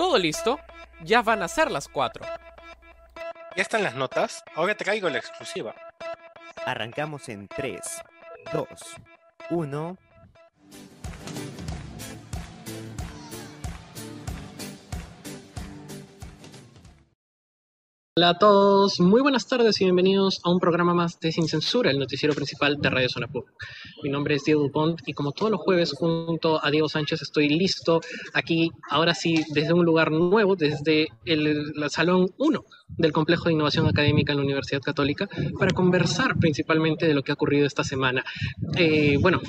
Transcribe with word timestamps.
¿Todo 0.00 0.16
listo? 0.16 0.58
Ya 1.02 1.20
van 1.20 1.42
a 1.42 1.48
ser 1.48 1.70
las 1.70 1.86
4. 1.86 2.24
¿Ya 3.54 3.62
están 3.62 3.82
las 3.82 3.94
notas? 3.94 4.42
Ahora 4.54 4.74
traigo 4.74 5.10
la 5.10 5.18
exclusiva. 5.18 5.74
Arrancamos 6.64 7.28
en 7.28 7.46
3, 7.46 7.78
2, 8.50 8.66
1. 9.50 9.98
Hola 18.20 18.28
a 18.28 18.38
todos, 18.38 19.00
muy 19.00 19.22
buenas 19.22 19.48
tardes 19.48 19.80
y 19.80 19.84
bienvenidos 19.84 20.42
a 20.44 20.50
un 20.50 20.60
programa 20.60 20.92
más 20.92 21.18
de 21.20 21.32
Sin 21.32 21.48
Censura, 21.48 21.90
el 21.90 21.98
noticiero 21.98 22.34
principal 22.34 22.76
de 22.76 22.90
Radio 22.90 23.08
Zona 23.08 23.28
Pub. 23.28 23.46
Mi 24.02 24.10
nombre 24.10 24.34
es 24.34 24.44
Diego 24.44 24.60
Dupont 24.60 25.00
y 25.06 25.14
como 25.14 25.32
todos 25.32 25.50
los 25.50 25.62
jueves 25.62 25.94
junto 25.96 26.62
a 26.62 26.70
Diego 26.70 26.86
Sánchez 26.86 27.22
estoy 27.22 27.48
listo 27.48 28.02
aquí, 28.34 28.72
ahora 28.90 29.14
sí, 29.14 29.42
desde 29.54 29.72
un 29.72 29.86
lugar 29.86 30.12
nuevo, 30.12 30.54
desde 30.54 31.08
el, 31.24 31.72
Salón 31.88 32.26
1 32.36 32.64
del 32.88 33.10
Complejo 33.10 33.44
de 33.44 33.54
Innovación 33.54 33.86
Académica 33.86 34.32
en 34.32 34.40
la 34.40 34.44
Universidad 34.44 34.82
Católica, 34.82 35.26
para 35.58 35.72
conversar 35.72 36.38
principalmente 36.38 37.06
de 37.06 37.14
lo 37.14 37.22
que 37.22 37.32
ha 37.32 37.36
ocurrido 37.36 37.66
esta 37.66 37.84
semana. 37.84 38.22
Eh, 38.76 39.16
bueno, 39.18 39.40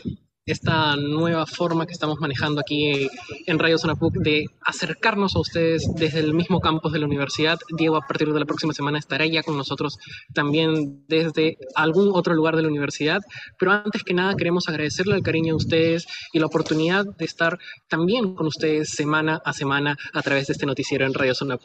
esta 0.51 0.95
nueva 0.95 1.45
forma 1.45 1.85
que 1.85 1.93
estamos 1.93 2.19
manejando 2.19 2.59
aquí 2.59 3.07
en 3.45 3.59
Radio 3.59 3.77
Zona 3.77 3.95
de 4.15 4.45
acercarnos 4.65 5.35
a 5.35 5.39
ustedes 5.39 5.89
desde 5.95 6.19
el 6.19 6.33
mismo 6.33 6.59
campus 6.59 6.91
de 6.91 6.99
la 6.99 7.05
universidad. 7.05 7.59
Diego, 7.77 7.95
a 7.95 8.07
partir 8.07 8.31
de 8.33 8.39
la 8.39 8.45
próxima 8.45 8.73
semana 8.73 8.99
estará 8.99 9.25
ya 9.25 9.43
con 9.43 9.57
nosotros 9.57 9.97
también 10.33 11.05
desde 11.07 11.57
algún 11.75 12.11
otro 12.13 12.33
lugar 12.33 12.55
de 12.55 12.63
la 12.63 12.67
universidad. 12.67 13.21
Pero 13.57 13.71
antes 13.71 14.03
que 14.03 14.13
nada, 14.13 14.35
queremos 14.35 14.67
agradecerle 14.67 15.15
el 15.15 15.23
cariño 15.23 15.53
a 15.53 15.57
ustedes 15.57 16.07
y 16.33 16.39
la 16.39 16.47
oportunidad 16.47 17.05
de 17.05 17.25
estar 17.25 17.57
también 17.87 18.35
con 18.35 18.47
ustedes 18.47 18.89
semana 18.89 19.41
a 19.45 19.53
semana 19.53 19.97
a 20.13 20.21
través 20.21 20.47
de 20.47 20.53
este 20.53 20.65
noticiero 20.65 21.05
en 21.05 21.13
Radio 21.13 21.35
Zona 21.35 21.57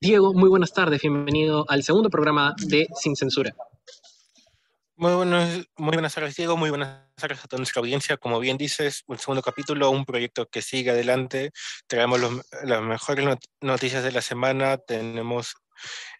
Diego, 0.00 0.34
muy 0.34 0.48
buenas 0.48 0.72
tardes, 0.72 1.00
bienvenido 1.02 1.64
al 1.68 1.82
segundo 1.82 2.10
programa 2.10 2.54
de 2.58 2.88
Sin 3.00 3.16
Censura. 3.16 3.54
Muy, 4.98 5.12
buenos, 5.12 5.68
muy 5.76 5.92
buenas 5.92 6.14
tardes, 6.14 6.36
Diego. 6.36 6.56
Muy 6.56 6.70
buenas 6.70 7.00
tardes 7.16 7.44
a 7.44 7.48
toda 7.48 7.58
nuestra 7.58 7.80
audiencia. 7.80 8.16
Como 8.16 8.40
bien 8.40 8.56
dices, 8.56 9.04
el 9.08 9.18
segundo 9.18 9.42
capítulo, 9.42 9.90
un 9.90 10.06
proyecto 10.06 10.46
que 10.46 10.62
sigue 10.62 10.90
adelante. 10.90 11.50
Traemos 11.86 12.18
las 12.64 12.82
mejores 12.82 13.36
noticias 13.60 14.02
de 14.02 14.12
la 14.12 14.22
semana. 14.22 14.78
Tenemos 14.78 15.54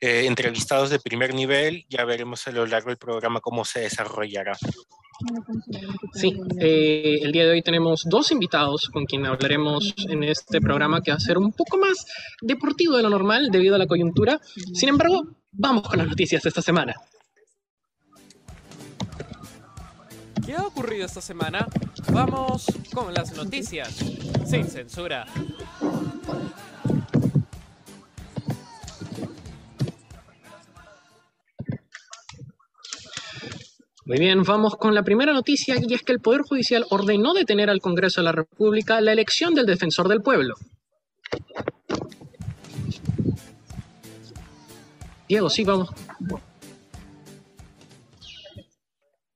eh, 0.03 0.27
entrevistados 0.27 0.91
de 0.91 0.99
primer 0.99 1.33
nivel. 1.33 1.87
Ya 1.89 2.05
veremos 2.05 2.47
a 2.49 2.51
lo 2.51 2.67
largo 2.67 2.91
del 2.91 2.99
programa 2.99 3.41
cómo 3.41 3.65
se 3.65 3.81
desarrollará. 3.81 4.59
Sí, 6.13 6.39
eh, 6.61 7.21
el 7.23 7.33
día 7.33 7.47
de 7.47 7.53
hoy 7.53 7.63
tenemos 7.63 8.03
dos 8.05 8.31
invitados 8.31 8.91
con 8.93 9.07
quien 9.07 9.25
hablaremos 9.25 9.95
en 10.11 10.23
este 10.23 10.61
programa 10.61 11.01
que 11.01 11.13
va 11.13 11.17
a 11.17 11.21
ser 11.21 11.39
un 11.39 11.51
poco 11.55 11.79
más 11.79 12.05
deportivo 12.43 12.99
de 12.99 13.05
lo 13.05 13.09
normal 13.09 13.49
debido 13.51 13.75
a 13.75 13.79
la 13.79 13.87
coyuntura. 13.87 14.39
Sin 14.75 14.91
embargo, 14.91 15.23
vamos 15.51 15.89
con 15.89 15.97
las 15.97 16.09
noticias 16.09 16.43
de 16.43 16.51
esta 16.51 16.61
semana. 16.61 16.95
¿Qué 20.47 20.55
ha 20.55 20.65
ocurrido 20.65 21.05
esta 21.05 21.21
semana? 21.21 21.67
Vamos 22.13 22.67
con 22.95 23.13
las 23.13 23.37
noticias, 23.37 23.97
sin 24.47 24.65
censura. 24.69 25.27
Muy 34.05 34.21
bien, 34.21 34.45
vamos 34.45 34.77
con 34.77 34.95
la 34.95 35.03
primera 35.03 35.33
noticia 35.33 35.75
y 35.81 35.93
es 35.93 36.05
que 36.05 36.13
el 36.13 36.21
Poder 36.21 36.43
Judicial 36.43 36.87
ordenó 36.91 37.35
detener 37.35 37.69
al 37.69 37.81
Congreso 37.81 38.21
de 38.21 38.27
la 38.27 38.33
República 38.33 39.01
la 39.01 39.13
elección 39.13 39.53
del 39.53 39.67
defensor 39.67 40.07
del 40.07 40.23
pueblo. 40.23 40.55
Diego, 45.29 45.51
sí, 45.51 45.65
vamos. 45.65 45.91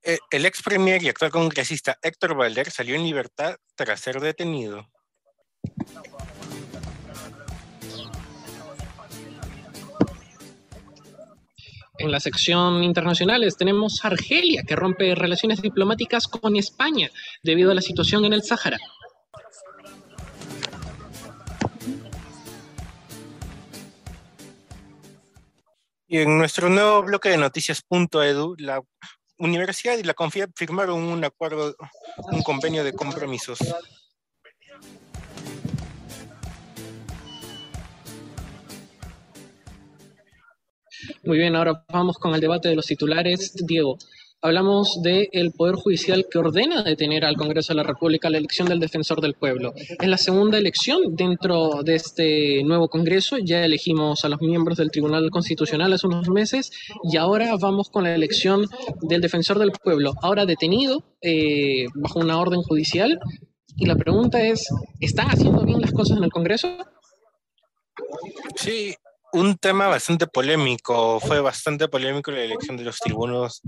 Eh, 0.02 0.18
el 0.30 0.46
ex 0.46 0.62
premier 0.62 1.02
y 1.02 1.08
actual 1.08 1.30
congresista 1.30 1.98
Héctor 2.02 2.34
Valder 2.34 2.70
salió 2.70 2.94
en 2.94 3.04
libertad 3.04 3.56
tras 3.74 4.00
ser 4.00 4.18
detenido. 4.20 4.88
En 11.98 12.10
la 12.10 12.18
sección 12.18 12.82
internacionales 12.82 13.58
tenemos 13.58 14.02
Argelia, 14.02 14.62
que 14.66 14.74
rompe 14.74 15.14
relaciones 15.14 15.60
diplomáticas 15.60 16.28
con 16.28 16.56
España 16.56 17.10
debido 17.42 17.72
a 17.72 17.74
la 17.74 17.82
situación 17.82 18.24
en 18.24 18.32
el 18.32 18.42
Sáhara. 18.42 18.78
Y 26.08 26.18
en 26.18 26.38
nuestro 26.38 26.70
nuevo 26.70 27.02
bloque 27.02 27.28
de 27.28 27.36
noticias.edu, 27.36 28.56
la 28.58 28.80
universidad 29.40 29.98
y 29.98 30.02
la 30.02 30.14
CONFIEP 30.14 30.50
firmaron 30.54 31.02
un 31.02 31.24
acuerdo, 31.24 31.74
un 32.30 32.42
convenio 32.42 32.84
de 32.84 32.92
compromisos. 32.92 33.58
Muy 41.24 41.38
bien, 41.38 41.56
ahora 41.56 41.84
vamos 41.88 42.18
con 42.18 42.34
el 42.34 42.40
debate 42.40 42.68
de 42.68 42.76
los 42.76 42.86
titulares. 42.86 43.54
Diego, 43.66 43.98
hablamos 44.42 45.00
del 45.02 45.52
Poder 45.52 45.74
Judicial 45.74 46.26
que 46.30 46.38
ordena 46.38 46.82
detener 46.82 47.24
al 47.24 47.36
Congreso 47.36 47.72
de 47.72 47.78
la 47.78 47.82
República 47.82 48.30
la 48.30 48.38
elección 48.38 48.68
del 48.68 48.80
defensor 48.80 49.20
del 49.20 49.34
pueblo. 49.34 49.72
Es 49.76 50.08
la 50.08 50.16
segunda 50.16 50.58
elección 50.58 51.14
dentro 51.14 51.82
de 51.82 51.96
este 51.96 52.62
nuevo 52.64 52.88
Congreso. 52.88 53.36
Ya 53.38 53.64
elegimos 53.64 54.24
a 54.24 54.28
los 54.28 54.40
miembros 54.40 54.78
del 54.78 54.90
Tribunal 54.90 55.30
Constitucional 55.30 55.92
hace 55.92 56.06
unos 56.06 56.28
meses 56.28 56.70
y 57.10 57.16
ahora 57.16 57.54
vamos 57.60 57.90
con 57.90 58.04
la 58.04 58.14
elección 58.14 58.66
del 59.02 59.20
defensor 59.20 59.58
del 59.58 59.72
pueblo, 59.72 60.14
ahora 60.22 60.46
detenido 60.46 61.04
eh, 61.20 61.86
bajo 61.94 62.20
una 62.20 62.40
orden 62.40 62.62
judicial. 62.62 63.18
Y 63.76 63.86
la 63.86 63.96
pregunta 63.96 64.40
es, 64.42 64.66
¿están 65.00 65.28
haciendo 65.28 65.64
bien 65.64 65.80
las 65.80 65.92
cosas 65.92 66.18
en 66.18 66.24
el 66.24 66.30
Congreso? 66.30 66.76
Sí, 68.56 68.94
un 69.32 69.56
tema 69.56 69.88
bastante 69.88 70.26
polémico. 70.26 71.20
Fue 71.20 71.40
bastante 71.40 71.88
polémico 71.88 72.30
la 72.30 72.42
elección 72.42 72.76
de 72.76 72.84
los 72.84 72.98
tribunos 72.98 73.62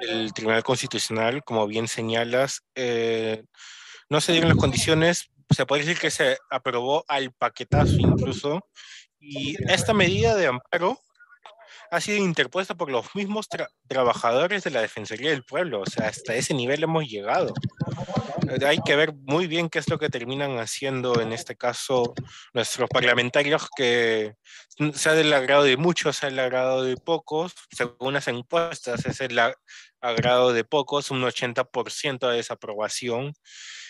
del 0.00 0.32
Tribunal 0.32 0.62
Constitucional, 0.62 1.42
como 1.44 1.66
bien 1.66 1.88
señalas. 1.88 2.62
Eh, 2.74 3.44
no 4.08 4.20
se 4.20 4.32
dieron 4.32 4.50
las 4.50 4.58
condiciones, 4.58 5.30
se 5.50 5.66
puede 5.66 5.84
decir 5.84 5.98
que 6.00 6.10
se 6.10 6.38
aprobó 6.50 7.04
al 7.08 7.32
paquetazo 7.32 7.96
incluso. 7.98 8.66
Y 9.18 9.56
esta 9.70 9.92
medida 9.92 10.34
de 10.34 10.46
amparo 10.46 11.00
ha 11.90 12.00
sido 12.00 12.18
interpuesta 12.18 12.74
por 12.74 12.90
los 12.90 13.14
mismos 13.14 13.48
trabajadores 13.88 14.64
de 14.64 14.70
la 14.70 14.80
Defensoría 14.80 15.30
del 15.30 15.44
Pueblo. 15.44 15.80
O 15.80 15.86
sea, 15.86 16.08
hasta 16.08 16.34
ese 16.34 16.54
nivel 16.54 16.82
hemos 16.82 17.08
llegado. 17.08 17.54
Hay 18.66 18.78
que 18.84 18.96
ver 18.96 19.12
muy 19.14 19.46
bien 19.46 19.68
qué 19.68 19.78
es 19.78 19.88
lo 19.88 19.98
que 19.98 20.08
terminan 20.08 20.58
haciendo 20.58 21.20
en 21.20 21.32
este 21.32 21.56
caso 21.56 22.14
nuestros 22.52 22.88
parlamentarios, 22.88 23.68
que 23.76 24.34
sea 24.94 25.14
del 25.14 25.32
agrado 25.32 25.64
de 25.64 25.76
muchos, 25.76 26.16
sea 26.16 26.28
del 26.28 26.38
agrado 26.38 26.82
de 26.82 26.96
pocos, 26.96 27.54
según 27.70 28.14
las 28.14 28.28
encuestas, 28.28 29.04
es 29.06 29.20
el 29.20 29.38
agrado 30.00 30.52
de 30.52 30.64
pocos, 30.64 31.10
un 31.10 31.22
80% 31.22 32.28
de 32.28 32.36
desaprobación, 32.36 33.32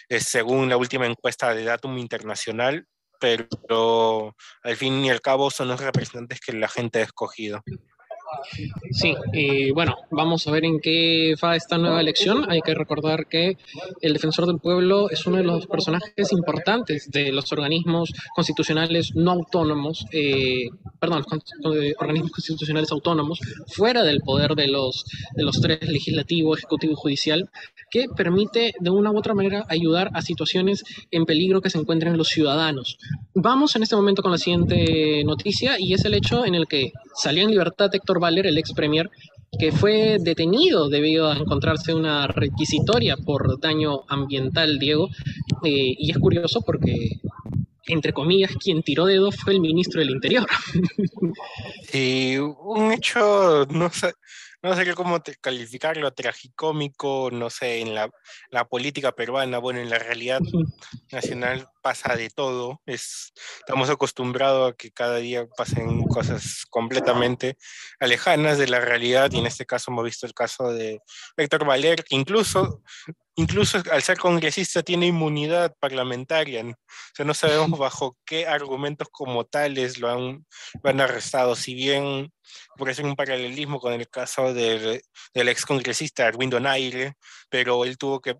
según 0.08 0.68
la 0.68 0.76
última 0.76 1.06
encuesta 1.06 1.54
de 1.54 1.64
Datum 1.64 1.98
Internacional, 1.98 2.86
pero 3.20 4.34
al 4.62 4.76
fin 4.76 5.04
y 5.04 5.10
al 5.10 5.20
cabo 5.20 5.50
son 5.50 5.68
los 5.68 5.80
representantes 5.80 6.40
que 6.40 6.52
la 6.52 6.68
gente 6.68 7.00
ha 7.00 7.02
escogido. 7.02 7.62
Sí, 8.90 9.14
y 9.32 9.70
bueno, 9.70 9.94
vamos 10.10 10.46
a 10.46 10.50
ver 10.50 10.64
en 10.64 10.80
qué 10.80 11.34
va 11.42 11.56
esta 11.56 11.78
nueva 11.78 12.00
elección. 12.00 12.50
Hay 12.50 12.60
que 12.60 12.74
recordar 12.74 13.26
que 13.26 13.56
el 14.00 14.12
defensor 14.12 14.46
del 14.46 14.58
pueblo 14.58 15.10
es 15.10 15.26
uno 15.26 15.36
de 15.36 15.42
los 15.42 15.66
personajes 15.66 16.32
importantes 16.32 17.10
de 17.10 17.32
los 17.32 17.52
organismos 17.52 18.12
constitucionales 18.34 19.14
no 19.14 19.32
autónomos, 19.32 20.06
eh, 20.12 20.68
perdón, 20.98 21.24
organismos 21.98 22.32
constitucionales 22.32 22.90
autónomos, 22.92 23.40
fuera 23.68 24.02
del 24.02 24.20
poder 24.20 24.54
de 24.54 24.68
los, 24.68 25.04
de 25.34 25.44
los 25.44 25.60
tres, 25.60 25.88
legislativo, 25.88 26.54
ejecutivo 26.54 26.92
y 26.92 26.96
judicial, 26.96 27.50
que 27.90 28.06
permite 28.16 28.74
de 28.78 28.90
una 28.90 29.10
u 29.10 29.18
otra 29.18 29.34
manera 29.34 29.64
ayudar 29.68 30.10
a 30.14 30.22
situaciones 30.22 30.84
en 31.10 31.26
peligro 31.26 31.60
que 31.60 31.70
se 31.70 31.78
encuentren 31.78 32.16
los 32.16 32.28
ciudadanos. 32.28 32.98
Vamos 33.34 33.76
en 33.76 33.82
este 33.82 33.96
momento 33.96 34.22
con 34.22 34.32
la 34.32 34.38
siguiente 34.38 35.22
noticia 35.24 35.78
y 35.78 35.94
es 35.94 36.04
el 36.04 36.14
hecho 36.14 36.44
en 36.44 36.54
el 36.54 36.66
que 36.66 36.92
salió 37.14 37.44
en 37.44 37.50
libertad 37.50 37.94
Héctor 37.94 38.15
Valer, 38.20 38.46
el 38.46 38.58
ex 38.58 38.72
premier, 38.72 39.10
que 39.58 39.72
fue 39.72 40.18
detenido 40.20 40.88
debido 40.88 41.30
a 41.30 41.36
encontrarse 41.36 41.94
una 41.94 42.26
requisitoria 42.26 43.16
por 43.16 43.60
daño 43.60 44.02
ambiental, 44.08 44.78
Diego. 44.78 45.08
Eh, 45.64 45.94
y 45.98 46.10
es 46.10 46.18
curioso 46.18 46.62
porque, 46.62 47.20
entre 47.86 48.12
comillas, 48.12 48.52
quien 48.56 48.82
tiró 48.82 49.06
dedo 49.06 49.30
fue 49.32 49.54
el 49.54 49.60
ministro 49.60 50.00
del 50.00 50.10
Interior. 50.10 50.46
Sí, 51.88 52.36
un 52.36 52.92
hecho, 52.92 53.64
no 53.70 53.88
sé, 53.90 54.12
no 54.62 54.74
sé 54.74 54.92
cómo 54.94 55.22
calificarlo, 55.40 56.12
tragicómico, 56.12 57.30
no 57.32 57.48
sé, 57.48 57.80
en 57.80 57.94
la, 57.94 58.10
la, 58.50 58.64
política 58.66 59.12
peruana, 59.12 59.58
bueno, 59.58 59.80
en 59.80 59.88
la 59.88 59.98
realidad 59.98 60.40
nacional 61.12 61.68
pasa 61.86 62.16
de 62.16 62.30
todo. 62.30 62.82
Es, 62.84 63.32
estamos 63.60 63.88
acostumbrados 63.90 64.72
a 64.72 64.74
que 64.74 64.90
cada 64.90 65.18
día 65.18 65.46
pasen 65.56 66.02
cosas 66.08 66.64
completamente 66.68 67.56
alejanas 68.00 68.58
de 68.58 68.66
la 68.66 68.80
realidad 68.80 69.30
y 69.30 69.38
en 69.38 69.46
este 69.46 69.66
caso 69.66 69.92
hemos 69.92 70.04
visto 70.04 70.26
el 70.26 70.34
caso 70.34 70.72
de 70.72 70.98
Héctor 71.36 71.64
Valer, 71.64 72.02
que 72.02 72.16
incluso 72.16 72.82
incluso 73.36 73.80
al 73.92 74.02
ser 74.02 74.18
congresista 74.18 74.82
tiene 74.82 75.06
inmunidad 75.06 75.76
parlamentaria. 75.78 76.64
O 76.64 76.74
sea, 77.14 77.24
no 77.24 77.34
sabemos 77.34 77.78
bajo 77.78 78.16
qué 78.24 78.48
argumentos 78.48 79.06
como 79.12 79.44
tales 79.44 80.00
lo 80.00 80.10
han, 80.10 80.44
han 80.82 81.00
arrestado. 81.00 81.54
Si 81.54 81.72
bien, 81.72 82.32
por 82.76 82.90
eso 82.90 83.04
un 83.04 83.14
paralelismo 83.14 83.78
con 83.78 83.92
el 83.92 84.08
caso 84.08 84.52
del, 84.52 85.02
del 85.32 85.48
ex 85.48 85.64
congresista 85.64 86.26
Arwin 86.26 86.50
Donaire, 86.50 87.12
pero 87.48 87.84
él 87.84 87.96
tuvo 87.96 88.20
que, 88.20 88.34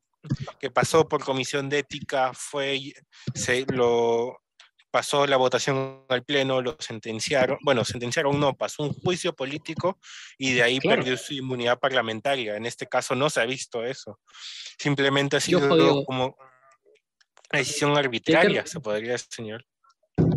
que 0.59 0.71
pasó 0.71 1.09
por 1.09 1.25
comisión 1.25 1.69
de 1.69 1.81
ética, 1.81 2.33
fue, 2.35 2.93
se 3.35 3.65
lo 3.73 4.41
pasó 4.91 5.27
la 5.27 5.37
votación 5.37 6.05
al 6.09 6.25
pleno, 6.25 6.63
lo 6.63 6.75
sentenciaron, 6.79 7.59
bueno, 7.63 7.85
sentenciaron 7.85 8.41
no, 8.41 8.57
pasó 8.57 8.83
un 8.83 8.95
juicio 8.95 9.35
político 9.35 9.99
y 10.39 10.55
de 10.55 10.63
ahí 10.63 10.81
perdió 10.81 11.19
su 11.19 11.35
inmunidad 11.35 11.79
parlamentaria. 11.79 12.57
En 12.57 12.65
este 12.65 12.87
caso 12.87 13.15
no 13.15 13.29
se 13.29 13.43
ha 13.43 13.45
visto 13.45 13.85
eso. 13.85 14.19
Simplemente 14.79 15.37
ha 15.37 15.41
sido 15.41 16.05
como 16.05 16.37
una 17.53 17.59
decisión 17.59 17.97
arbitraria, 17.97 18.65
se 18.67 18.81
podría 18.81 19.19
señalar. 19.19 19.67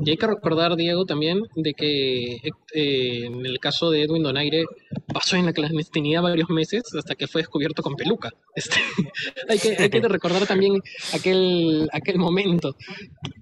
Y 0.04 0.10
hay 0.12 0.18
que 0.18 0.28
recordar, 0.28 0.76
Diego, 0.76 1.06
también 1.06 1.40
de 1.56 1.74
que 1.74 2.36
eh, 2.74 3.26
en 3.26 3.46
el 3.46 3.60
caso 3.60 3.90
de 3.92 4.04
Edwin 4.04 4.24
Donaire 4.24 4.66
pasó 5.14 5.36
en 5.36 5.46
la 5.46 5.54
clandestinidad 5.54 6.22
varios 6.22 6.50
meses 6.50 6.84
hasta 6.98 7.16
que 7.16 7.28
fue 7.28 7.42
descubierto 7.42 7.82
con 7.82 7.96
peluca. 7.96 8.32
Este, 8.56 8.78
hay, 9.50 9.60
que, 9.60 9.76
hay, 9.78 9.90
que, 9.90 10.02
recordar 10.02 10.46
también 10.46 10.82
aquel, 11.14 11.90
aquel 11.92 12.18
momento. 12.18 12.76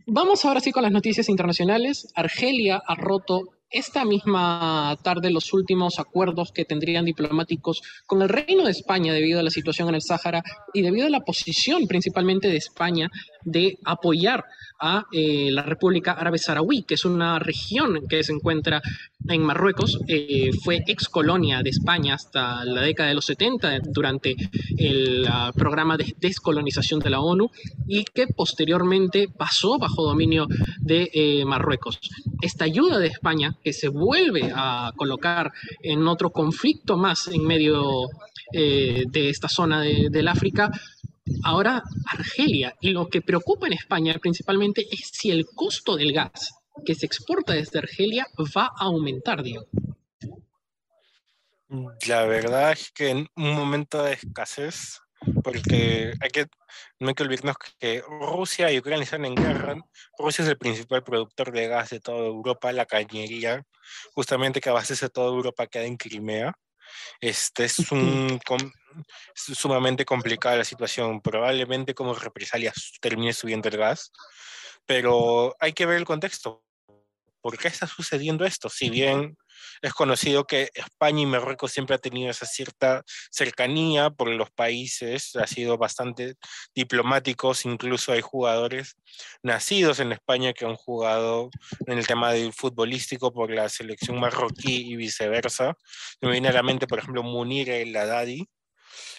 Vamos 0.05 0.45
ahora 0.45 0.59
sí 0.59 0.71
con 0.71 0.83
las 0.83 0.91
noticias 0.91 1.29
internacionales. 1.29 2.07
Argelia 2.15 2.81
ha 2.85 2.95
roto 2.95 3.56
esta 3.69 4.05
misma 4.05 4.97
tarde 5.03 5.29
los 5.29 5.53
últimos 5.53 5.99
acuerdos 5.99 6.51
que 6.51 6.65
tendrían 6.65 7.05
diplomáticos 7.05 7.81
con 8.05 8.21
el 8.21 8.29
Reino 8.29 8.63
de 8.63 8.71
España 8.71 9.13
debido 9.13 9.39
a 9.39 9.43
la 9.43 9.49
situación 9.49 9.89
en 9.89 9.95
el 9.95 10.01
Sáhara 10.01 10.43
y 10.73 10.81
debido 10.81 11.07
a 11.07 11.09
la 11.09 11.19
posición 11.21 11.87
principalmente 11.87 12.47
de 12.47 12.57
España 12.57 13.09
de 13.43 13.77
apoyar 13.85 14.43
a 14.79 15.05
eh, 15.11 15.49
la 15.51 15.63
República 15.63 16.11
Árabe 16.11 16.37
Saharaui, 16.37 16.83
que 16.83 16.95
es 16.95 17.05
una 17.05 17.39
región 17.39 18.07
que 18.07 18.23
se 18.23 18.33
encuentra 18.33 18.81
en 19.27 19.41
Marruecos, 19.41 19.99
eh, 20.07 20.51
fue 20.63 20.83
ex 20.85 21.09
colonia 21.09 21.63
de 21.63 21.71
España 21.71 22.15
hasta 22.15 22.63
la 22.63 22.81
década 22.81 23.09
de 23.09 23.15
los 23.15 23.25
70 23.25 23.79
durante 23.85 24.35
el 24.77 25.25
ah, 25.27 25.51
programa 25.55 25.97
de 25.97 26.15
descolonización 26.19 26.99
de 26.99 27.09
la 27.09 27.21
ONU 27.21 27.49
y 27.87 28.03
que 28.05 28.27
posteriormente 28.27 29.27
pasó 29.27 29.77
bajo 29.79 30.03
dominio 30.03 30.47
de 30.79 31.09
eh, 31.13 31.45
Marruecos. 31.45 31.99
Esta 32.41 32.65
ayuda 32.65 32.99
de 32.99 33.07
España, 33.07 33.56
que 33.63 33.73
se 33.73 33.89
vuelve 33.89 34.51
a 34.53 34.91
colocar 34.95 35.51
en 35.81 36.07
otro 36.07 36.31
conflicto 36.31 36.97
más 36.97 37.27
en 37.27 37.43
medio 37.45 38.07
de 38.51 39.29
esta 39.29 39.49
zona 39.49 39.81
del 39.81 40.27
África, 40.27 40.71
ahora 41.43 41.83
Argelia. 42.05 42.75
Y 42.81 42.91
lo 42.91 43.07
que 43.07 43.21
preocupa 43.21 43.67
en 43.67 43.73
España 43.73 44.15
principalmente 44.21 44.85
es 44.89 45.09
si 45.11 45.31
el 45.31 45.45
costo 45.53 45.95
del 45.95 46.13
gas 46.13 46.53
que 46.85 46.95
se 46.95 47.05
exporta 47.05 47.53
desde 47.53 47.79
Argelia 47.79 48.27
va 48.55 48.65
a 48.65 48.85
aumentar, 48.85 49.43
Diego. 49.43 49.65
La 52.07 52.23
verdad 52.25 52.71
es 52.71 52.91
que 52.91 53.09
en 53.09 53.27
un 53.35 53.53
momento 53.55 54.03
de 54.03 54.13
escasez, 54.13 55.01
porque 55.43 56.13
hay 56.21 56.29
que, 56.29 56.45
no 56.99 57.09
hay 57.09 57.13
que 57.15 57.23
olvidarnos 57.23 57.57
que 57.79 58.03
Rusia 58.07 58.71
y 58.71 58.79
Ucrania 58.79 59.03
están 59.03 59.25
en 59.25 59.35
guerra. 59.35 59.75
Rusia 60.17 60.43
es 60.43 60.49
el 60.49 60.57
principal 60.57 61.03
productor 61.03 61.51
de 61.51 61.67
gas 61.67 61.89
de 61.89 61.99
toda 61.99 62.25
Europa, 62.25 62.71
la 62.71 62.85
cañería, 62.85 63.63
justamente 64.13 64.61
que 64.61 64.69
abastece 64.69 65.09
toda 65.09 65.27
Europa 65.27 65.67
queda 65.67 65.83
en 65.83 65.97
Crimea. 65.97 66.53
Este 67.19 67.65
es 67.65 67.91
un, 67.91 68.39
sumamente 69.35 70.05
complicada 70.05 70.57
la 70.57 70.63
situación. 70.63 71.21
Probablemente 71.21 71.93
como 71.93 72.13
represalia 72.13 72.73
termine 73.01 73.33
subiendo 73.33 73.69
el 73.69 73.77
gas, 73.77 74.11
pero 74.85 75.55
hay 75.59 75.73
que 75.73 75.85
ver 75.85 75.97
el 75.97 76.05
contexto. 76.05 76.63
¿Por 77.47 77.57
qué 77.57 77.69
está 77.69 77.87
sucediendo 77.87 78.43
esto? 78.43 78.67
Si 78.67 78.89
bien 78.89 79.37
es 79.81 79.93
conocido 79.93 80.43
que 80.43 80.69
España 80.73 81.21
y 81.21 81.25
Marruecos 81.25 81.71
siempre 81.71 81.95
ha 81.95 81.97
tenido 81.97 82.29
esa 82.29 82.45
cierta 82.45 83.05
cercanía 83.31 84.09
por 84.09 84.27
los 84.27 84.51
países, 84.51 85.33
ha 85.37 85.47
sido 85.47 85.77
bastante 85.77 86.35
diplomáticos, 86.75 87.63
incluso 87.63 88.11
hay 88.11 88.19
jugadores 88.19 88.97
nacidos 89.43 90.01
en 90.01 90.11
España 90.11 90.51
que 90.51 90.65
han 90.65 90.75
jugado 90.75 91.49
en 91.85 91.97
el 91.97 92.05
tema 92.05 92.33
del 92.33 92.51
futbolístico 92.51 93.31
por 93.31 93.49
la 93.49 93.69
selección 93.69 94.19
marroquí 94.19 94.91
y 94.91 94.97
viceversa. 94.97 95.77
Me 96.19 96.31
viene 96.31 96.49
a 96.49 96.51
la 96.51 96.63
mente, 96.63 96.85
por 96.85 96.99
ejemplo, 96.99 97.23
Munir 97.23 97.69
el 97.69 97.95
Haddadi, 97.95 98.45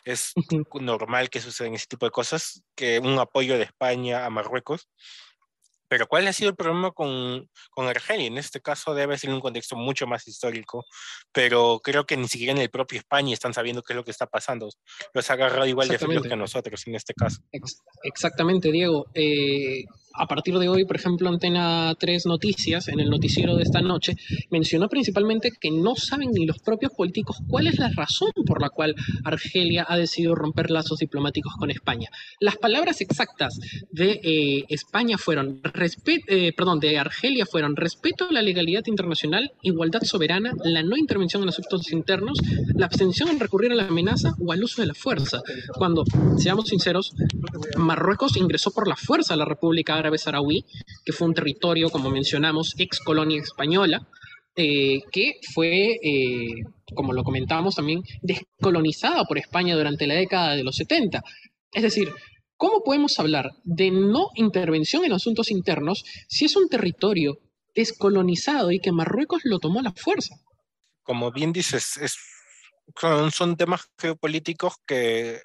es 0.05 0.35
normal 0.75 1.31
que 1.31 1.41
sucedan 1.41 1.75
ese 1.75 1.87
tipo 1.87 2.05
de 2.05 2.11
cosas, 2.11 2.63
que 2.75 2.99
un 2.99 3.19
apoyo 3.19 3.57
de 3.57 3.65
España 3.65 4.27
a 4.27 4.31
Marruecos 4.31 4.87
pero 5.89 6.07
¿cuál 6.07 6.27
ha 6.27 6.33
sido 6.33 6.51
el 6.51 6.57
problema 6.57 6.91
con, 6.93 7.49
con 7.71 7.87
Argelia? 7.87 8.27
En 8.27 8.39
este 8.39 8.61
caso 8.61 8.95
debe 8.95 9.19
ser 9.19 9.31
un 9.31 9.41
contexto 9.41 9.77
mucho 9.77 10.07
más 10.07 10.27
histórico, 10.29 10.85
pero 11.33 11.81
creo 11.83 12.05
que 12.05 12.17
ni 12.17 12.29
siquiera 12.29 12.53
en 12.53 12.59
el 12.59 12.71
propio 12.71 12.99
España 12.99 13.33
están 13.33 13.55
sabiendo 13.55 13.83
qué 13.83 13.93
es 13.93 13.97
lo 13.97 14.05
que 14.05 14.11
está 14.11 14.27
pasando. 14.27 14.69
Los 15.15 15.31
ha 15.31 15.35
agarrado 15.35 15.67
igual 15.67 15.89
de 15.89 15.99
frío 15.99 16.23
que 16.23 16.37
nosotros 16.37 16.87
en 16.87 16.95
este 16.95 17.15
caso. 17.15 17.39
Exactamente, 18.03 18.71
Diego. 18.71 19.07
Eh, 19.15 19.85
a 20.19 20.27
partir 20.27 20.59
de 20.59 20.69
hoy, 20.69 20.85
por 20.85 20.97
ejemplo, 20.97 21.29
Antena 21.29 21.95
3 21.99 22.27
Noticias, 22.27 22.89
en 22.89 22.99
el 22.99 23.09
noticiero 23.09 23.55
de 23.57 23.63
esta 23.63 23.81
noche, 23.81 24.17
mencionó 24.51 24.89
principalmente 24.89 25.53
que 25.61 25.71
no 25.71 25.95
saben 25.95 26.31
ni 26.33 26.45
los 26.45 26.59
propios 26.59 26.93
políticos 26.93 27.39
cuál 27.49 27.69
es 27.69 27.79
la 27.79 27.91
razón 27.91 28.33
por 28.45 28.61
la 28.61 28.71
cual 28.71 28.97
Argelia 29.25 29.87
ha 29.89 29.97
decidido 29.97 30.35
romper 30.35 30.71
lazos 30.71 30.99
diplomáticos 30.99 31.55
con 31.57 31.71
España. 31.71 32.09
Las 32.41 32.57
palabras 32.57 33.01
exactas 33.01 33.61
de 33.91 34.21
eh, 34.23 34.65
España 34.69 35.19
fueron, 35.19 35.61
eh, 36.27 36.53
perdón, 36.53 36.81
de 36.81 36.99
Argelia 36.99 37.47
fueron 37.47 37.77
respeto 37.77 38.29
a 38.29 38.33
la 38.33 38.43
legalidad 38.43 38.87
internacional, 38.87 39.53
igualdad 39.63 40.03
soberana, 40.03 40.53
la 40.65 40.83
no 40.83 40.97
intervención 40.97 41.43
en 41.43 41.49
asuntos 41.49 41.93
internos, 41.93 42.39
la 42.75 42.87
abstención 42.87 43.29
en 43.29 43.41
recurrir 43.41 43.73
a 43.73 43.75
la 43.75 43.89
amenaza 43.89 44.35
o 44.41 44.53
al 44.53 44.63
uso 44.63 44.83
de 44.83 44.89
la 44.89 44.95
fuerza. 44.95 45.43
Cuando, 45.75 46.05
seamos 46.37 46.69
sinceros, 46.69 47.15
Marruecos 47.77 48.37
ingresó 48.37 48.71
por 48.71 48.89
la 48.89 48.97
fuerza 48.97 49.35
a 49.35 49.37
la 49.37 49.45
República 49.45 49.97
Árabe 49.97 50.19
Saharaui, 50.19 50.65
que 51.05 51.13
fue 51.13 51.29
un 51.29 51.35
territorio, 51.35 51.91
como 51.91 52.11
mencionamos, 52.11 52.75
ex 52.79 53.01
colonia 53.01 53.41
española, 53.41 54.07
eh, 54.57 55.03
que 55.13 55.35
fue, 55.55 56.01
eh, 56.03 56.65
como 56.95 57.13
lo 57.13 57.23
comentábamos 57.23 57.77
también, 57.77 58.03
descolonizada 58.23 59.25
por 59.25 59.39
España 59.39 59.77
durante 59.77 60.07
la 60.07 60.15
década 60.15 60.57
de 60.57 60.65
los 60.65 60.75
70. 60.77 61.23
Es 61.73 61.83
decir, 61.83 62.13
¿cómo 62.59 62.83
podemos 62.85 63.19
hablar 63.19 63.53
de 63.65 63.91
no 63.91 64.29
intervención 64.35 65.05
en 65.05 65.13
asuntos 65.13 65.51
internos 65.51 66.05
si 66.29 66.45
es 66.45 66.57
un 66.57 66.69
territorio 66.69 67.39
descolonizado 67.75 68.71
y 68.73 68.81
que 68.81 68.93
Marruecos 68.93 69.41
lo 69.45 69.59
tomó 69.59 69.81
a 69.81 69.85
la 69.85 69.93
fuerza? 69.93 70.35
Como 71.03 71.33
bien 71.33 71.55
dices, 71.55 71.99
son 73.33 73.57
temas 73.57 73.89
geopolíticos 73.99 74.75
que 74.87 75.41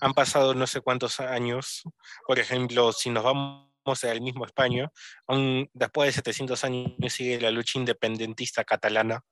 han 0.00 0.14
pasado 0.14 0.54
no 0.54 0.66
sé 0.66 0.80
cuántos 0.80 1.18
años. 1.18 1.82
Por 2.26 2.38
ejemplo, 2.38 2.92
si 2.92 3.10
nos 3.10 3.24
vamos 3.24 3.70
al 4.04 4.20
mismo 4.20 4.44
España, 4.44 4.92
después 5.72 6.08
de 6.08 6.12
700 6.12 6.64
años 6.64 7.12
sigue 7.12 7.40
la 7.40 7.50
lucha 7.50 7.78
independentista 7.78 8.62
catalana. 8.64 9.24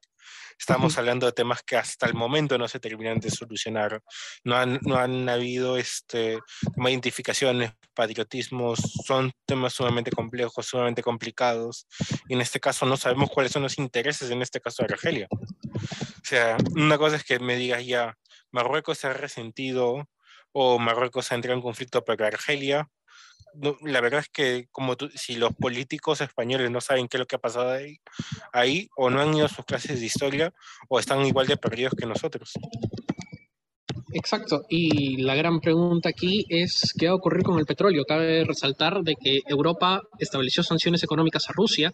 Estamos 0.59 0.99
hablando 0.99 1.27
de 1.27 1.33
temas 1.33 1.63
que 1.63 1.77
hasta 1.77 2.07
el 2.07 2.15
momento 2.15 2.59
no 2.59 2.67
se 2.67 2.81
terminan 2.81 3.21
de 3.21 3.31
solucionar. 3.31 4.03
No 4.45 4.57
han, 4.57 4.79
no 4.83 4.97
han 4.97 5.29
habido 5.29 5.77
este, 5.77 6.39
identificaciones, 6.77 7.73
patriotismos, 7.95 8.81
son 9.07 9.31
temas 9.47 9.75
sumamente 9.75 10.11
complejos, 10.11 10.67
sumamente 10.67 11.03
complicados. 11.03 11.87
Y 12.29 12.35
en 12.35 12.41
este 12.41 12.61
caso 12.61 12.87
no 12.87 12.97
sabemos 12.97 13.31
cuáles 13.31 13.53
son 13.53 13.63
los 13.63 13.79
intereses, 13.79 14.31
en 14.31 14.43
este 14.43 14.61
caso 14.61 14.85
de 14.85 14.95
Argelia. 14.95 15.29
O 15.31 16.25
sea, 16.25 16.57
una 16.75 16.99
cosa 16.99 17.17
es 17.17 17.25
que 17.25 17.39
me 17.39 17.57
digas 17.57 17.87
ya, 17.87 18.17
Marruecos 18.51 18.99
se 18.99 19.07
ha 19.07 19.13
resentido 19.13 20.09
o 20.53 20.79
Marruecos 20.79 21.31
ha 21.31 21.35
entrado 21.35 21.57
en 21.57 21.63
conflicto, 21.63 22.05
pero 22.05 22.27
Argelia 22.27 22.89
la 23.83 24.01
verdad 24.01 24.21
es 24.21 24.29
que 24.29 24.69
como 24.71 24.97
si 25.15 25.37
los 25.37 25.55
políticos 25.55 26.21
españoles 26.21 26.71
no 26.71 26.81
saben 26.81 27.09
qué 27.09 27.17
es 27.17 27.21
lo 27.21 27.27
que 27.27 27.37
ha 27.37 27.41
pasado 27.41 27.71
ahí, 27.71 27.99
ahí, 28.53 28.89
o 28.97 29.11
no 29.11 29.21
han 29.21 29.35
ido 29.35 29.47
a 29.47 29.49
sus 29.49 29.65
clases 29.65 30.01
de 30.01 30.07
historia, 30.07 30.53
o 30.89 30.99
están 30.99 31.25
igual 31.27 31.47
de 31.47 31.57
perdidos 31.57 31.95
que 31.99 32.07
nosotros. 32.07 32.53
Exacto, 34.15 34.65
y 34.71 35.23
la 35.23 35.35
gran 35.35 35.61
pregunta 35.61 36.09
aquí 36.09 36.47
es 36.49 36.95
qué 36.99 37.07
va 37.07 37.13
a 37.13 37.17
ocurrir 37.17 37.43
con 37.43 37.59
el 37.59 37.67
petróleo. 37.67 38.05
Cabe 38.07 38.45
resaltar 38.45 39.03
de 39.03 39.15
que 39.15 39.41
Europa 39.47 40.03
estableció 40.19 40.63
sanciones 40.63 41.03
económicas 41.03 41.49
a 41.49 41.53
Rusia 41.53 41.93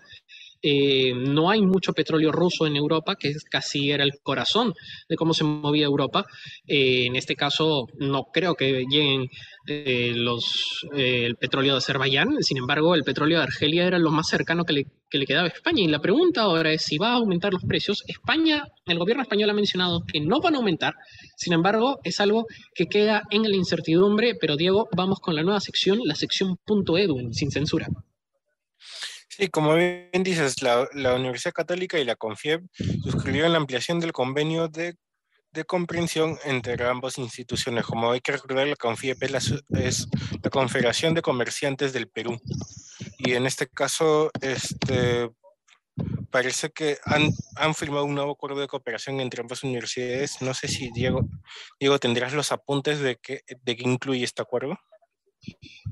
eh, 0.66 1.12
no 1.14 1.50
hay 1.50 1.60
mucho 1.60 1.92
petróleo 1.92 2.32
ruso 2.32 2.66
en 2.66 2.76
Europa, 2.76 3.16
que 3.16 3.34
casi 3.50 3.90
era 3.90 4.02
el 4.02 4.12
corazón 4.22 4.72
de 5.10 5.16
cómo 5.16 5.34
se 5.34 5.44
movía 5.44 5.84
Europa. 5.84 6.24
Eh, 6.66 7.04
en 7.04 7.16
este 7.16 7.36
caso, 7.36 7.86
no 7.98 8.24
creo 8.32 8.54
que 8.54 8.86
lleguen 8.88 9.28
eh, 9.66 10.12
los, 10.14 10.86
el 10.96 11.36
petróleo 11.36 11.72
de 11.72 11.78
Azerbaiyán, 11.78 12.42
sin 12.42 12.56
embargo, 12.56 12.94
el 12.94 13.04
petróleo 13.04 13.38
de 13.38 13.44
Argelia 13.44 13.86
era 13.86 13.98
lo 13.98 14.10
más 14.10 14.26
cercano 14.28 14.64
que 14.64 14.72
le, 14.72 14.86
que 15.10 15.18
le 15.18 15.26
quedaba 15.26 15.48
a 15.48 15.50
España. 15.50 15.82
Y 15.82 15.88
la 15.88 16.00
pregunta 16.00 16.40
ahora 16.40 16.72
es 16.72 16.80
si 16.80 16.96
va 16.96 17.10
a 17.10 17.16
aumentar 17.16 17.52
los 17.52 17.64
precios. 17.64 18.02
España, 18.06 18.64
el 18.86 18.98
gobierno 18.98 19.22
español 19.22 19.50
ha 19.50 19.54
mencionado 19.54 20.02
que 20.10 20.20
no 20.20 20.40
van 20.40 20.54
a 20.54 20.58
aumentar, 20.58 20.94
sin 21.36 21.52
embargo, 21.52 22.00
es 22.04 22.20
algo 22.20 22.46
que 22.74 22.86
queda 22.86 23.22
en 23.30 23.42
la 23.42 23.54
incertidumbre. 23.54 24.34
Pero 24.40 24.56
Diego, 24.56 24.88
vamos 24.96 25.20
con 25.20 25.34
la 25.34 25.42
nueva 25.42 25.60
sección, 25.60 25.98
la 26.04 26.14
sección 26.14 26.56
punto 26.64 26.96
edu, 26.96 27.32
sin 27.32 27.50
censura. 27.50 27.88
Sí, 29.36 29.48
como 29.48 29.74
bien 29.74 30.22
dices, 30.22 30.62
la, 30.62 30.86
Universidad 31.16 31.52
Católica 31.52 31.98
y 31.98 32.04
la 32.04 32.14
CONFIEP 32.14 32.62
suscribieron 33.02 33.50
la 33.50 33.58
ampliación 33.58 33.98
del 33.98 34.12
convenio 34.12 34.68
de, 34.68 34.96
comprensión 35.66 36.38
entre 36.44 36.80
ambas 36.84 37.18
instituciones. 37.18 37.84
Como 37.84 38.12
hay 38.12 38.20
que 38.20 38.30
recordar, 38.30 38.68
la 38.68 38.76
CONFIEP 38.76 39.24
es 39.24 39.30
la, 39.32 39.38
es 39.80 40.06
la, 40.40 40.50
Confederación 40.50 41.14
de 41.14 41.22
Comerciantes 41.22 41.92
del 41.92 42.08
Perú. 42.08 42.40
Y 43.18 43.32
en 43.32 43.46
este 43.46 43.66
caso, 43.66 44.30
este, 44.40 45.28
parece 46.30 46.70
que 46.70 46.98
han, 47.04 47.32
han, 47.56 47.74
firmado 47.74 48.04
un 48.04 48.14
nuevo 48.14 48.32
acuerdo 48.32 48.60
de 48.60 48.68
cooperación 48.68 49.18
entre 49.18 49.40
ambas 49.40 49.64
universidades. 49.64 50.42
No 50.42 50.54
sé 50.54 50.68
si 50.68 50.92
Diego, 50.92 51.26
Diego 51.80 51.98
tendrás 51.98 52.34
los 52.34 52.52
apuntes 52.52 53.00
de 53.00 53.16
qué, 53.16 53.40
de 53.48 53.76
qué 53.76 53.82
incluye 53.82 54.22
este 54.22 54.42
acuerdo. 54.42 54.78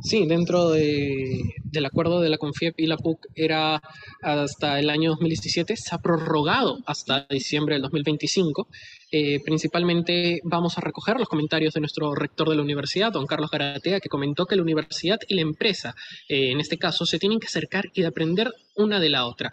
Sí, 0.02 0.26
dentro 0.26 0.70
del 0.70 1.86
acuerdo 1.86 2.20
de 2.20 2.28
la 2.28 2.38
CONFIEP 2.38 2.80
y 2.80 2.86
la 2.86 2.96
PUC 2.96 3.26
era 3.36 3.80
hasta 4.20 4.80
el 4.80 4.90
año 4.90 5.10
2017, 5.10 5.76
se 5.76 5.94
ha 5.94 5.98
prorrogado 5.98 6.78
hasta 6.86 7.26
diciembre 7.30 7.76
del 7.76 7.82
2025. 7.82 8.68
Eh, 9.12 9.40
principalmente 9.44 10.40
vamos 10.42 10.76
a 10.76 10.80
recoger 10.80 11.18
los 11.18 11.28
comentarios 11.28 11.74
de 11.74 11.80
nuestro 11.80 12.14
rector 12.14 12.48
de 12.48 12.56
la 12.56 12.62
universidad, 12.62 13.12
don 13.12 13.26
Carlos 13.26 13.50
Garatea, 13.50 14.00
que 14.00 14.08
comentó 14.08 14.46
que 14.46 14.56
la 14.56 14.62
universidad 14.62 15.18
y 15.28 15.34
la 15.34 15.42
empresa, 15.42 15.94
eh, 16.28 16.50
en 16.50 16.60
este 16.60 16.78
caso, 16.78 17.06
se 17.06 17.18
tienen 17.18 17.38
que 17.38 17.46
acercar 17.46 17.84
y 17.94 18.04
aprender 18.04 18.50
una 18.74 18.98
de 18.98 19.10
la 19.10 19.26
otra. 19.26 19.52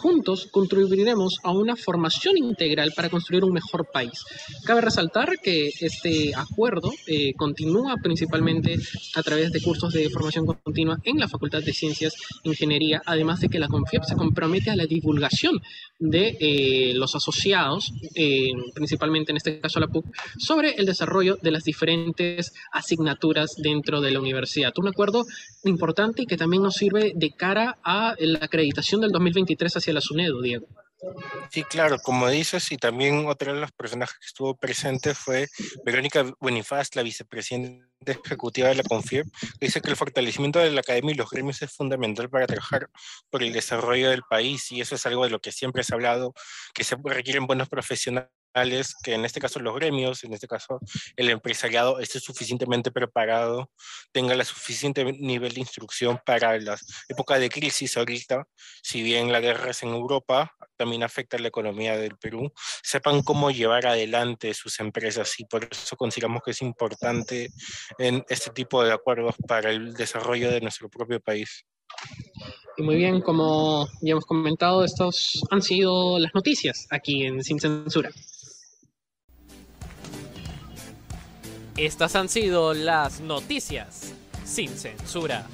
Juntos 0.00 0.48
contribuiremos 0.52 1.38
a 1.42 1.50
una 1.50 1.74
formación 1.74 2.38
integral 2.38 2.92
para 2.94 3.08
construir 3.08 3.42
un 3.42 3.52
mejor 3.52 3.88
país. 3.92 4.24
Cabe 4.64 4.80
resaltar 4.80 5.38
que 5.42 5.72
este 5.80 6.32
acuerdo 6.36 6.92
eh, 7.08 7.32
continúa 7.34 7.96
principalmente 8.00 8.76
a 9.16 9.22
través 9.24 9.50
de 9.50 9.60
cursos 9.60 9.92
de 9.92 10.08
formación 10.08 10.46
continua 10.46 10.98
en 11.02 11.18
la 11.18 11.26
Facultad 11.26 11.62
de 11.62 11.72
Ciencias 11.72 12.14
e 12.44 12.48
Ingeniería, 12.48 13.02
además 13.06 13.40
de 13.40 13.48
que 13.48 13.58
la 13.58 13.66
CONFIEP 13.66 14.04
se 14.04 14.14
compromete 14.14 14.70
a 14.70 14.76
la 14.76 14.86
divulgación 14.86 15.60
de 15.98 16.36
eh, 16.38 16.92
los 16.94 17.16
asociados, 17.16 17.92
eh, 18.14 18.52
principalmente 18.74 19.32
en 19.32 19.38
este 19.38 19.60
caso 19.60 19.80
la 19.80 19.88
PUC, 19.88 20.06
sobre 20.38 20.74
el 20.74 20.86
desarrollo 20.86 21.38
de 21.42 21.50
las 21.50 21.64
diferentes 21.64 22.52
asignaturas 22.72 23.56
dentro 23.56 24.00
de 24.00 24.12
la 24.12 24.20
universidad. 24.20 24.72
Un 24.78 24.88
acuerdo 24.88 25.24
importante 25.64 26.22
y 26.22 26.26
que 26.26 26.36
también 26.36 26.62
nos 26.62 26.76
sirve 26.76 27.12
de 27.16 27.32
cara 27.32 27.78
a 27.82 28.14
la 28.20 28.38
acreditación 28.42 29.00
del 29.00 29.10
2023 29.10 29.76
hacia 29.76 29.87
la 29.92 30.00
SUNEDO, 30.00 30.40
Diego. 30.42 30.66
Sí, 31.50 31.62
claro, 31.62 31.98
como 31.98 32.28
dices, 32.28 32.72
y 32.72 32.76
también 32.76 33.26
otro 33.26 33.54
de 33.54 33.60
los 33.60 33.70
personajes 33.70 34.16
que 34.18 34.26
estuvo 34.26 34.56
presente 34.56 35.14
fue 35.14 35.46
Verónica 35.84 36.24
Bonifaz, 36.40 36.96
la 36.96 37.02
vicepresidenta 37.02 37.86
ejecutiva 38.06 38.68
de 38.68 38.74
la 38.76 38.82
CONFIEP, 38.82 39.26
que 39.60 39.66
dice 39.66 39.80
que 39.80 39.90
el 39.90 39.96
fortalecimiento 39.96 40.58
de 40.58 40.72
la 40.72 40.80
academia 40.80 41.12
y 41.12 41.16
los 41.16 41.30
gremios 41.30 41.62
es 41.62 41.72
fundamental 41.72 42.28
para 42.28 42.46
trabajar 42.48 42.90
por 43.30 43.44
el 43.44 43.52
desarrollo 43.52 44.10
del 44.10 44.22
país, 44.28 44.72
y 44.72 44.80
eso 44.80 44.96
es 44.96 45.06
algo 45.06 45.22
de 45.24 45.30
lo 45.30 45.40
que 45.40 45.52
siempre 45.52 45.84
se 45.84 45.94
ha 45.94 45.96
hablado, 45.96 46.34
que 46.74 46.82
se 46.82 46.96
requieren 47.04 47.46
buenos 47.46 47.68
profesionales 47.68 48.30
que 49.02 49.14
en 49.14 49.24
este 49.24 49.40
caso 49.40 49.60
los 49.60 49.74
gremios, 49.74 50.24
en 50.24 50.32
este 50.32 50.48
caso 50.48 50.80
el 51.16 51.30
empresariado 51.30 52.00
esté 52.00 52.18
suficientemente 52.20 52.90
preparado, 52.90 53.70
tenga 54.12 54.34
la 54.34 54.44
suficiente 54.44 55.04
nivel 55.04 55.54
de 55.54 55.60
instrucción 55.60 56.20
para 56.24 56.58
la 56.58 56.76
época 57.08 57.38
de 57.38 57.48
crisis 57.48 57.96
ahorita, 57.96 58.46
si 58.82 59.02
bien 59.02 59.30
la 59.30 59.40
guerra 59.40 59.70
es 59.70 59.82
en 59.82 59.90
Europa, 59.90 60.54
también 60.76 61.02
afecta 61.02 61.38
la 61.38 61.48
economía 61.48 61.96
del 61.96 62.16
Perú, 62.16 62.52
sepan 62.82 63.22
cómo 63.22 63.50
llevar 63.50 63.86
adelante 63.86 64.54
sus 64.54 64.80
empresas 64.80 65.38
y 65.38 65.44
por 65.44 65.68
eso 65.70 65.96
consideramos 65.96 66.42
que 66.44 66.52
es 66.52 66.62
importante 66.62 67.50
en 67.98 68.24
este 68.28 68.50
tipo 68.50 68.82
de 68.82 68.92
acuerdos 68.92 69.34
para 69.46 69.70
el 69.70 69.94
desarrollo 69.94 70.50
de 70.50 70.60
nuestro 70.60 70.88
propio 70.88 71.20
país. 71.20 71.64
Y 72.76 72.82
muy 72.82 72.96
bien, 72.96 73.20
como 73.20 73.88
ya 74.02 74.12
hemos 74.12 74.24
comentado, 74.24 74.84
estos 74.84 75.42
han 75.50 75.62
sido 75.62 76.18
las 76.18 76.32
noticias 76.34 76.86
aquí 76.90 77.24
en 77.24 77.42
Sin 77.42 77.58
Censura. 77.58 78.10
Estas 81.78 82.16
han 82.16 82.28
sido 82.28 82.74
las 82.74 83.20
noticias 83.20 84.12
sin 84.44 84.68
censura. 84.76 85.46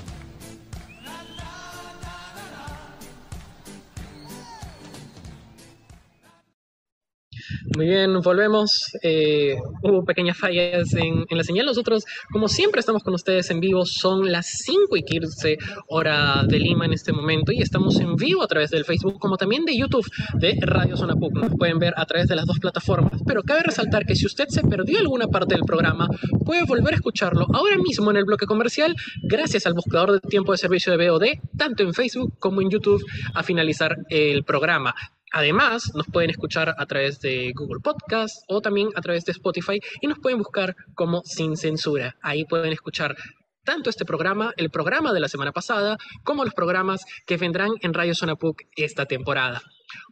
Muy 7.76 7.86
bien, 7.86 8.20
volvemos. 8.20 8.96
Eh, 9.02 9.56
hubo 9.82 10.04
pequeñas 10.04 10.36
fallas 10.36 10.92
en, 10.94 11.24
la 11.28 11.44
señal. 11.44 11.66
Nosotros, 11.66 12.04
como 12.32 12.48
siempre, 12.48 12.80
estamos 12.80 13.02
con 13.02 13.14
ustedes 13.14 13.50
en 13.50 13.60
vivo. 13.60 13.84
Son 13.86 14.30
las 14.30 14.46
5 14.46 14.96
y 14.96 15.02
15 15.02 15.58
hora 15.88 16.44
de 16.46 16.58
Lima 16.58 16.84
en 16.84 16.92
este 16.92 17.12
momento 17.12 17.52
y 17.52 17.62
estamos 17.62 17.98
en 18.00 18.16
vivo 18.16 18.42
a 18.42 18.46
través 18.46 18.70
del 18.70 18.84
Facebook 18.84 19.18
como 19.18 19.36
también 19.36 19.64
de 19.64 19.76
YouTube 19.76 20.06
de 20.34 20.56
Radio 20.60 20.96
Zona 20.96 21.14
PUC. 21.14 21.34
Nos 21.34 21.56
pueden 21.56 21.78
ver 21.78 21.94
a 21.96 22.06
través 22.06 22.28
de 22.28 22.36
las 22.36 22.46
dos 22.46 22.58
plataformas. 22.58 23.20
Pero 23.26 23.42
cabe 23.42 23.62
resaltar 23.62 24.06
que 24.06 24.14
si 24.14 24.26
usted 24.26 24.48
se 24.48 24.62
perdió 24.62 24.98
alguna 24.98 25.28
parte 25.28 25.54
del 25.54 25.64
programa, 25.64 26.08
puede 26.44 26.64
volver 26.64 26.94
a 26.94 26.96
escucharlo 26.96 27.46
ahora 27.52 27.76
mismo 27.78 28.10
en 28.10 28.16
el 28.16 28.24
bloque 28.24 28.46
comercial 28.46 28.94
gracias 29.22 29.66
al 29.66 29.74
buscador 29.74 30.12
de 30.12 30.20
tiempo 30.20 30.52
de 30.52 30.58
servicio 30.58 30.96
de 30.96 31.10
BOD, 31.10 31.24
tanto 31.56 31.82
en 31.82 31.94
Facebook 31.94 32.34
como 32.38 32.60
en 32.60 32.70
YouTube, 32.70 33.04
a 33.34 33.42
finalizar 33.42 33.98
el 34.08 34.44
programa. 34.44 34.94
Además, 35.36 35.90
nos 35.96 36.06
pueden 36.06 36.30
escuchar 36.30 36.76
a 36.78 36.86
través 36.86 37.20
de 37.20 37.52
Google 37.56 37.80
Podcast 37.82 38.44
o 38.46 38.60
también 38.60 38.90
a 38.94 39.00
través 39.00 39.24
de 39.24 39.32
Spotify 39.32 39.80
y 40.00 40.06
nos 40.06 40.20
pueden 40.20 40.38
buscar 40.38 40.76
como 40.94 41.22
Sin 41.24 41.56
Censura. 41.56 42.14
Ahí 42.22 42.44
pueden 42.44 42.72
escuchar 42.72 43.16
tanto 43.64 43.90
este 43.90 44.04
programa, 44.04 44.52
el 44.56 44.70
programa 44.70 45.12
de 45.12 45.18
la 45.18 45.26
semana 45.26 45.50
pasada, 45.50 45.98
como 46.22 46.44
los 46.44 46.54
programas 46.54 47.04
que 47.26 47.36
vendrán 47.36 47.70
en 47.80 47.94
Radio 47.94 48.14
Zona 48.14 48.36
PUC 48.36 48.62
esta 48.76 49.06
temporada. 49.06 49.60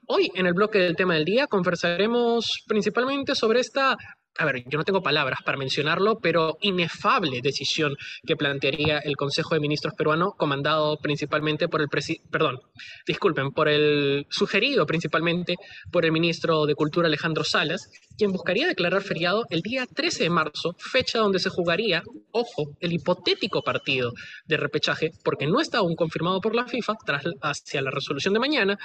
Hoy, 0.09 0.33
en 0.35 0.47
el 0.47 0.55
bloque 0.55 0.81
del 0.81 0.97
tema 0.97 1.15
del 1.15 1.25
día, 1.25 1.47
conversaremos 1.47 2.65
principalmente 2.67 3.37
sobre 3.37 3.61
esta 3.61 3.97
a 4.39 4.45
ver, 4.47 4.65
yo 4.67 4.79
no 4.79 4.85
tengo 4.85 5.03
palabras 5.03 5.41
para 5.45 5.59
mencionarlo, 5.59 6.19
pero 6.19 6.57
inefable 6.63 7.41
decisión 7.43 7.97
que 8.27 8.37
plantearía 8.37 8.99
el 8.99 9.17
Consejo 9.17 9.55
de 9.55 9.61
Ministros 9.61 9.95
peruano, 9.95 10.33
comandado 10.33 10.97
principalmente 10.97 11.69
por 11.69 11.83
el 11.83 11.89
presidente, 11.89 12.29
perdón, 12.31 12.61
disculpen, 13.07 13.51
por 13.51 13.69
el 13.69 14.27
sugerido 14.31 14.87
principalmente 14.87 15.57
por 15.91 16.05
el 16.05 16.13
ministro 16.13 16.65
de 16.67 16.75
Cultura 16.75 17.09
Alejandro 17.09 17.45
Salas, 17.45 17.91
quien 18.17 18.33
buscaría 18.33 18.67
declarar 18.67 19.03
feriado 19.03 19.45
el 19.51 19.61
día 19.61 19.87
13 19.87 20.25
de 20.25 20.31
marzo, 20.31 20.75
fecha 20.79 21.19
donde 21.19 21.39
se 21.39 21.51
jugaría, 21.51 22.03
ojo, 22.31 22.77
el 22.81 22.93
hipotético 22.93 23.63
partido 23.63 24.13
de 24.47 24.57
repechaje, 24.57 25.11
porque 25.25 25.47
no 25.47 25.61
está 25.61 25.79
aún 25.79 25.95
confirmado 25.95 26.41
por 26.41 26.55
la 26.55 26.67
FIFA, 26.67 26.95
tras 27.05 27.25
hacia 27.43 27.83
la 27.83 27.91
resolución 27.91 28.33
de 28.35 28.41
mañana, 28.41 28.79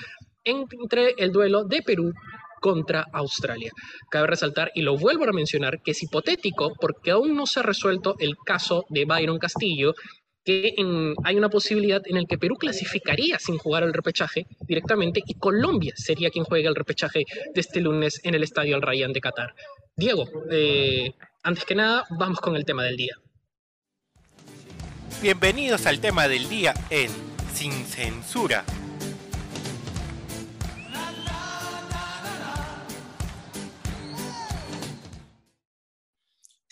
entre 0.44 1.14
el 1.18 1.32
duelo 1.32 1.64
de 1.64 1.82
Perú 1.82 2.14
contra 2.60 3.06
Australia. 3.14 3.72
Cabe 4.10 4.28
resaltar, 4.28 4.72
y 4.76 4.82
lo 4.82 4.98
vuelvo 4.98 5.26
a 5.26 5.34
mencionar, 5.34 5.82
que 5.82 5.92
es 5.92 6.04
hipotético 6.04 6.74
porque 6.80 7.12
aún 7.12 7.36
no 7.36 7.46
se 7.46 7.60
ha 7.60 7.64
resuelto 7.64 8.16
el 8.20 8.36
caso 8.46 8.86
de 8.90 9.06
Byron 9.06 9.40
Castillo, 9.40 9.94
que 10.48 10.76
hay 11.26 11.36
una 11.36 11.50
posibilidad 11.50 12.02
en 12.06 12.16
el 12.16 12.26
que 12.26 12.38
Perú 12.38 12.56
clasificaría 12.56 13.38
sin 13.38 13.58
jugar 13.58 13.84
el 13.84 13.94
repechaje 13.94 14.48
directamente 14.62 15.22
y 15.26 15.34
Colombia 15.34 15.94
sería 15.98 16.30
quien 16.30 16.46
juegue 16.46 16.70
el 16.70 16.76
repechaje 16.76 17.26
de 17.54 17.60
este 17.60 17.82
lunes 17.82 18.22
en 18.24 18.34
el 18.34 18.44
Estadio 18.44 18.78
Al 18.78 19.14
de 19.14 19.20
Qatar. 19.20 19.54
Diego, 19.98 20.26
eh, 20.50 21.12
antes 21.44 21.66
que 21.66 21.76
nada, 21.76 22.06
vamos 22.18 22.40
con 22.40 22.56
el 22.56 22.64
tema 22.64 22.86
del 22.86 22.96
día. 22.96 23.16
Bienvenidos 25.22 25.86
al 25.86 26.00
tema 26.00 26.30
del 26.30 26.48
día 26.48 26.74
en 26.92 27.10
Sin 27.54 27.74
Censura. 27.86 28.64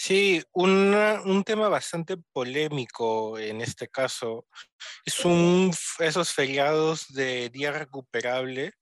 Sí, 0.07 0.43
un 0.53 1.43
tema 1.43 1.67
bastante 1.67 2.15
polémico 2.31 3.39
en 3.39 3.59
este 3.61 3.87
caso 3.87 4.45
es 5.03 5.25
un, 5.25 5.71
esos 5.97 6.31
feriados 6.31 7.07
de 7.07 7.49
día 7.49 7.71
recuperable 7.71 8.73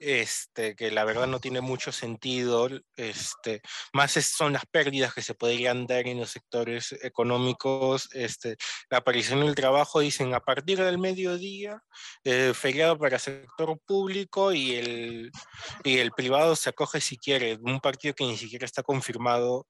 este, 0.00 0.74
que 0.74 0.90
la 0.90 1.04
verdad 1.04 1.26
no 1.26 1.40
tiene 1.40 1.60
mucho 1.60 1.92
sentido, 1.92 2.68
este, 2.96 3.60
más 3.92 4.12
son 4.12 4.54
las 4.54 4.64
pérdidas 4.64 5.12
que 5.12 5.20
se 5.20 5.34
podrían 5.34 5.86
dar 5.86 6.06
en 6.06 6.20
los 6.20 6.30
sectores 6.30 6.92
económicos, 7.02 8.08
este, 8.12 8.56
la 8.88 8.98
aparición 8.98 9.40
del 9.40 9.54
trabajo, 9.54 10.00
dicen, 10.00 10.34
a 10.34 10.40
partir 10.40 10.78
del 10.78 10.98
mediodía, 10.98 11.82
eh, 12.24 12.52
feriado 12.54 12.98
para 12.98 13.18
sector 13.18 13.78
público 13.86 14.52
y 14.52 14.76
el, 14.76 15.30
y 15.84 15.98
el 15.98 16.12
privado 16.12 16.56
se 16.56 16.70
acoge 16.70 17.02
si 17.02 17.18
quiere, 17.18 17.58
un 17.60 17.80
partido 17.80 18.14
que 18.14 18.24
ni 18.24 18.38
siquiera 18.38 18.64
está 18.64 18.82
confirmado. 18.82 19.66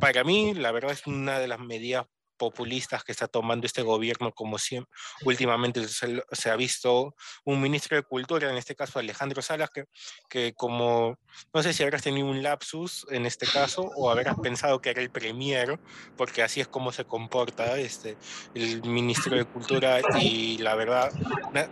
Para 0.00 0.24
mí, 0.24 0.54
la 0.54 0.72
verdad 0.72 0.92
es 0.92 1.06
una 1.06 1.38
de 1.38 1.48
las 1.48 1.60
medidas 1.60 2.06
populistas 2.36 3.04
que 3.04 3.12
está 3.12 3.28
tomando 3.28 3.66
este 3.66 3.82
gobierno, 3.82 4.32
como 4.32 4.58
siempre, 4.58 4.90
últimamente 5.24 5.86
se, 5.88 6.50
ha 6.50 6.56
visto 6.56 7.14
un 7.44 7.60
ministro 7.60 7.96
de 7.96 8.02
Cultura, 8.02 8.50
en 8.50 8.56
este 8.56 8.74
caso 8.74 8.98
Alejandro 8.98 9.40
Salas, 9.42 9.70
que, 9.70 9.84
que 10.28 10.52
como, 10.54 11.16
no 11.52 11.62
sé 11.62 11.72
si 11.72 11.82
habrás 11.82 12.02
tenido 12.02 12.26
un 12.26 12.42
lapsus 12.42 13.06
en 13.10 13.26
este 13.26 13.46
caso 13.46 13.90
o 13.96 14.10
habrás 14.10 14.38
pensado 14.40 14.80
que 14.80 14.90
era 14.90 15.00
el 15.00 15.10
premier, 15.10 15.78
porque 16.16 16.42
así 16.42 16.60
es 16.60 16.68
como 16.68 16.92
se 16.92 17.04
comporta 17.04 17.78
este, 17.78 18.16
el 18.54 18.82
ministro 18.82 19.36
de 19.36 19.44
Cultura 19.44 20.00
y 20.20 20.58
la 20.58 20.74
verdad, 20.74 21.12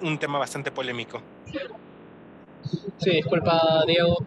un 0.00 0.18
tema 0.18 0.38
bastante 0.38 0.70
polémico. 0.70 1.20
Sí, 2.98 3.10
disculpa 3.10 3.82
Diego, 3.86 4.24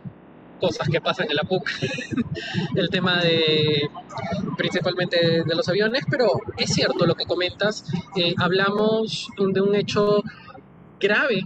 cosas 0.60 0.88
que 0.90 1.02
pasan 1.02 1.28
en 1.30 1.36
la 1.36 1.44
PUC, 1.44 1.70
el 2.76 2.90
tema 2.90 3.22
de 3.22 3.90
principalmente 4.58 5.44
de 5.44 5.56
los 5.56 5.68
aviones, 5.68 6.04
pero 6.10 6.40
es 6.58 6.74
cierto 6.74 7.06
lo 7.06 7.16
que 7.16 7.26
comentas, 7.26 7.86
eh, 8.16 8.34
hablamos 8.38 9.28
de 9.38 9.62
un 9.62 9.76
hecho 9.76 10.24
grave 11.00 11.46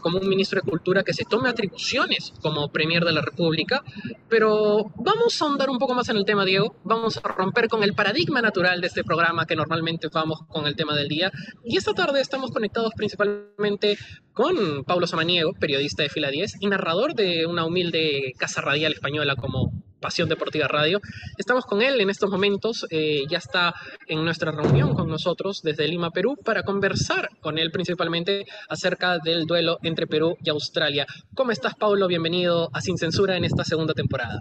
como 0.00 0.18
un 0.18 0.28
ministro 0.28 0.60
de 0.60 0.70
Cultura 0.70 1.02
que 1.02 1.12
se 1.12 1.24
tome 1.24 1.48
atribuciones 1.48 2.32
como 2.42 2.70
Premier 2.70 3.04
de 3.04 3.12
la 3.12 3.22
República, 3.22 3.82
pero 4.28 4.90
vamos 4.96 5.40
a 5.40 5.44
ahondar 5.44 5.70
un 5.70 5.78
poco 5.78 5.94
más 5.94 6.08
en 6.08 6.16
el 6.16 6.24
tema, 6.24 6.44
Diego. 6.44 6.76
Vamos 6.84 7.16
a 7.16 7.28
romper 7.28 7.68
con 7.68 7.82
el 7.82 7.94
paradigma 7.94 8.40
natural 8.42 8.80
de 8.80 8.86
este 8.86 9.04
programa 9.04 9.46
que 9.46 9.56
normalmente 9.56 10.08
vamos 10.12 10.40
con 10.48 10.66
el 10.66 10.76
tema 10.76 10.94
del 10.94 11.08
día. 11.08 11.30
Y 11.64 11.76
esta 11.76 11.94
tarde 11.94 12.20
estamos 12.20 12.50
conectados 12.50 12.92
principalmente 12.96 13.96
con 14.32 14.84
Pablo 14.84 15.06
Samaniego, 15.06 15.52
periodista 15.54 16.02
de 16.02 16.08
Fila 16.08 16.30
10 16.30 16.56
y 16.60 16.66
narrador 16.66 17.14
de 17.14 17.46
una 17.46 17.64
humilde 17.64 18.34
casa 18.38 18.60
radial 18.60 18.92
española 18.92 19.36
como 19.36 19.72
Pasión 20.02 20.28
Deportiva 20.28 20.68
Radio. 20.68 21.00
Estamos 21.38 21.64
con 21.64 21.80
él 21.80 21.98
en 21.98 22.10
estos 22.10 22.28
momentos, 22.28 22.86
eh, 22.90 23.22
ya 23.30 23.38
está 23.38 23.74
en 24.06 24.22
nuestra 24.22 24.50
reunión 24.52 24.94
con 24.94 25.08
nosotros 25.08 25.62
desde 25.62 25.88
Lima, 25.88 26.10
Perú, 26.10 26.36
para 26.44 26.64
conversar 26.64 27.30
con 27.40 27.56
él 27.56 27.70
principalmente 27.70 28.44
acerca 28.68 29.18
del 29.18 29.46
duelo 29.46 29.78
entre 29.82 30.06
Perú 30.06 30.36
y 30.44 30.50
Australia. 30.50 31.06
¿Cómo 31.34 31.52
estás, 31.52 31.74
Pablo? 31.76 32.06
Bienvenido 32.08 32.68
a 32.74 32.82
Sin 32.82 32.98
Censura 32.98 33.36
en 33.36 33.44
esta 33.44 33.64
segunda 33.64 33.94
temporada. 33.94 34.40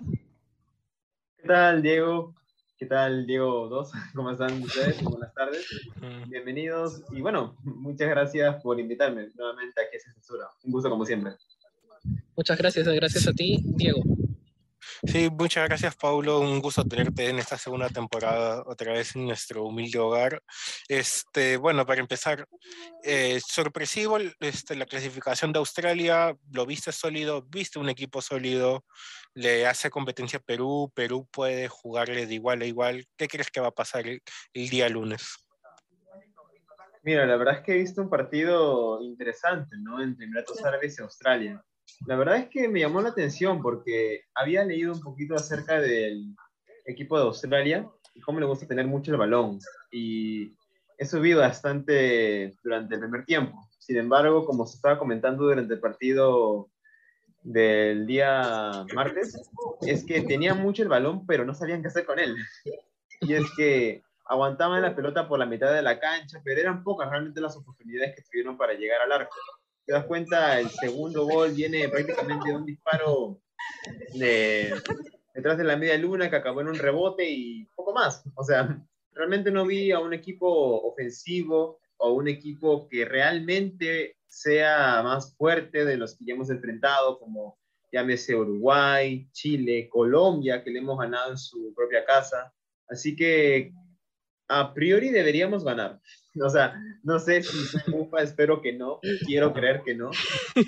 ¿Qué 1.37 1.47
tal, 1.47 1.81
Diego? 1.81 2.35
¿Qué 2.77 2.87
tal, 2.87 3.27
Diego 3.27 3.69
2? 3.69 3.91
¿Cómo 4.15 4.31
están 4.31 4.59
ustedes? 4.63 5.01
Buenas 5.03 5.33
tardes. 5.35 5.65
Bienvenidos. 6.27 7.03
Y 7.11 7.21
bueno, 7.21 7.55
muchas 7.63 8.09
gracias 8.09 8.61
por 8.63 8.79
invitarme 8.79 9.29
nuevamente 9.35 9.79
aquí 9.79 9.97
a 9.97 9.99
Sin 9.99 10.13
Censura. 10.13 10.47
Un 10.63 10.71
gusto 10.71 10.89
como 10.89 11.05
siempre. 11.05 11.33
Muchas 12.35 12.57
gracias, 12.57 12.87
gracias 12.87 13.27
a 13.27 13.33
ti, 13.33 13.59
Diego. 13.75 14.01
Sí, 15.03 15.29
muchas 15.31 15.67
gracias, 15.67 15.95
Paulo. 15.95 16.39
Un 16.39 16.59
gusto 16.59 16.83
tenerte 16.83 17.27
en 17.27 17.39
esta 17.39 17.57
segunda 17.57 17.89
temporada 17.89 18.63
otra 18.67 18.93
vez 18.93 19.15
en 19.15 19.25
nuestro 19.25 19.63
humilde 19.63 19.97
hogar. 19.97 20.43
Este, 20.87 21.57
bueno, 21.57 21.87
para 21.87 22.01
empezar, 22.01 22.47
eh, 23.03 23.39
sorpresivo 23.43 24.19
este, 24.39 24.75
la 24.75 24.85
clasificación 24.85 25.51
de 25.51 25.59
Australia. 25.59 26.37
Lo 26.51 26.67
viste 26.67 26.91
sólido, 26.91 27.41
viste 27.41 27.79
un 27.79 27.89
equipo 27.89 28.21
sólido, 28.21 28.85
le 29.33 29.65
hace 29.65 29.89
competencia 29.89 30.37
a 30.37 30.43
Perú. 30.43 30.91
Perú 30.93 31.27
puede 31.31 31.67
jugarle 31.67 32.27
de 32.27 32.35
igual 32.35 32.61
a 32.61 32.65
igual. 32.65 33.03
¿Qué 33.17 33.27
crees 33.27 33.49
que 33.49 33.59
va 33.59 33.69
a 33.69 33.71
pasar 33.71 34.05
el, 34.07 34.21
día 34.53 34.87
lunes? 34.87 35.35
Mira, 37.01 37.25
la 37.25 37.37
verdad 37.37 37.55
es 37.55 37.61
que 37.61 37.71
he 37.71 37.77
visto 37.77 38.03
un 38.03 38.09
partido 38.09 39.01
interesante, 39.01 39.75
¿no? 39.79 39.99
Entre 39.99 40.25
Emiratos 40.25 40.63
Árabes 40.63 40.99
y 40.99 41.01
Australia 41.01 41.65
la 42.07 42.15
verdad 42.15 42.37
es 42.37 42.49
que 42.49 42.67
me 42.67 42.79
llamó 42.79 43.01
la 43.01 43.09
atención 43.09 43.61
porque 43.61 44.21
había 44.33 44.63
leído 44.63 44.93
un 44.93 45.01
poquito 45.01 45.35
acerca 45.35 45.79
del 45.79 46.35
equipo 46.85 47.17
de 47.17 47.25
Australia 47.25 47.87
y 48.15 48.21
cómo 48.21 48.39
le 48.39 48.45
gusta 48.45 48.67
tener 48.67 48.87
mucho 48.87 49.11
el 49.11 49.17
balón. 49.17 49.59
Y 49.91 50.55
he 50.97 51.05
subido 51.05 51.41
bastante 51.41 52.55
durante 52.63 52.95
el 52.95 53.01
primer 53.01 53.25
tiempo. 53.25 53.67
Sin 53.79 53.97
embargo, 53.97 54.45
como 54.45 54.65
se 54.65 54.75
estaba 54.75 54.99
comentando 54.99 55.43
durante 55.43 55.73
el 55.73 55.79
partido 55.79 56.69
del 57.43 58.05
día 58.05 58.85
martes, 58.93 59.35
es 59.81 60.05
que 60.05 60.21
tenía 60.21 60.53
mucho 60.53 60.83
el 60.83 60.89
balón, 60.89 61.25
pero 61.25 61.45
no 61.45 61.55
sabían 61.55 61.81
qué 61.81 61.87
hacer 61.87 62.05
con 62.05 62.19
él. 62.19 62.35
Y 63.21 63.33
es 63.33 63.45
que 63.55 64.03
aguantaban 64.25 64.81
la 64.81 64.95
pelota 64.95 65.27
por 65.27 65.39
la 65.39 65.45
mitad 65.45 65.73
de 65.73 65.81
la 65.81 65.99
cancha, 65.99 66.39
pero 66.43 66.59
eran 66.61 66.83
pocas 66.83 67.09
realmente 67.09 67.41
las 67.41 67.57
oportunidades 67.57 68.15
que 68.15 68.21
tuvieron 68.23 68.57
para 68.57 68.73
llegar 68.73 69.01
al 69.01 69.11
arco 69.11 69.35
te 69.85 69.93
das 69.93 70.05
cuenta, 70.05 70.59
el 70.59 70.69
segundo 70.69 71.25
gol 71.25 71.51
viene 71.51 71.87
prácticamente 71.89 72.49
de 72.49 72.55
un 72.55 72.65
disparo 72.65 73.41
de, 74.13 74.73
detrás 75.33 75.57
de 75.57 75.63
la 75.63 75.77
media 75.77 75.97
luna 75.97 76.29
que 76.29 76.35
acabó 76.35 76.61
en 76.61 76.69
un 76.69 76.75
rebote 76.75 77.29
y 77.29 77.65
poco 77.75 77.93
más. 77.93 78.23
O 78.35 78.43
sea, 78.43 78.83
realmente 79.13 79.51
no 79.51 79.65
vi 79.65 79.91
a 79.91 79.99
un 79.99 80.13
equipo 80.13 80.81
ofensivo 80.81 81.79
o 81.97 82.13
un 82.13 82.27
equipo 82.27 82.87
que 82.87 83.05
realmente 83.05 84.17
sea 84.27 85.01
más 85.03 85.35
fuerte 85.35 85.85
de 85.85 85.97
los 85.97 86.17
que 86.17 86.25
ya 86.25 86.33
hemos 86.33 86.49
enfrentado, 86.49 87.19
como 87.19 87.59
llámese 87.91 88.35
Uruguay, 88.35 89.27
Chile, 89.31 89.89
Colombia, 89.89 90.63
que 90.63 90.71
le 90.71 90.79
hemos 90.79 90.97
ganado 90.97 91.31
en 91.31 91.37
su 91.37 91.73
propia 91.75 92.05
casa. 92.05 92.53
Así 92.87 93.15
que 93.15 93.73
a 94.47 94.73
priori 94.73 95.09
deberíamos 95.09 95.63
ganar. 95.63 95.99
O 96.45 96.49
sea, 96.49 96.73
no 97.03 97.19
sé 97.19 97.43
si 97.43 97.57
soy 97.65 97.83
espero 98.19 98.61
que 98.61 98.73
no, 98.73 98.99
quiero 99.25 99.53
creer 99.53 99.81
que 99.83 99.95
no, 99.95 100.11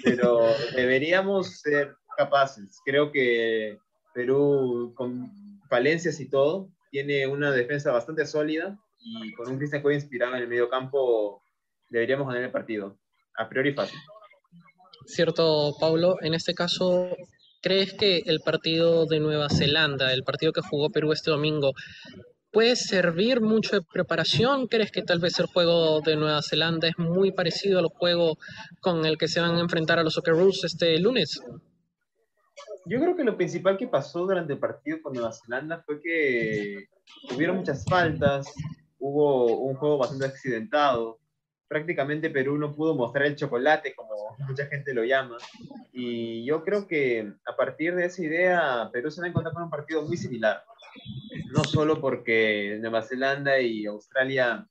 pero 0.03 0.47
deberíamos 0.75 1.61
ser 1.61 1.95
capaces. 2.17 2.81
Creo 2.83 3.11
que 3.11 3.77
Perú, 4.13 4.93
con 4.95 5.31
falencias 5.69 6.19
y 6.19 6.29
todo, 6.29 6.69
tiene 6.91 7.27
una 7.27 7.51
defensa 7.51 7.91
bastante 7.91 8.25
sólida 8.25 8.77
y 8.99 9.33
con 9.33 9.49
un 9.49 9.57
Cristian 9.57 9.81
Cueva 9.81 9.95
inspirado 9.95 10.35
en 10.35 10.43
el 10.43 10.47
medio 10.47 10.69
campo, 10.69 11.41
deberíamos 11.89 12.27
ganar 12.27 12.43
el 12.43 12.51
partido. 12.51 12.97
A 13.35 13.49
priori 13.49 13.73
fácil. 13.73 13.97
Cierto, 15.05 15.75
Pablo. 15.79 16.17
En 16.21 16.33
este 16.33 16.53
caso, 16.53 17.17
¿crees 17.61 17.93
que 17.93 18.21
el 18.25 18.41
partido 18.41 19.05
de 19.05 19.19
Nueva 19.19 19.49
Zelanda, 19.49 20.13
el 20.13 20.23
partido 20.23 20.53
que 20.53 20.61
jugó 20.61 20.91
Perú 20.91 21.11
este 21.11 21.31
domingo, 21.31 21.73
puede 22.53 22.75
servir 22.75 23.41
mucho 23.41 23.75
de 23.75 23.81
preparación? 23.81 24.67
¿Crees 24.67 24.91
que 24.91 25.01
tal 25.01 25.19
vez 25.19 25.39
el 25.39 25.47
juego 25.47 25.99
de 26.01 26.15
Nueva 26.15 26.41
Zelanda 26.41 26.87
es 26.87 26.97
muy 26.99 27.31
parecido 27.31 27.79
al 27.79 27.87
juego 27.87 28.37
con 28.79 29.05
el 29.05 29.17
que 29.17 29.27
se 29.27 29.41
van 29.41 29.55
a 29.55 29.59
enfrentar 29.59 29.97
a 29.99 30.03
los 30.03 30.13
Socceroos 30.13 30.63
este 30.63 30.99
lunes? 30.99 31.41
Yo 32.85 32.99
creo 32.99 33.15
que 33.15 33.23
lo 33.23 33.35
principal 33.35 33.77
que 33.77 33.87
pasó 33.87 34.19
durante 34.19 34.53
el 34.53 34.59
partido 34.59 35.01
con 35.01 35.13
Nueva 35.13 35.31
Zelanda 35.33 35.81
fue 35.83 35.99
que 35.99 36.85
hubieron 37.33 37.57
muchas 37.57 37.83
faltas, 37.85 38.45
hubo 38.99 39.57
un 39.57 39.75
juego 39.75 39.97
bastante 39.97 40.25
accidentado, 40.25 41.19
prácticamente 41.67 42.29
Perú 42.29 42.57
no 42.57 42.75
pudo 42.75 42.93
mostrar 42.93 43.25
el 43.25 43.35
chocolate, 43.35 43.95
como 43.95 44.13
mucha 44.47 44.67
gente 44.67 44.93
lo 44.93 45.03
llama. 45.03 45.37
Y 45.91 46.45
yo 46.45 46.63
creo 46.63 46.87
que 46.87 47.33
a 47.45 47.55
partir 47.55 47.95
de 47.95 48.05
esa 48.05 48.21
idea, 48.21 48.89
Perú 48.93 49.09
se 49.09 49.21
va 49.21 49.27
a 49.27 49.29
encontrar 49.29 49.55
con 49.55 49.63
un 49.63 49.69
partido 49.71 50.03
muy 50.03 50.17
similar 50.17 50.63
no 51.53 51.63
solo 51.63 52.01
porque 52.01 52.77
Nueva 52.81 53.03
Zelanda 53.03 53.59
y 53.59 53.85
Australia 53.85 54.67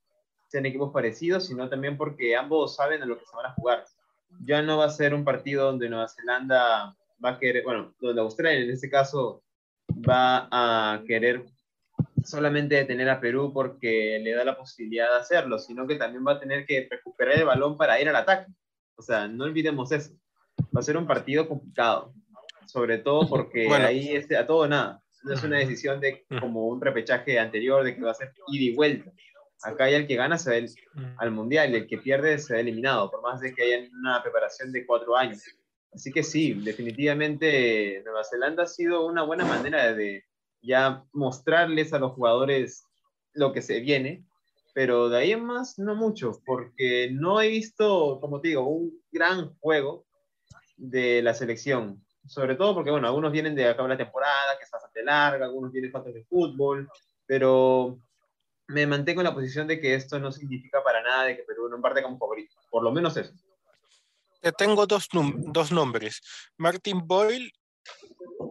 sean 0.49 0.67
equipos 0.67 0.93
parecidos, 0.93 1.47
sino 1.47 1.69
también 1.69 1.97
porque 1.97 2.37
ambos 2.37 2.77
saben 2.77 3.03
a 3.03 3.07
lo 3.07 3.19
que 3.19 3.25
se 3.25 3.37
van 3.37 3.47
a 3.47 3.55
jugar. 3.55 3.85
Ya 4.45 4.63
no 4.63 4.79
va 4.79 4.87
a 4.87 4.91
ser 4.91 5.15
un 5.15 5.25
partido 5.25 5.67
donde 5.67 5.89
Nueva 5.89 6.09
Zelanda 6.09 6.97
va 7.25 7.31
a 7.31 7.39
querer, 7.39 7.65
bueno, 7.65 7.95
donde 8.01 8.21
Australia 8.21 8.65
en 8.65 8.71
este 8.71 8.91
caso 8.91 9.43
va 10.09 10.49
a 10.51 11.03
querer 11.07 11.45
solamente 12.25 12.75
detener 12.75 13.09
a 13.09 13.21
Perú 13.21 13.53
porque 13.53 14.21
le 14.23 14.33
da 14.33 14.45
la 14.45 14.57
posibilidad 14.57 15.11
de 15.11 15.19
hacerlo, 15.19 15.59
sino 15.59 15.87
que 15.87 15.97
también 15.97 16.25
va 16.27 16.33
a 16.33 16.41
tener 16.41 16.67
que 16.67 16.89
recuperar 16.91 17.39
el 17.39 17.45
balón 17.45 17.77
para 17.77 18.01
ir 18.01 18.09
al 18.09 18.17
ataque. 18.17 18.53
O 18.97 19.03
sea, 19.03 19.29
no 19.29 19.45
olvidemos 19.45 19.91
eso. 19.93 20.13
Va 20.75 20.81
a 20.81 20.85
ser 20.85 20.97
un 20.97 21.07
partido 21.07 21.49
complicado, 21.49 22.13
sobre 22.67 22.99
todo 22.99 23.29
porque 23.29 23.69
ahí 23.73 24.15
es 24.15 24.31
a 24.33 24.47
todo 24.47 24.67
nada 24.69 25.02
no 25.25 25.35
es 25.35 25.43
una 25.43 25.59
decisión 25.59 26.01
de 26.01 26.25
como 26.41 26.67
un 26.67 26.81
repechaje 26.81 27.39
anterior 27.39 27.85
de 27.85 27.95
que 27.95 28.03
va 28.03 28.11
a 28.11 28.15
ser 28.15 28.33
ida 28.49 28.65
y 28.65 28.75
vuelta. 28.75 29.11
Acá 29.63 29.85
hay 29.85 29.95
el 29.95 30.07
que 30.07 30.17
gana 30.17 30.39
se 30.39 30.51
va 30.51 30.67
al 31.19 31.31
mundial 31.31 31.73
y 31.73 31.77
el 31.77 31.87
que 31.87 31.99
pierde 31.99 32.39
se 32.39 32.55
va 32.55 32.61
eliminado, 32.61 33.11
por 33.11 33.23
más 33.23 33.41
de 33.41 33.55
que 33.55 33.63
haya 33.63 33.89
una 33.93 34.23
preparación 34.23 34.73
de 34.73 34.85
cuatro 34.85 35.17
años. 35.17 35.43
Así 35.93 36.11
que 36.11 36.23
sí, 36.23 36.55
definitivamente 36.55 38.03
Nueva 38.05 38.25
Zelanda 38.25 38.65
ha 38.65 38.67
sido 38.67 39.07
una 39.07 39.23
buena 39.23 39.45
manera 39.45 39.95
de 39.95 40.25
ya 40.63 41.05
mostrarles 41.13 41.93
a 41.93 41.99
los 41.99 42.13
jugadores 42.13 42.87
lo 43.35 43.53
que 43.53 43.63
se 43.63 43.81
viene, 43.81 44.25
pero 44.75 45.09
de 45.09 45.19
ahí 45.19 45.33
en 45.33 45.45
más 45.45 45.79
no 45.79 45.95
mucho, 45.95 46.33
porque 46.47 47.11
no 47.13 47.41
he 47.41 47.49
visto, 47.49 48.19
como 48.21 48.41
te 48.41 48.49
digo, 48.49 48.67
un 48.67 48.99
gran 49.11 49.55
juego 49.59 50.07
de 50.77 51.23
la 51.23 51.35
selección. 51.35 52.03
Sobre 52.27 52.55
todo 52.55 52.75
porque, 52.75 52.91
bueno, 52.91 53.09
algunos 53.09 53.33
vienen 53.33 53.55
de 53.55 53.69
acabar 53.69 53.91
la 53.91 53.97
temporada, 53.97 54.57
que 54.59 54.65
es 54.65 54.71
bastante 54.71 55.03
larga, 55.03 55.47
algunos 55.47 55.73
vienen 55.73 55.91
faltas 55.91 56.15
de 56.15 56.25
fútbol, 56.25 56.89
pero 57.27 57.99
me 58.69 58.87
mantengo 58.87 59.21
en 59.21 59.27
la 59.27 59.35
posición 59.35 59.67
de 59.67 59.81
que 59.81 59.95
esto 59.95 60.19
no 60.19 60.31
significa 60.33 60.83
para 60.83 61.03
nada 61.03 61.25
de 61.25 61.37
que 61.37 61.43
Perú 61.43 61.69
no 61.69 61.81
parte 61.81 62.03
como 62.03 62.19
favorito. 62.19 62.57
Por 62.71 62.83
lo 62.83 62.93
menos 62.93 63.17
eso. 63.17 63.33
Te 64.41 64.53
tengo 64.53 64.87
dos, 64.87 65.09
dos 65.13 65.73
nombres. 65.73 66.21
Martin 66.57 67.07
Boyle 67.07 67.53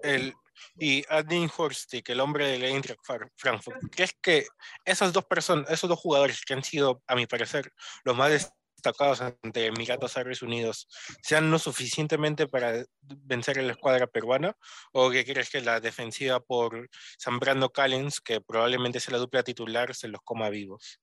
el, 0.03 0.33
y 0.77 1.03
Adin 1.09 1.49
Horstig, 1.55 2.09
el 2.09 2.19
hombre 2.19 2.47
del 2.47 2.63
Eintracht 2.63 3.01
Frankfurt. 3.35 3.77
¿Crees 3.91 4.15
que 4.21 4.47
esas 4.85 5.13
dos 5.13 5.25
personas, 5.25 5.69
esos 5.69 5.89
dos 5.89 5.99
jugadores 5.99 6.41
que 6.45 6.53
han 6.53 6.63
sido, 6.63 7.01
a 7.07 7.15
mi 7.15 7.27
parecer, 7.27 7.71
los 8.03 8.15
más 8.15 8.51
destacados 8.81 9.21
ante 9.21 9.67
Emiratos 9.67 10.17
Árabes 10.17 10.41
Unidos 10.41 10.87
sean 11.21 11.51
lo 11.51 11.59
suficientemente 11.59 12.47
para 12.47 12.83
vencer 13.01 13.59
a 13.59 13.61
la 13.61 13.73
escuadra 13.73 14.07
peruana? 14.07 14.55
¿O 14.91 15.11
que 15.11 15.23
crees 15.23 15.49
que 15.49 15.61
la 15.61 15.79
defensiva 15.79 16.39
por 16.39 16.89
Zambrano 17.21 17.69
Callens, 17.69 18.19
que 18.19 18.41
probablemente 18.41 18.99
sea 18.99 19.13
la 19.13 19.19
dupla 19.19 19.43
titular, 19.43 19.93
se 19.93 20.07
los 20.07 20.21
coma 20.23 20.49
vivos? 20.49 20.99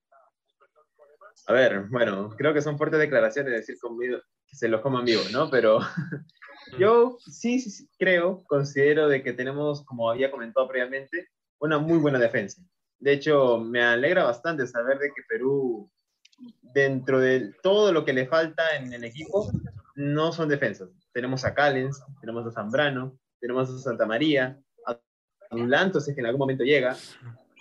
A 1.47 1.53
ver, 1.53 1.87
bueno, 1.89 2.31
creo 2.37 2.53
que 2.53 2.61
son 2.61 2.77
fuertes 2.77 3.01
declaraciones 3.01 3.53
decir 3.53 3.79
conmigo 3.81 4.19
que 4.47 4.57
se 4.57 4.69
los 4.69 4.81
coman 4.81 5.05
vivos, 5.05 5.31
¿no? 5.31 5.51
Pero 5.51 5.79
yo 6.79 7.19
sí, 7.21 7.61
sí, 7.61 7.71
sí, 7.71 7.89
creo, 7.99 8.45
considero 8.45 9.09
de 9.09 9.23
que 9.23 9.33
tenemos, 9.33 9.85
como 9.85 10.11
había 10.11 10.31
comentado 10.31 10.67
previamente, 10.69 11.29
una 11.59 11.79
muy 11.79 11.99
buena 11.99 12.19
defensa. 12.19 12.63
De 12.99 13.13
hecho, 13.13 13.59
me 13.59 13.83
alegra 13.83 14.25
bastante 14.25 14.67
saber 14.67 14.99
de 14.99 15.09
que 15.09 15.23
Perú 15.29 15.91
dentro 16.75 17.21
de 17.21 17.53
todo 17.63 17.93
lo 17.93 18.05
que 18.05 18.13
le 18.13 18.27
falta 18.27 18.77
en 18.77 18.93
el 18.93 19.05
equipo, 19.05 19.51
no 19.95 20.33
son 20.33 20.49
defensas. 20.49 20.89
Tenemos 21.13 21.45
a 21.45 21.55
Callens, 21.55 22.01
tenemos 22.21 22.47
a 22.47 22.53
Zambrano, 22.53 23.19
tenemos 23.41 23.71
a 23.71 23.79
Santa 23.79 24.07
María, 24.07 24.59
a 24.87 24.99
Dulanto, 25.51 26.01
si 26.01 26.11
es 26.11 26.15
que 26.15 26.21
en 26.21 26.27
algún 26.27 26.41
momento 26.41 26.65
llega. 26.65 26.97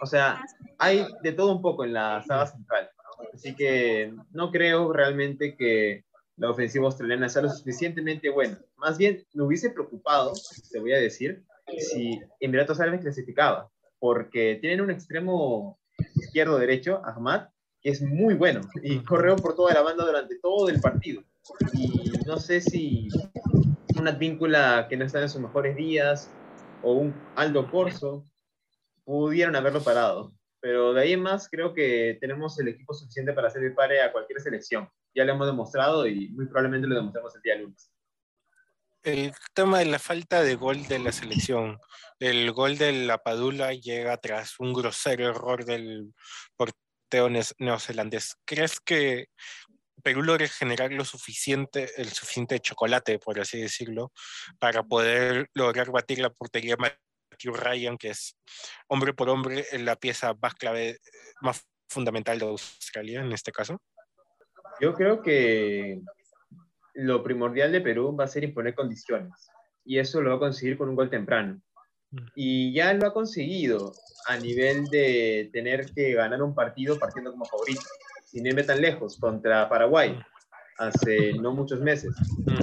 O 0.02 0.06
sea, 0.06 0.42
hay 0.78 1.06
de 1.24 1.32
todo 1.34 1.56
un 1.56 1.62
poco 1.62 1.84
en 1.84 1.94
la 1.94 2.24
saga 2.24 2.48
central. 2.48 2.90
Así 3.34 3.56
que 3.56 4.14
no 4.32 4.52
creo 4.52 4.94
realmente 4.94 5.56
que 5.56 6.06
la 6.38 6.52
ofensiva 6.52 6.86
australiana 6.86 7.30
sea 7.30 7.42
lo 7.42 7.50
suficientemente 7.50 8.30
buena. 8.30 8.60
Más 8.78 8.98
bien, 8.98 9.24
me 9.34 9.44
hubiese 9.44 9.72
preocupado, 9.72 10.34
te 10.72 10.80
voy 10.80 10.94
a 10.94 11.00
decir, 11.00 11.44
si 11.80 12.22
Emiratos 12.40 12.80
Árabes 12.80 13.02
clasificaba, 13.02 13.70
porque 14.00 14.58
tienen 14.62 14.82
un 14.82 14.92
extremo 14.92 15.80
izquierdo-derecho, 16.16 17.02
Ahmad, 17.04 17.48
es 17.88 18.02
muy 18.02 18.34
bueno 18.34 18.60
y 18.84 19.00
corrió 19.00 19.38
por 19.38 19.56
toda 19.56 19.74
la 19.74 19.82
banda 19.82 20.06
durante 20.06 20.38
todo 20.40 20.68
el 20.68 20.82
partido. 20.82 21.24
Y 21.72 22.12
no 22.26 22.38
sé 22.38 22.60
si 22.60 23.08
una 23.98 24.12
víncula 24.12 24.88
que 24.90 24.98
no 24.98 25.06
está 25.06 25.22
en 25.22 25.30
sus 25.30 25.40
mejores 25.40 25.74
días 25.78 26.30
o 26.84 26.94
un 26.94 27.16
Aldo 27.38 27.72
Corso 27.72 28.28
pudieron 29.06 29.56
haberlo 29.56 29.82
parado. 29.82 30.34
Pero 30.60 30.94
de 30.94 31.02
ahí 31.02 31.14
en 31.14 31.22
más 31.22 31.48
creo 31.48 31.74
que 31.74 32.18
tenemos 32.20 32.60
el 32.60 32.68
equipo 32.68 32.94
suficiente 32.94 33.32
para 33.32 33.48
hacer 33.48 33.64
el 33.64 33.74
pare 33.74 34.02
a 34.02 34.12
cualquier 34.12 34.42
selección. 34.42 34.90
Ya 35.16 35.24
lo 35.24 35.32
hemos 35.32 35.48
demostrado 35.48 36.06
y 36.08 36.28
muy 36.30 36.46
probablemente 36.48 36.90
lo 36.90 36.96
demostremos 36.96 37.34
el 37.36 37.42
día 37.42 37.56
lunes. 37.56 37.90
El 39.04 39.32
tema 39.54 39.80
de 39.80 39.86
la 39.86 40.00
falta 40.00 40.44
de 40.44 40.56
gol 40.56 40.86
de 40.88 41.00
la 41.00 41.14
selección. 41.14 41.80
El 42.20 42.52
gol 42.52 42.78
de 42.78 42.92
la 43.06 43.20
Padula 43.20 43.74
llega 43.74 44.18
tras 44.18 44.60
un 44.60 44.74
grosero 44.74 45.30
error 45.30 45.64
del 45.64 46.14
portero 47.08 47.30
neozelandés. 47.60 48.36
¿Crees 48.46 48.80
que 48.80 49.28
Perú 50.04 50.24
logre 50.24 50.48
generar 50.48 50.92
lo 50.92 51.06
suficiente, 51.06 51.90
el 51.98 52.10
suficiente 52.10 52.60
chocolate, 52.60 53.20
por 53.20 53.40
así 53.40 53.60
decirlo, 53.60 54.12
para 54.60 54.84
poder 54.84 55.50
lograr 55.54 55.92
batir 55.92 56.20
la 56.20 56.30
portería 56.30 56.76
de 56.76 56.92
Matthew 57.32 57.54
Ryan, 57.54 57.98
que 57.98 58.10
es 58.10 58.38
hombre 58.88 59.14
por 59.14 59.30
hombre 59.30 59.66
la 59.80 59.96
pieza 59.96 60.36
más 60.42 60.54
clave, 60.56 61.00
más 61.42 61.66
fundamental 61.90 62.40
de 62.40 62.46
Australia 62.46 63.22
en 63.22 63.32
este 63.32 63.52
caso? 63.52 63.82
Yo 64.80 64.94
creo 64.94 65.22
que 65.22 66.02
lo 66.94 67.24
primordial 67.24 67.72
de 67.72 67.82
Perú 67.82 68.16
va 68.16 68.26
a 68.26 68.28
ser 68.28 68.44
imponer 68.44 68.76
condiciones 68.76 69.50
y 69.84 69.98
eso 69.98 70.22
lo 70.22 70.32
va 70.32 70.36
a 70.36 70.40
conseguir 70.40 70.78
con 70.78 70.90
un 70.90 70.96
gol 70.96 71.10
temprano. 71.10 71.62
Mm. 72.12 72.18
Y 72.36 72.74
ya 72.74 72.94
lo 72.94 73.08
ha 73.08 73.14
conseguido 73.14 73.94
a 74.28 74.38
nivel 74.38 74.86
de 74.86 75.50
tener 75.54 75.92
que 75.94 76.14
ganar 76.14 76.42
un 76.42 76.56
partido 76.56 77.00
partiendo 77.00 77.32
como 77.32 77.46
favorito. 77.46 77.82
Sin 78.26 78.46
irme 78.46 78.64
tan 78.64 78.82
lejos, 78.82 79.18
contra 79.18 79.70
Paraguay, 79.70 80.12
mm. 80.12 80.24
hace 80.80 81.34
no 81.34 81.54
muchos 81.54 81.80
meses. 81.80 82.14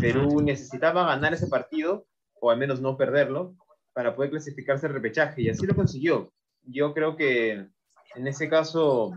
Perú 0.01 0.41
necesitaba 0.41 1.07
ganar 1.07 1.35
ese 1.35 1.47
partido, 1.47 2.07
o 2.41 2.51
al 2.51 2.59
menos 2.59 2.81
no 2.81 2.97
perderlo, 2.97 3.55
para 3.93 4.15
poder 4.15 4.31
clasificarse 4.31 4.87
al 4.87 4.95
repechaje, 4.95 5.43
y 5.43 5.49
así 5.49 5.67
lo 5.67 5.75
consiguió. 5.75 6.33
Yo 6.63 6.93
creo 6.93 7.17
que 7.17 7.69
en 8.15 8.29
ese 8.29 8.49
caso, 8.49 9.13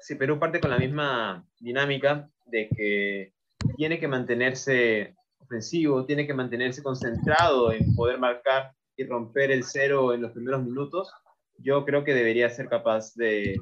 si 0.00 0.14
Perú 0.14 0.38
parte 0.38 0.60
con 0.60 0.70
la 0.70 0.78
misma 0.78 1.46
dinámica 1.60 2.30
de 2.46 2.68
que 2.68 3.32
tiene 3.76 3.98
que 3.98 4.08
mantenerse 4.08 5.14
ofensivo, 5.38 6.04
tiene 6.06 6.26
que 6.26 6.34
mantenerse 6.34 6.82
concentrado 6.82 7.72
en 7.72 7.94
poder 7.94 8.18
marcar 8.18 8.72
y 8.96 9.04
romper 9.04 9.50
el 9.50 9.64
cero 9.64 10.12
en 10.12 10.22
los 10.22 10.32
primeros 10.32 10.62
minutos, 10.62 11.12
yo 11.58 11.84
creo 11.84 12.04
que 12.04 12.14
debería 12.14 12.50
ser 12.50 12.68
capaz 12.68 13.14
de 13.14 13.56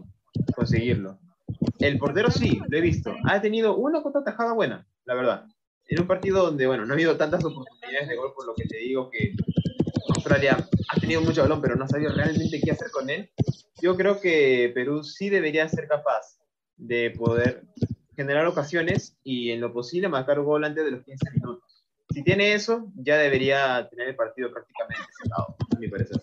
conseguirlo. 0.54 1.18
El 1.78 1.98
portero 1.98 2.30
sí, 2.30 2.60
lo 2.68 2.78
he 2.78 2.80
visto. 2.80 3.14
Ha 3.24 3.40
tenido 3.40 3.76
una 3.76 4.02
contra 4.02 4.24
tajada 4.24 4.52
buena, 4.52 4.86
la 5.04 5.14
verdad. 5.14 5.46
En 5.88 6.00
un 6.00 6.06
partido 6.06 6.44
donde, 6.44 6.66
bueno, 6.66 6.86
no 6.86 6.92
ha 6.92 6.94
habido 6.94 7.16
tantas 7.16 7.44
oportunidades 7.44 8.08
de 8.08 8.16
gol, 8.16 8.32
por 8.34 8.46
lo 8.46 8.54
que 8.54 8.64
te 8.64 8.78
digo 8.78 9.10
que 9.10 9.34
Australia 10.14 10.68
ha 10.88 11.00
tenido 11.00 11.20
mucho 11.20 11.42
balón, 11.42 11.60
pero 11.60 11.76
no 11.76 11.84
ha 11.84 11.88
sabido 11.88 12.12
realmente 12.14 12.60
qué 12.62 12.70
hacer 12.70 12.90
con 12.90 13.10
él. 13.10 13.30
Yo 13.82 13.96
creo 13.96 14.20
que 14.20 14.70
Perú 14.74 15.02
sí 15.02 15.30
debería 15.30 15.68
ser 15.68 15.88
capaz 15.88 16.38
de 16.76 17.10
poder 17.10 17.64
generar 18.14 18.46
ocasiones 18.46 19.18
y 19.24 19.50
en 19.50 19.60
lo 19.60 19.72
posible 19.72 20.08
marcar 20.08 20.40
gol 20.40 20.64
antes 20.64 20.84
de 20.84 20.90
los 20.90 21.04
15 21.04 21.30
minutos. 21.32 21.69
Si 22.12 22.22
tiene 22.24 22.54
eso, 22.54 22.90
ya 22.96 23.18
debería 23.18 23.88
tener 23.88 24.08
el 24.08 24.16
partido 24.16 24.50
prácticamente 24.52 25.04
cerrado, 25.22 25.56
a 25.74 25.78
mi 25.78 25.88
parecer. 25.88 26.20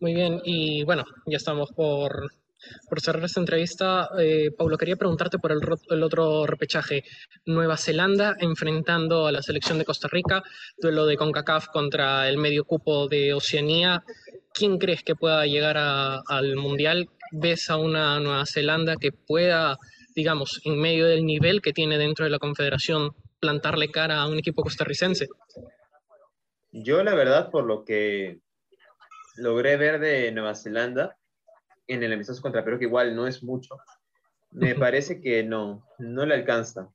Muy 0.00 0.14
bien, 0.14 0.40
y 0.44 0.84
bueno, 0.84 1.04
ya 1.26 1.36
estamos 1.36 1.72
por, 1.72 2.30
por 2.88 3.00
cerrar 3.00 3.24
esta 3.24 3.40
entrevista. 3.40 4.08
Eh, 4.18 4.50
Pablo, 4.56 4.76
quería 4.76 4.96
preguntarte 4.96 5.38
por 5.38 5.52
el, 5.52 6.02
otro 6.02 6.46
repechaje. 6.46 7.04
Nueva 7.46 7.76
Zelanda 7.76 8.36
enfrentando 8.38 9.26
a 9.26 9.32
la 9.32 9.42
selección 9.42 9.78
de 9.78 9.84
Costa 9.84 10.08
Rica, 10.08 10.42
duelo 10.78 11.06
de 11.06 11.16
CONCACAF 11.16 11.68
contra 11.68 12.28
el 12.28 12.38
medio 12.38 12.64
cupo 12.64 13.08
de 13.08 13.34
Oceanía. 13.34 14.04
¿Quién 14.52 14.78
crees 14.78 15.02
que 15.02 15.16
pueda 15.16 15.46
llegar 15.46 15.76
al 15.76 16.56
Mundial? 16.56 17.08
¿Ves 17.32 17.70
a 17.70 17.76
una 17.76 18.20
Nueva 18.20 18.46
Zelanda 18.46 18.96
que 18.96 19.10
pueda, 19.10 19.78
digamos, 20.14 20.60
en 20.64 20.78
medio 20.78 21.06
del 21.06 21.24
nivel 21.24 21.60
que 21.60 21.72
tiene 21.72 21.98
dentro 21.98 22.24
de 22.24 22.30
la 22.30 22.38
Confederación, 22.38 23.10
plantarle 23.44 23.90
cara 23.90 24.22
a 24.22 24.26
un 24.26 24.38
equipo 24.38 24.62
costarricense? 24.62 25.28
Yo 26.72 27.04
la 27.04 27.14
verdad, 27.14 27.50
por 27.50 27.64
lo 27.64 27.84
que 27.84 28.40
logré 29.36 29.76
ver 29.76 30.00
de 30.00 30.32
Nueva 30.32 30.54
Zelanda 30.54 31.18
en 31.86 32.02
el 32.02 32.14
amistoso 32.14 32.40
contra 32.40 32.64
Perú, 32.64 32.78
que 32.78 32.86
igual 32.86 33.14
no 33.14 33.26
es 33.26 33.42
mucho, 33.42 33.76
me 34.50 34.74
parece 34.74 35.20
que 35.20 35.42
no, 35.42 35.86
no 35.98 36.24
le 36.24 36.34
alcanza. 36.34 36.90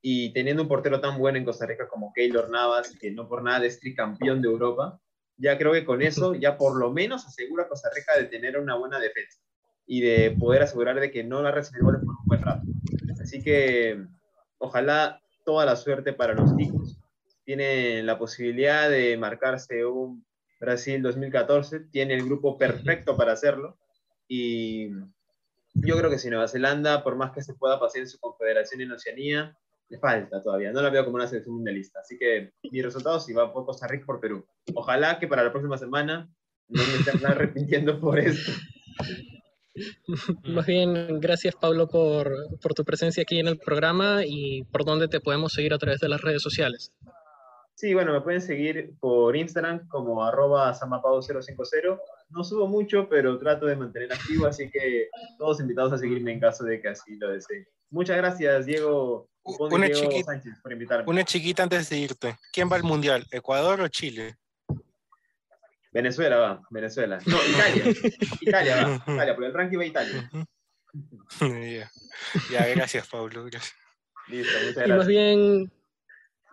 Y 0.00 0.32
teniendo 0.32 0.64
un 0.64 0.68
portero 0.68 1.00
tan 1.00 1.18
bueno 1.18 1.38
en 1.38 1.44
Costa 1.44 1.66
Rica 1.66 1.86
como 1.86 2.12
Keylor 2.12 2.50
Navas, 2.50 2.96
que 3.00 3.12
no 3.12 3.28
por 3.28 3.44
nada 3.44 3.64
es 3.64 3.78
tricampeón 3.78 4.42
de 4.42 4.48
Europa, 4.48 4.98
ya 5.36 5.56
creo 5.56 5.72
que 5.72 5.84
con 5.84 6.02
eso 6.02 6.34
ya 6.34 6.58
por 6.58 6.76
lo 6.76 6.90
menos 6.90 7.24
asegura 7.24 7.64
a 7.64 7.68
Costa 7.68 7.90
Rica 7.94 8.16
de 8.18 8.24
tener 8.24 8.58
una 8.58 8.74
buena 8.74 8.98
defensa 8.98 9.38
y 9.86 10.00
de 10.00 10.32
poder 10.32 10.62
asegurar 10.62 10.98
de 10.98 11.12
que 11.12 11.22
no 11.22 11.44
va 11.44 11.50
a 11.50 11.52
recibir 11.52 11.84
goles 11.84 12.00
por 12.00 12.10
un 12.10 12.26
buen 12.26 12.42
rato. 12.42 12.66
Así 13.22 13.40
que 13.40 14.04
ojalá 14.58 15.21
toda 15.44 15.64
la 15.64 15.76
suerte 15.76 16.12
para 16.12 16.34
los 16.34 16.56
ticos. 16.56 16.98
Tiene 17.44 18.02
la 18.02 18.18
posibilidad 18.18 18.88
de 18.88 19.16
marcarse 19.16 19.84
un 19.84 20.24
Brasil 20.60 21.02
2014, 21.02 21.80
tiene 21.90 22.14
el 22.14 22.24
grupo 22.24 22.56
perfecto 22.56 23.16
para 23.16 23.32
hacerlo 23.32 23.76
y 24.28 24.90
yo 25.74 25.96
creo 25.96 26.10
que 26.10 26.18
si 26.18 26.30
Nueva 26.30 26.48
Zelanda, 26.48 27.02
por 27.02 27.16
más 27.16 27.32
que 27.32 27.42
se 27.42 27.54
pueda 27.54 27.80
pasar 27.80 28.02
en 28.02 28.08
su 28.08 28.18
confederación 28.18 28.80
en 28.80 28.92
Oceanía, 28.92 29.56
le 29.88 29.98
falta 29.98 30.42
todavía, 30.42 30.72
no 30.72 30.80
la 30.80 30.90
veo 30.90 31.04
como 31.04 31.16
una 31.16 31.26
selección 31.26 31.56
mundialista. 31.56 32.00
Así 32.00 32.16
que 32.18 32.52
mi 32.70 32.80
resultado 32.80 33.20
sí 33.20 33.32
va 33.32 33.52
por 33.52 33.66
Costa 33.66 33.86
Rica 33.86 34.06
por 34.06 34.20
Perú. 34.20 34.46
Ojalá 34.74 35.18
que 35.18 35.26
para 35.26 35.44
la 35.44 35.50
próxima 35.50 35.76
semana 35.76 36.30
no 36.68 36.82
me 36.82 36.94
estén 36.94 37.26
arrepintiendo 37.26 38.00
por 38.00 38.18
esto. 38.18 38.52
Más 40.44 40.66
bien, 40.66 41.20
gracias 41.20 41.54
Pablo 41.54 41.88
por, 41.88 42.30
por, 42.60 42.74
tu 42.74 42.84
presencia 42.84 43.22
aquí 43.22 43.38
en 43.38 43.48
el 43.48 43.58
programa 43.58 44.20
y 44.26 44.64
por 44.64 44.84
dónde 44.84 45.08
te 45.08 45.20
podemos 45.20 45.52
seguir 45.52 45.72
a 45.72 45.78
través 45.78 46.00
de 46.00 46.08
las 46.08 46.20
redes 46.20 46.42
sociales. 46.42 46.92
Sí, 47.74 47.94
bueno, 47.94 48.12
me 48.12 48.20
pueden 48.20 48.40
seguir 48.40 48.94
por 49.00 49.36
Instagram 49.36 49.88
como 49.88 50.24
arroba 50.24 50.72
samapado050. 50.72 51.98
No 52.30 52.44
subo 52.44 52.68
mucho, 52.68 53.08
pero 53.08 53.38
trato 53.38 53.66
de 53.66 53.76
mantener 53.76 54.12
activo, 54.12 54.46
así 54.46 54.70
que 54.70 55.08
todos 55.38 55.58
invitados 55.60 55.92
a 55.94 55.98
seguirme 55.98 56.32
en 56.32 56.40
caso 56.40 56.64
de 56.64 56.80
que 56.80 56.88
así 56.88 57.16
lo 57.16 57.30
deseen. 57.30 57.66
Muchas 57.90 58.18
gracias, 58.18 58.66
Diego. 58.66 59.28
Una, 59.42 59.90
chiquita, 59.90 60.40
una 61.06 61.24
chiquita 61.24 61.64
antes 61.64 61.90
de 61.90 61.98
irte. 61.98 62.36
¿Quién 62.52 62.70
va 62.70 62.76
al 62.76 62.84
Mundial? 62.84 63.26
¿Ecuador 63.32 63.80
o 63.80 63.88
Chile? 63.88 64.36
Venezuela 65.92 66.36
va, 66.38 66.62
Venezuela. 66.70 67.18
No, 67.26 67.36
Italia. 67.48 67.84
Italia 68.40 68.86
va, 68.86 69.12
Italia, 69.12 69.34
por 69.34 69.44
el 69.44 69.52
ranking 69.52 69.78
va 69.78 69.84
Italia. 69.84 70.30
ya, 72.50 72.66
gracias, 72.68 73.08
Pablo. 73.08 73.44
Gracias. 73.44 73.74
Listo, 74.28 74.52
muchas 74.58 74.74
gracias. 74.74 74.88
Y 74.88 74.92
más 74.98 75.06
bien, 75.06 75.72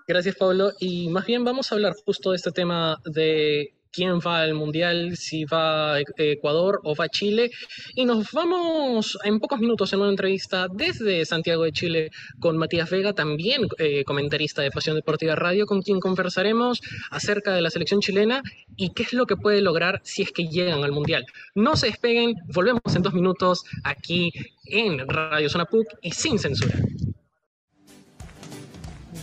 gracias, 0.08 0.36
Pablo. 0.36 0.72
Y 0.80 1.10
más 1.10 1.26
bien 1.26 1.44
vamos 1.44 1.72
a 1.72 1.76
hablar 1.76 1.94
justo 2.06 2.32
de 2.32 2.36
este 2.36 2.52
tema 2.52 3.02
de 3.06 3.79
quién 3.92 4.20
va 4.20 4.42
al 4.42 4.54
Mundial, 4.54 5.18
si 5.18 5.46
va 5.46 6.00
Ecuador 6.18 6.80
o 6.84 6.96
va 6.96 7.10
Chile. 7.10 7.52
Y 7.96 8.06
nos 8.06 8.32
vamos 8.32 9.18
en 9.24 9.40
pocos 9.40 9.60
minutos 9.60 9.94
en 9.94 10.02
una 10.02 10.10
entrevista 10.10 10.68
desde 10.72 11.26
Santiago 11.26 11.64
de 11.64 11.72
Chile 11.72 12.12
con 12.40 12.58
Matías 12.58 12.90
Vega, 12.90 13.14
también 13.14 13.68
eh, 13.78 14.04
comentarista 14.04 14.62
de 14.62 14.72
Pasión 14.72 14.96
Deportiva 14.96 15.36
Radio, 15.36 15.66
con 15.66 15.82
quien 15.82 16.00
conversaremos 16.00 16.82
acerca 17.12 17.54
de 17.54 17.62
la 17.62 17.70
selección 17.70 18.00
chilena 18.00 18.44
y 18.76 18.94
qué 18.94 19.04
es 19.04 19.14
lo 19.14 19.26
que 19.26 19.36
puede 19.36 19.62
lograr 19.62 20.02
si 20.04 20.22
es 20.22 20.32
que 20.32 20.48
llegan 20.48 20.84
al 20.84 20.92
Mundial. 20.92 21.26
No 21.56 21.76
se 21.76 21.88
despeguen, 21.88 22.36
volvemos 22.54 22.82
en 22.96 23.02
dos 23.02 23.14
minutos 23.14 23.64
aquí 23.84 24.32
en 24.66 25.08
Radio 25.08 25.50
Zona 25.50 25.66
PUC 25.66 25.88
y 26.02 26.12
sin 26.12 26.40
censura. 26.40 26.76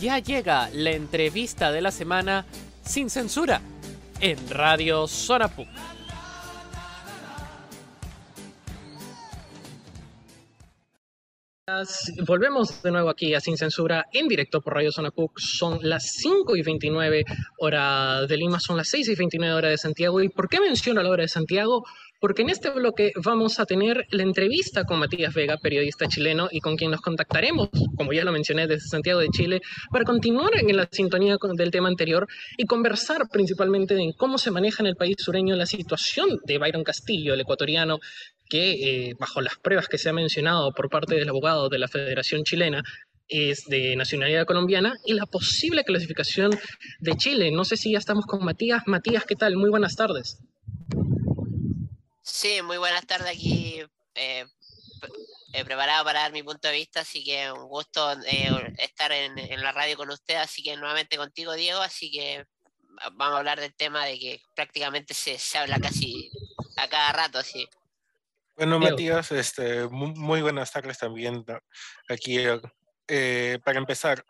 Ya 0.01 0.19
llega 0.19 0.69
la 0.73 0.91
entrevista 0.91 1.71
de 1.71 1.81
la 1.81 1.89
semana 1.89 2.45
sin 2.83 3.09
censura 3.09 3.61
en 4.21 4.49
Radio 4.49 5.07
Zona 5.07 5.49
Volvemos 12.25 12.81
de 12.81 12.91
nuevo 12.91 13.09
aquí 13.09 13.33
a 13.33 13.41
Sin 13.41 13.57
Censura 13.57 14.05
en 14.13 14.27
directo 14.27 14.61
por 14.61 14.75
Radio 14.75 14.91
Zona 14.91 15.11
PUC. 15.11 15.37
Son 15.37 15.79
las 15.81 16.11
5 16.13 16.55
y 16.55 16.61
29 16.61 17.25
hora 17.59 18.25
de 18.25 18.37
Lima, 18.37 18.59
son 18.59 18.77
las 18.77 18.87
6 18.87 19.09
y 19.09 19.15
29 19.15 19.53
hora 19.53 19.69
de 19.69 19.77
Santiago. 19.77 20.21
¿Y 20.21 20.29
por 20.29 20.47
qué 20.47 20.61
menciono 20.61 21.03
la 21.03 21.09
hora 21.09 21.23
de 21.23 21.27
Santiago? 21.27 21.83
Porque 22.19 22.41
en 22.41 22.49
este 22.49 22.69
bloque 22.69 23.11
vamos 23.23 23.59
a 23.59 23.65
tener 23.65 24.05
la 24.11 24.23
entrevista 24.23 24.85
con 24.85 24.99
Matías 24.99 25.33
Vega, 25.33 25.57
periodista 25.57 26.07
chileno, 26.07 26.49
y 26.51 26.59
con 26.59 26.75
quien 26.75 26.91
nos 26.91 27.01
contactaremos, 27.01 27.69
como 27.95 28.13
ya 28.13 28.23
lo 28.23 28.31
mencioné, 28.31 28.67
desde 28.67 28.87
Santiago 28.87 29.19
de 29.19 29.29
Chile, 29.29 29.61
para 29.91 30.05
continuar 30.05 30.57
en 30.57 30.75
la 30.75 30.87
sintonía 30.91 31.37
del 31.53 31.71
tema 31.71 31.89
anterior 31.89 32.27
y 32.57 32.65
conversar 32.65 33.23
principalmente 33.31 33.95
en 33.95 34.13
cómo 34.13 34.37
se 34.37 34.51
maneja 34.51 34.83
en 34.83 34.87
el 34.87 34.95
país 34.95 35.15
sureño 35.19 35.55
la 35.55 35.65
situación 35.65 36.39
de 36.45 36.57
Byron 36.57 36.83
Castillo, 36.83 37.33
el 37.33 37.41
ecuatoriano, 37.41 37.99
que 38.49 38.71
eh, 39.09 39.13
bajo 39.19 39.41
las 39.41 39.57
pruebas 39.57 39.87
que 39.87 39.97
se 39.97 40.09
ha 40.09 40.13
mencionado 40.13 40.71
por 40.71 40.89
parte 40.89 41.15
del 41.15 41.29
abogado 41.29 41.69
de 41.69 41.79
la 41.79 41.87
Federación 41.87 42.43
Chilena, 42.43 42.83
es 43.29 43.65
de 43.65 43.95
nacionalidad 43.95 44.45
colombiana 44.45 44.93
y 45.05 45.13
la 45.13 45.25
posible 45.25 45.83
clasificación 45.83 46.51
de 46.99 47.15
Chile. 47.17 47.51
No 47.51 47.65
sé 47.65 47.75
si 47.75 47.91
ya 47.91 47.97
estamos 47.97 48.25
con 48.25 48.43
Matías. 48.43 48.83
Matías, 48.85 49.25
¿qué 49.25 49.35
tal? 49.35 49.57
Muy 49.57 49.69
buenas 49.69 49.95
tardes. 49.95 50.39
Sí, 52.37 52.61
muy 52.61 52.77
buenas 52.77 53.03
tardes 53.07 53.35
aquí. 53.35 53.81
Eh, 54.13 54.45
eh, 55.53 55.65
preparado 55.65 56.05
para 56.05 56.19
dar 56.19 56.31
mi 56.31 56.43
punto 56.43 56.67
de 56.67 56.75
vista, 56.75 56.99
así 56.99 57.23
que 57.23 57.51
un 57.51 57.67
gusto 57.67 58.11
eh, 58.27 58.75
estar 58.77 59.11
en, 59.11 59.59
la 59.59 59.71
radio 59.71 59.97
con 59.97 60.11
usted, 60.11 60.35
así 60.35 60.61
que 60.61 60.77
nuevamente 60.77 61.17
contigo, 61.17 61.53
Diego, 61.53 61.79
así 61.79 62.11
que 62.11 62.45
vamos 63.13 63.33
a 63.33 63.37
hablar 63.39 63.59
del 63.59 63.73
tema 63.73 64.05
de 64.05 64.19
que 64.19 64.39
prácticamente 64.55 65.15
se, 65.15 65.39
habla 65.57 65.79
casi 65.79 66.29
a 66.75 66.87
cada 66.87 67.11
rato, 67.11 67.39
así. 67.39 67.67
Bueno, 68.55 68.77
Matías, 68.77 69.31
este, 69.31 69.87
muy, 69.87 70.43
buenas 70.43 70.71
tardes 70.71 70.99
también 70.99 71.43
aquí. 72.07 72.37
para 73.65 73.79
empezar, 73.79 74.23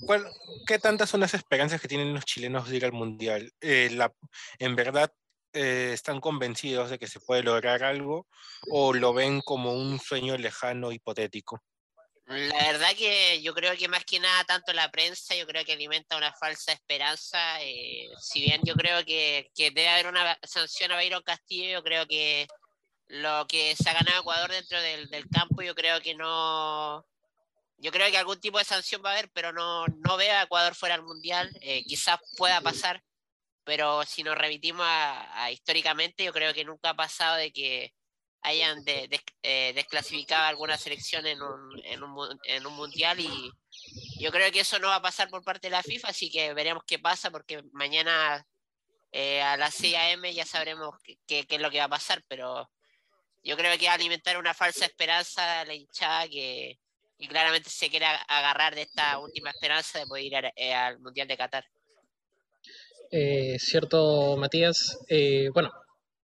¿cuál, 0.00 0.28
¿qué 0.66 0.80
tantas 0.80 1.08
son 1.08 1.20
las 1.20 1.34
esperanzas 1.34 1.80
que 1.80 1.86
tienen 1.86 2.14
los 2.14 2.24
chilenos 2.24 2.68
de 2.68 2.78
ir 2.78 2.84
al 2.84 2.92
Mundial? 2.92 3.52
la, 3.60 4.12
¿En 4.58 4.74
verdad 4.74 5.12
eh, 5.58 5.92
están 5.92 6.20
convencidos 6.20 6.90
de 6.90 6.98
que 6.98 7.06
se 7.06 7.20
puede 7.20 7.42
lograr 7.42 7.82
algo 7.82 8.26
o 8.70 8.92
lo 8.92 9.12
ven 9.12 9.40
como 9.40 9.72
un 9.72 9.98
sueño 9.98 10.36
lejano, 10.36 10.92
hipotético? 10.92 11.62
La 12.26 12.72
verdad 12.72 12.90
que 12.96 13.40
yo 13.40 13.54
creo 13.54 13.74
que 13.76 13.88
más 13.88 14.04
que 14.04 14.20
nada 14.20 14.44
tanto 14.44 14.72
la 14.74 14.90
prensa, 14.90 15.34
yo 15.34 15.46
creo 15.46 15.64
que 15.64 15.72
alimenta 15.72 16.16
una 16.16 16.32
falsa 16.34 16.72
esperanza. 16.72 17.62
Eh, 17.62 18.06
si 18.20 18.42
bien 18.42 18.60
yo 18.64 18.74
creo 18.74 19.04
que, 19.04 19.50
que, 19.54 19.70
debe 19.70 19.88
haber 19.88 20.08
una 20.08 20.38
sanción 20.42 20.92
a 20.92 20.96
Bayron 20.96 21.22
Castillo, 21.22 21.78
yo 21.78 21.82
creo 21.82 22.06
que 22.06 22.46
lo 23.06 23.46
que 23.48 23.74
se 23.74 23.88
ha 23.88 23.94
ganado 23.94 24.20
Ecuador 24.20 24.50
dentro 24.50 24.80
del, 24.80 25.08
del 25.08 25.26
campo, 25.28 25.62
yo 25.62 25.74
creo 25.74 26.02
que 26.02 26.14
no, 26.14 27.06
yo 27.78 27.92
creo 27.92 28.10
que 28.10 28.18
algún 28.18 28.40
tipo 28.40 28.58
de 28.58 28.64
sanción 28.64 29.02
va 29.04 29.10
a 29.10 29.12
haber, 29.12 29.30
pero 29.30 29.52
no, 29.52 29.86
no 29.86 30.16
veo 30.16 30.34
a 30.34 30.42
Ecuador 30.42 30.74
fuera 30.74 30.96
del 30.96 31.06
Mundial. 31.06 31.50
Eh, 31.60 31.84
quizás 31.84 32.18
pueda 32.36 32.60
pasar, 32.60 33.02
pero 33.68 34.02
si 34.06 34.22
nos 34.22 34.34
remitimos 34.34 34.86
a, 34.88 35.50
históricamente, 35.52 36.24
yo 36.24 36.32
creo 36.32 36.54
que 36.54 36.64
nunca 36.64 36.88
ha 36.88 36.96
pasado 36.96 37.36
de 37.36 37.52
que 37.52 37.92
hayan 38.40 38.82
eh, 38.86 39.72
desclasificado 39.74 40.46
alguna 40.46 40.78
selección 40.78 41.26
en 41.26 41.42
un, 41.42 41.78
en, 41.84 42.02
un, 42.02 42.40
en 42.44 42.66
un, 42.66 42.72
mundial 42.72 43.20
y 43.20 43.52
yo 44.18 44.32
creo 44.32 44.50
que 44.50 44.60
eso 44.60 44.78
no 44.78 44.88
va 44.88 44.94
a 44.94 45.02
pasar 45.02 45.28
por 45.28 45.44
parte 45.44 45.66
de 45.66 45.72
la 45.72 45.82
FIFA, 45.82 46.08
así 46.08 46.30
que 46.30 46.54
veremos 46.54 46.82
qué 46.86 46.98
pasa 46.98 47.30
porque 47.30 47.62
mañana 47.72 48.42
eh, 49.12 49.42
a 49.42 49.58
las 49.58 49.74
6 49.74 49.96
a.m. 49.96 50.32
ya 50.32 50.46
sabremos 50.46 50.94
qué, 51.26 51.44
es 51.46 51.60
lo 51.60 51.70
que 51.70 51.80
va 51.80 51.84
a 51.84 51.90
pasar, 51.90 52.24
pero 52.26 52.70
yo 53.44 53.54
creo 53.58 53.76
que 53.76 53.84
va 53.84 53.92
a 53.92 53.96
alimentar 53.96 54.38
una 54.38 54.54
falsa 54.54 54.86
esperanza 54.86 55.60
a 55.60 55.66
la 55.66 55.74
hinchada 55.74 56.26
que 56.26 56.78
y 57.18 57.28
claramente 57.28 57.68
se 57.68 57.90
quiere 57.90 58.06
agarrar 58.06 58.74
de 58.74 58.82
esta 58.82 59.18
última 59.18 59.50
esperanza 59.50 59.98
de 59.98 60.06
poder 60.06 60.24
ir 60.24 60.52
eh, 60.56 60.72
al 60.72 61.00
Mundial 61.00 61.28
de 61.28 61.36
Qatar. 61.36 61.66
Eh, 63.10 63.56
cierto, 63.58 64.36
Matías. 64.36 64.98
Eh, 65.08 65.48
bueno, 65.54 65.70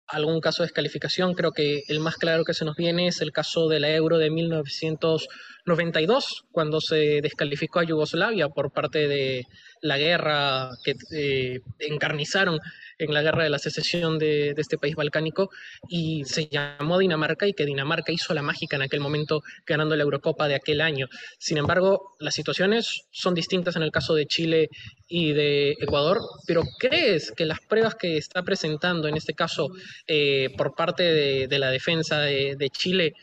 algún 0.06 0.40
caso 0.40 0.62
de 0.62 0.68
descalificación, 0.68 1.34
creo 1.34 1.52
que 1.52 1.82
el 1.88 2.00
más 2.00 2.16
claro 2.16 2.44
que 2.44 2.54
se 2.54 2.64
nos 2.64 2.76
viene 2.76 3.08
es 3.08 3.20
el 3.20 3.32
caso 3.32 3.68
de 3.68 3.80
la 3.80 3.94
Euro 3.94 4.16
de 4.18 4.30
1992, 4.30 6.44
cuando 6.50 6.80
se 6.80 7.20
descalificó 7.22 7.80
a 7.80 7.84
Yugoslavia 7.84 8.48
por 8.48 8.72
parte 8.72 9.06
de 9.08 9.44
la 9.82 9.98
guerra 9.98 10.70
que 10.84 10.94
eh, 11.12 11.60
encarnizaron 11.78 12.58
en 13.00 13.14
la 13.14 13.22
guerra 13.22 13.44
de 13.44 13.50
la 13.50 13.58
secesión 13.58 14.18
de, 14.18 14.54
este 14.56 14.78
país 14.78 14.94
balcánico 14.94 15.50
y 15.88 16.24
se 16.26 16.46
llamó 16.46 16.98
Dinamarca 16.98 17.46
y 17.46 17.54
que 17.54 17.64
Dinamarca 17.64 18.12
hizo 18.12 18.34
la 18.34 18.42
mágica 18.42 18.76
en 18.76 18.82
aquel 18.82 19.00
momento 19.00 19.42
ganando 19.66 19.96
la 19.96 20.02
Eurocopa 20.02 20.48
de 20.48 20.54
aquel 20.54 20.80
año. 20.80 21.08
Sin 21.38 21.56
embargo, 21.56 22.14
las 22.20 22.34
situaciones 22.34 23.06
son 23.10 23.34
distintas 23.34 23.76
en 23.76 23.82
el 23.82 23.90
caso 23.90 24.14
de 24.14 24.26
Chile 24.26 24.68
y 25.08 25.32
de 25.32 25.72
Ecuador, 25.80 26.20
pero 26.46 26.62
¿crees 26.78 27.32
que 27.32 27.46
las 27.46 27.60
pruebas 27.60 27.94
que 27.94 28.16
está 28.16 28.42
presentando 28.42 29.08
en 29.08 29.16
este 29.16 29.34
caso 29.34 29.68
eh, 30.06 30.50
por 30.56 30.74
parte 30.74 31.02
de, 31.02 31.58
la 31.58 31.70
defensa 31.70 32.20
de, 32.20 32.70
Chile 32.70 33.14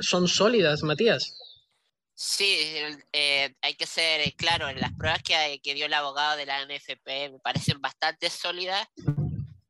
son 0.00 0.28
sólidas, 0.28 0.82
Matías? 0.82 1.36
Sí, 2.14 2.56
eh, 3.12 3.54
hay 3.60 3.74
que 3.74 3.86
ser 3.86 4.32
claro, 4.34 4.70
las 4.72 4.92
pruebas 4.92 5.22
que, 5.22 5.60
que, 5.62 5.74
dio 5.74 5.86
el 5.86 5.94
abogado 5.94 6.36
de 6.36 6.46
la 6.46 6.64
NFP 6.64 7.32
me 7.32 7.38
parecen 7.42 7.80
bastante 7.80 8.30
sólidas, 8.30 8.88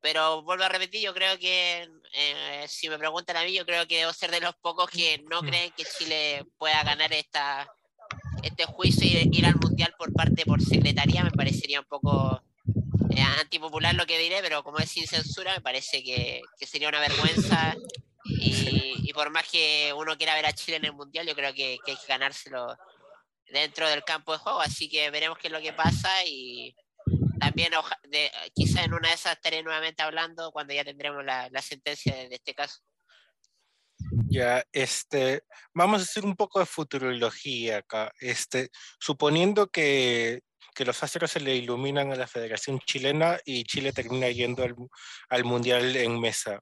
pero 0.04 0.42
vuelvo 0.42 0.64
a 0.64 0.68
repetir, 0.68 1.00
yo 1.00 1.14
creo 1.14 1.38
que, 1.38 1.88
eh, 2.12 2.66
si 2.68 2.90
me 2.90 2.98
preguntan 2.98 3.38
a 3.38 3.42
mí, 3.42 3.54
yo 3.54 3.64
creo 3.64 3.88
que 3.88 4.00
debo 4.00 4.12
ser 4.12 4.30
de 4.30 4.38
los 4.38 4.54
pocos 4.56 4.90
que 4.90 5.24
no 5.30 5.40
mm. 5.40 5.46
creen 5.46 5.72
que 5.74 5.86
Chile 5.86 6.44
pueda 6.58 6.82
ganar 6.82 7.10
esta, 7.14 7.66
este 8.42 8.66
juicio 8.66 9.06
y 9.06 9.30
ir 9.32 9.46
al 9.46 9.56
Mundial 9.56 9.94
por 9.96 10.12
parte 10.12 10.44
por 10.44 10.60
secretaría, 10.60 11.24
me 11.24 11.30
parecería 11.30 11.80
un 11.80 11.86
poco 11.86 12.42
antipopular 13.40 13.94
lo 13.94 14.04
que 14.04 14.18
diré, 14.18 14.42
pero 14.42 14.62
como 14.62 14.78
es 14.78 14.90
sin 14.90 15.06
censura, 15.06 15.54
me 15.54 15.62
parece 15.62 16.04
que, 16.04 16.42
que 16.58 16.66
sería 16.66 16.90
una 16.90 17.00
vergüenza 17.00 17.74
y, 18.26 19.10
por 19.14 19.30
más 19.30 19.48
que 19.48 19.90
uno 19.96 20.18
quiera 20.18 20.34
ver 20.34 20.44
a 20.44 20.52
Chile 20.52 20.76
en 20.76 20.84
el 20.84 20.92
Mundial, 20.92 21.26
yo 21.26 21.34
creo 21.34 21.54
que, 21.54 21.78
hay 21.86 21.96
que 21.96 21.96
ganárselo 22.06 22.76
dentro 23.50 23.88
del 23.88 24.04
campo 24.04 24.32
de 24.32 24.38
juego. 24.38 24.60
Así 24.60 24.86
que 24.90 25.08
veremos 25.10 25.38
qué 25.38 25.46
es 25.46 25.52
lo 25.52 25.62
que 25.62 25.72
pasa 25.72 26.10
y 26.26 26.76
también 27.38 27.72
de, 28.10 28.30
quizá 28.54 28.84
en 28.84 28.94
una 28.94 29.08
de 29.08 29.14
esas 29.14 29.36
estaré 29.36 29.62
nuevamente 29.62 30.02
hablando 30.02 30.50
cuando 30.52 30.74
ya 30.74 30.84
tendremos 30.84 31.24
la, 31.24 31.50
sentencia 31.62 32.14
de, 32.14 32.34
este 32.34 32.54
caso. 32.54 32.80
Ya, 34.28 34.64
este, 34.72 35.42
vamos 35.72 36.00
a 36.00 36.04
hacer 36.04 36.24
un 36.24 36.36
poco 36.36 36.60
de 36.60 36.66
futurología 36.66 37.78
acá. 37.78 38.12
Este, 38.20 38.70
suponiendo 38.98 39.68
que, 39.68 40.42
que 40.74 40.84
los 40.84 41.02
astros 41.02 41.30
se 41.30 41.40
le 41.40 41.54
iluminan 41.54 42.12
a 42.12 42.16
la 42.16 42.26
Federación 42.26 42.80
Chilena 42.80 43.38
y 43.44 43.64
Chile 43.64 43.92
termina 43.92 44.28
yendo 44.28 44.64
al, 44.64 44.74
al 45.28 45.44
Mundial 45.44 45.96
en 45.96 46.20
mesa. 46.20 46.60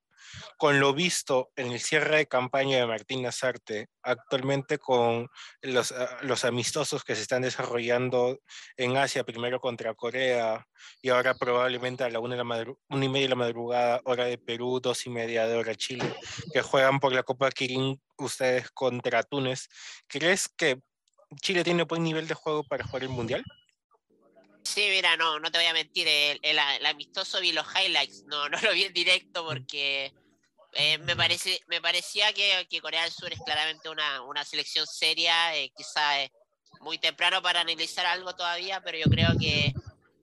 Con 0.57 0.81
lo 0.81 0.93
visto 0.95 1.51
en 1.57 1.73
el 1.73 1.81
cierre 1.81 2.19
de 2.19 2.27
campaña 2.27 2.79
de 2.79 2.87
Martín 2.87 3.23
Nazarte, 3.23 3.89
actualmente 4.03 4.79
con 4.79 5.29
los, 5.61 5.93
ah, 5.93 6.19
los 6.23 6.45
amistosos 6.45 7.05
que 7.05 7.15
se 7.15 7.23
están 7.23 7.43
desarrollando 7.43 8.39
en 8.77 8.97
Asia, 8.97 9.25
primero 9.25 9.61
contra 9.61 9.95
Corea 9.95 10.67
y 11.01 11.11
ahora 11.11 11.35
probablemente 11.35 12.05
a 12.05 12.11
la 12.11 12.21
una, 12.21 12.37
de 12.37 12.45
la 12.45 12.75
una 12.89 13.05
y 13.05 13.09
media 13.09 13.27
de 13.27 13.31
la 13.31 13.37
madrugada, 13.37 14.01
hora 14.05 14.25
de 14.25 14.39
Perú, 14.39 14.81
dos 14.81 15.07
y 15.07 15.11
media 15.11 15.47
de 15.47 15.57
hora 15.57 15.75
Chile, 15.75 16.15
que 16.53 16.63
juegan 16.63 17.01
por 17.01 17.13
la 17.13 17.23
Copa 17.23 17.51
Kirin 17.51 18.01
ustedes 18.19 18.71
contra 18.71 19.23
Túnez. 19.23 19.69
¿Crees 20.07 20.49
que 20.49 20.81
Chile 21.41 21.65
tiene 21.65 21.85
buen 21.85 22.03
nivel 22.03 22.29
de 22.29 22.35
juego 22.35 22.65
para 22.65 22.85
jugar 22.85 23.05
el 23.05 23.09
Mundial? 23.09 23.45
Sí, 24.65 24.87
mira, 24.91 25.17
no, 25.17 25.41
no 25.41 25.51
te 25.51 25.59
voy 25.59 25.67
a 25.67 25.73
mentir, 25.73 26.07
el, 26.09 26.59
amistoso 26.87 27.41
vi 27.41 27.53
los 27.53 27.67
highlights, 27.75 28.25
no, 28.27 28.49
no 28.49 28.61
lo 28.61 28.73
vi 28.73 28.85
en 28.85 28.93
directo 28.93 29.45
porque 29.45 30.13
eh, 30.73 30.99
me, 30.99 31.17
parece, 31.17 31.61
me 31.67 31.81
parecía 31.81 32.33
que, 32.33 32.67
Corea 32.81 33.03
del 33.03 33.13
Sur 33.13 33.33
es 33.33 33.41
claramente 33.45 33.89
una, 33.89 34.23
una 34.23 34.45
selección 34.45 34.87
seria, 34.87 35.57
eh, 35.57 35.73
quizá 35.77 36.23
es 36.23 36.31
muy 36.81 36.99
temprano 36.99 37.43
para 37.43 37.61
analizar 37.61 38.07
algo 38.07 38.35
todavía, 38.35 38.81
pero 38.83 38.99
yo 38.99 39.05
creo 39.05 39.31
que 39.39 39.73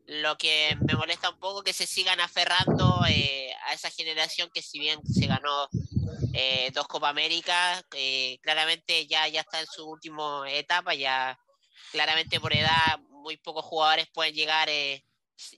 lo 0.07 0.37
que 0.37 0.75
me 0.87 0.95
molesta 0.95 1.29
un 1.29 1.39
poco 1.39 1.59
es 1.59 1.65
que 1.65 1.73
se 1.73 1.87
sigan 1.87 2.19
aferrando 2.19 3.01
eh, 3.07 3.53
a 3.67 3.73
esa 3.73 3.91
generación 3.91 4.49
que 4.53 4.61
si 4.61 4.79
bien 4.79 4.99
se 5.05 5.27
ganó 5.27 5.69
dos 6.73 6.87
Copa 6.87 7.09
América, 7.09 7.83
claramente 8.41 9.05
ya, 9.07 9.27
ya 9.27 9.41
está 9.41 9.59
en 9.59 9.67
su 9.67 9.87
última 9.87 10.49
etapa, 10.51 10.93
ya 10.93 11.37
claramente 11.91 12.39
por 12.39 12.53
edad 12.53 12.99
muy 13.19 13.37
pocos 13.37 13.65
jugadores 13.65 14.07
pueden 14.13 14.33
llegar, 14.33 14.69
eh, 14.69 15.03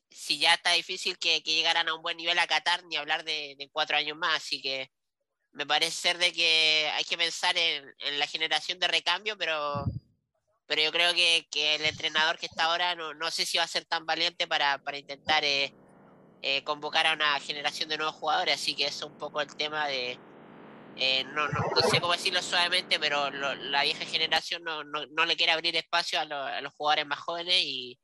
si, 0.09 0.37
ya 0.37 0.53
está 0.53 0.71
difícil 0.71 1.17
que, 1.17 1.41
llegaran 1.41 1.89
a 1.89 1.95
un 1.95 2.01
buen 2.01 2.17
nivel 2.17 2.37
a 2.39 2.47
Qatar, 2.47 2.83
ni 2.85 2.97
hablar 2.97 3.23
de, 3.23 3.69
cuatro 3.71 3.97
años 3.97 4.17
más. 4.17 4.37
Así 4.37 4.61
que 4.61 4.91
me 5.53 5.65
parece 5.65 5.91
ser 5.91 6.17
de 6.17 6.31
que 6.31 6.89
hay 6.93 7.03
que 7.03 7.17
pensar 7.17 7.57
en, 7.57 7.93
la 8.19 8.27
generación 8.27 8.79
de 8.79 8.87
recambio, 8.87 9.37
pero, 9.37 9.85
pero 10.67 10.81
yo 10.81 10.91
creo 10.91 11.13
que, 11.13 11.47
el 11.53 11.85
entrenador 11.85 12.37
que 12.37 12.45
está 12.45 12.65
ahora 12.65 12.95
no, 12.95 13.13
no, 13.13 13.31
sé 13.31 13.45
si 13.45 13.57
va 13.57 13.63
a 13.63 13.67
ser 13.67 13.85
tan 13.85 14.05
valiente 14.05 14.47
para, 14.47 14.77
para 14.79 14.97
intentar 14.97 15.43
eh, 15.43 15.73
eh, 16.41 16.63
convocar 16.63 17.07
a 17.07 17.13
una 17.13 17.39
generación 17.39 17.89
de 17.89 17.97
nuevos 17.97 18.15
jugadores. 18.15 18.55
Así 18.55 18.75
que 18.75 18.85
es 18.85 19.01
un 19.01 19.17
poco 19.17 19.41
el 19.41 19.55
tema 19.55 19.87
de, 19.87 20.19
no, 21.33 21.47
no, 21.47 21.59
no, 21.75 21.89
sé 21.89 21.99
cómo 21.99 22.13
decirlo 22.13 22.41
suavemente, 22.43 22.99
pero 22.99 23.31
la 23.31 23.83
vieja 23.83 24.05
generación 24.05 24.63
no, 24.63 24.83
no, 24.83 25.25
le 25.25 25.35
quiere 25.35 25.53
abrir 25.53 25.75
espacio 25.75 26.19
a, 26.19 26.23
a, 26.23 26.61
los 26.61 26.73
jugadores 26.73 27.07
más 27.07 27.19
jóvenes 27.19 27.55
y, 27.63 27.99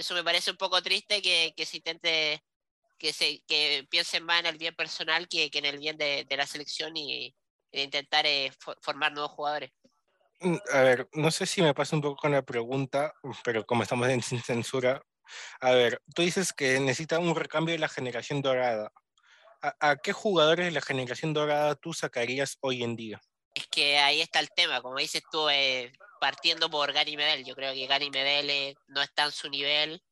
eso 0.00 0.14
me 0.14 0.24
parece 0.24 0.50
un 0.50 0.56
poco 0.56 0.82
triste 0.82 1.22
que, 1.22 1.52
que 1.56 1.66
se 1.66 1.76
intente 1.78 2.44
que 2.98 3.12
se 3.12 3.42
que 3.46 3.86
piensen 3.90 4.24
más 4.24 4.40
en 4.40 4.46
el 4.46 4.58
bien 4.58 4.74
personal 4.74 5.28
que, 5.28 5.50
que 5.50 5.58
en 5.58 5.64
el 5.64 5.78
bien 5.78 5.96
de, 5.96 6.24
de 6.28 6.36
la 6.36 6.46
selección 6.46 6.96
y, 6.96 7.34
de 7.74 7.82
intentar 7.82 8.24
eh, 8.26 8.52
formar 8.80 9.12
nuevos 9.12 9.32
jugadores. 9.32 9.72
Mm, 10.40 10.56
a 10.72 10.80
ver, 10.82 11.08
no 11.12 11.30
sé 11.30 11.46
si 11.46 11.60
me 11.60 11.74
pasa 11.74 11.96
un 11.96 12.02
poco 12.02 12.16
con 12.16 12.32
la 12.32 12.42
pregunta, 12.42 13.12
pero 13.42 13.66
como 13.66 13.82
estamos 13.82 14.08
en 14.08 14.22
sin 14.22 14.42
censura, 14.42 15.02
a 15.60 15.72
ver, 15.72 16.00
tú 16.14 16.22
dices 16.22 16.52
que 16.52 16.78
necesita 16.80 17.18
un 17.18 17.34
recambio 17.34 17.72
de 17.72 17.78
la 17.78 17.88
generación 17.88 18.42
dorada. 18.42 18.92
¿a, 19.80 19.96
qué 19.96 20.12
jugadores 20.12 20.66
de 20.66 20.72
la 20.72 20.82
generación 20.82 21.32
dorada 21.32 21.74
tú 21.74 21.94
sacarías 21.94 22.58
hoy 22.60 22.82
en 22.82 22.96
día? 22.96 23.20
Es 23.54 23.66
que 23.68 23.98
ahí 23.98 24.20
está 24.20 24.40
el 24.40 24.50
tema, 24.50 24.82
como 24.82 24.98
dices 24.98 25.22
tú, 25.30 25.48
eh, 25.48 25.90
partiendo 26.24 26.70
por 26.70 26.90
Gary 26.90 27.18
Medel, 27.18 27.44
yo 27.44 27.54
creo 27.54 27.74
que 27.74 27.86
Gary 27.86 28.08
Medel 28.10 28.48
eh, 28.48 28.74
no 28.86 29.02
está 29.02 29.24
en 29.24 29.32
su 29.32 29.50
nivel. 29.50 30.02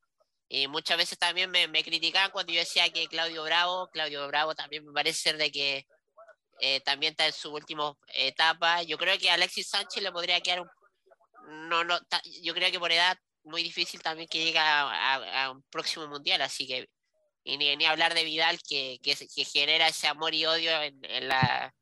Y 0.47 0.69
muchas 0.69 0.99
veces 0.99 1.19
también 1.19 1.51
me, 1.51 1.69
me, 1.69 1.83
criticaban 1.83 2.31
cuando 2.31 2.53
yo 2.53 2.61
decía 2.61 2.91
que 2.91 3.07
Claudio 3.07 3.43
Bravo, 3.45 3.89
Claudio 3.89 4.29
Bravo 4.29 4.55
también 4.55 4.85
me 4.85 4.93
parece 4.93 5.19
ser 5.23 5.39
de 5.39 5.51
que 5.51 5.87
eh, 6.61 6.81
también 6.83 7.13
está 7.13 7.25
en 7.25 7.33
su 7.33 7.51
última 7.51 7.95
etapa. 8.09 8.83
Yo 8.83 8.99
creo 8.99 9.17
que 9.19 9.31
a 9.31 9.35
Alexis 9.35 9.71
Sánchez 9.71 10.03
le 10.03 10.13
podría 10.13 10.39
quedar 10.43 10.61
un, 10.61 10.69
no, 11.71 11.83
no, 11.83 11.99
yo 12.43 12.53
creo 12.53 12.71
que 12.71 12.79
por 12.79 12.93
edad 12.93 13.17
muy 13.45 13.63
difícil 13.63 14.03
también 14.03 14.29
que 14.29 14.45
llegue 14.45 14.59
a, 14.59 15.45
a 15.45 15.51
un 15.51 15.63
próximo 15.71 16.07
mundial, 16.09 16.43
así 16.43 16.67
que 16.67 16.91
y 17.43 17.57
ni, 17.57 17.75
ni 17.77 17.87
hablar 17.87 18.13
de 18.13 18.25
Vidal 18.25 18.59
que, 18.69 18.99
que, 19.03 19.17
genera 19.47 19.89
ese 19.89 20.09
amor 20.09 20.35
y 20.35 20.45
odio 20.45 20.71
en, 20.83 20.99
en 21.05 21.29
la, 21.29 21.75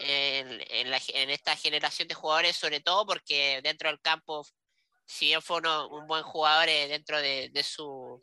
en, 0.00 0.90
la, 0.90 1.00
en, 1.08 1.30
esta 1.30 1.56
generación 1.56 2.08
de 2.08 2.14
jugadores, 2.14 2.56
sobre 2.56 2.80
todo 2.80 3.06
porque 3.06 3.60
dentro 3.62 3.88
del 3.88 4.00
campo, 4.00 4.46
si 5.06 5.26
bien 5.26 5.42
fue 5.42 5.60
un 5.90 6.06
buen 6.06 6.22
jugador 6.22 6.68
eh, 6.68 6.88
dentro 6.88 7.20
de, 7.20 7.50
de, 7.50 7.62
su 7.62 8.20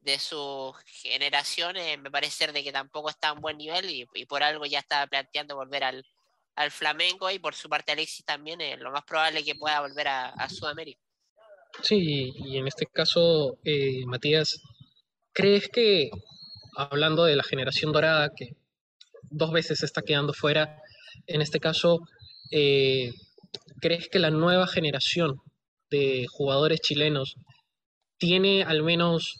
de 0.00 0.18
su 0.18 0.74
generación, 0.86 1.76
eh, 1.76 1.96
me 1.96 2.10
parece 2.10 2.46
de 2.52 2.62
que 2.62 2.72
tampoco 2.72 3.10
está 3.10 3.28
a 3.28 3.32
un 3.32 3.40
buen 3.40 3.58
nivel 3.58 3.90
y, 3.90 4.26
por 4.26 4.42
algo 4.42 4.66
ya 4.66 4.78
está 4.80 5.06
planteando 5.06 5.56
volver 5.56 5.84
al, 5.84 6.06
al 6.54 6.70
Flamengo 6.70 7.30
y 7.30 7.38
por 7.38 7.54
su 7.54 7.68
parte 7.68 7.92
Alexis 7.92 8.24
también 8.24 8.60
es 8.60 8.78
lo 8.78 8.90
más 8.90 9.04
probable 9.04 9.44
que 9.44 9.54
pueda 9.54 9.80
volver 9.80 10.08
a, 10.08 10.28
a 10.28 10.48
Sudamérica. 10.48 11.00
Sí, 11.82 12.32
y 12.36 12.56
en 12.56 12.66
este 12.66 12.86
caso, 12.86 13.58
eh, 13.64 14.06
Matías, 14.06 14.58
¿Crees 15.36 15.68
que, 15.68 16.08
hablando 16.78 17.24
de 17.24 17.36
la 17.36 17.42
generación 17.42 17.92
dorada, 17.92 18.32
que 18.34 18.56
dos 19.30 19.52
veces 19.52 19.78
se 19.80 19.86
está 19.86 20.02
quedando 20.02 20.32
fuera, 20.32 20.78
en 21.26 21.40
este 21.40 21.60
caso, 21.60 22.00
eh, 22.50 23.10
¿crees 23.80 24.08
que 24.08 24.18
la 24.18 24.30
nueva 24.30 24.66
generación 24.66 25.36
de 25.90 26.26
jugadores 26.30 26.80
chilenos 26.80 27.34
tiene 28.18 28.62
al 28.62 28.82
menos 28.82 29.34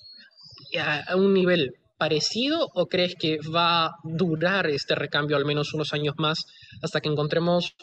a 0.79 1.17
un 1.17 1.33
nivel 1.33 1.73
parecido 1.99 2.69
o 2.75 2.87
crees 2.87 3.15
que 3.19 3.39
va 3.55 3.87
a 3.87 3.91
durar 4.05 4.67
este 4.67 4.95
recambio 4.95 5.37
al 5.37 5.47
menos 5.47 5.73
unos 5.73 5.93
años 5.95 6.15
más 6.19 6.45
hasta 6.83 7.01
que 7.01 7.09
encontremos 7.09 7.75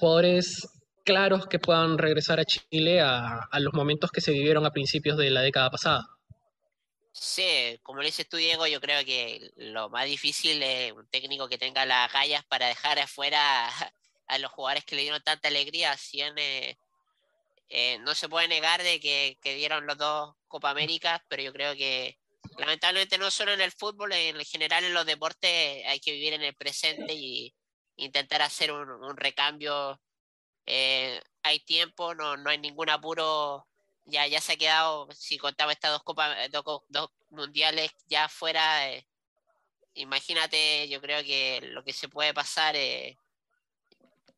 jugadores 0.00 0.66
claros 1.04 1.46
que 1.46 1.58
puedan 1.58 1.98
regresar 1.98 2.40
a 2.40 2.44
Chile 2.44 3.00
a 3.00 3.48
los 3.60 3.72
momentos 3.74 4.10
que 4.10 4.20
se 4.20 4.32
vivieron 4.32 4.66
a 4.66 4.72
principios 4.72 5.16
de 5.16 5.30
la 5.30 5.42
década 5.42 5.70
pasada? 5.70 6.06
Sí, 7.12 7.78
como 7.82 8.00
le 8.00 8.06
dices 8.06 8.28
tú, 8.28 8.36
Diego, 8.36 8.66
yo 8.66 8.80
creo 8.80 9.04
que 9.04 9.50
lo 9.56 9.90
más 9.90 10.06
difícil 10.06 10.62
es 10.62 10.92
un 10.92 11.06
técnico 11.08 11.48
que 11.48 11.58
tenga 11.58 11.84
las 11.84 12.12
gallas 12.12 12.44
para 12.46 12.68
dejar 12.68 12.98
afuera 13.00 13.68
a, 14.26 14.38
los 14.38 14.52
jugadores 14.52 14.84
que 14.84 14.96
le 14.96 15.02
dieron 15.02 15.22
tanta 15.22 15.48
alegría. 15.48 15.96
Si 15.96 16.20
eh, 17.68 17.98
no 18.00 18.14
se 18.14 18.28
puede 18.28 18.48
negar 18.48 18.82
de 18.82 19.00
que, 19.00 19.38
dieron 19.42 19.86
los 19.86 19.98
dos 19.98 20.34
Copa 20.48 20.70
América, 20.70 21.24
pero 21.28 21.42
yo 21.42 21.52
creo 21.52 21.74
que 21.74 22.18
lamentablemente 22.58 23.18
no 23.18 23.30
solo 23.30 23.52
en 23.52 23.60
el 23.60 23.72
fútbol, 23.72 24.12
en 24.12 24.44
general 24.44 24.84
en 24.84 24.94
los 24.94 25.06
deportes 25.06 25.84
hay 25.86 26.00
que 26.00 26.12
vivir 26.12 26.32
en 26.34 26.42
el 26.42 26.54
presente 26.54 27.14
y 27.14 27.54
intentar 27.96 28.42
hacer 28.42 28.72
un, 28.72 29.16
recambio. 29.16 30.00
Eh, 30.66 31.20
hay 31.42 31.60
tiempo, 31.60 32.14
no, 32.14 32.36
no 32.36 32.50
hay 32.50 32.58
ningún 32.58 32.90
apuro 32.90 33.66
ya, 34.10 34.26
ya 34.26 34.40
se 34.40 34.52
ha 34.52 34.56
quedado, 34.56 35.08
si 35.12 35.38
contaba 35.38 35.72
estas 35.72 35.92
dos 35.92 36.02
copas, 36.02 36.36
eh, 36.38 36.48
dos, 36.50 36.64
dos 36.88 37.10
mundiales 37.30 37.90
ya 38.06 38.28
fuera, 38.28 38.90
eh, 38.90 39.06
imagínate, 39.94 40.88
yo 40.88 41.00
creo 41.00 41.22
que 41.22 41.60
lo 41.62 41.84
que 41.84 41.92
se 41.92 42.08
puede 42.08 42.34
pasar, 42.34 42.76
eh, 42.76 43.16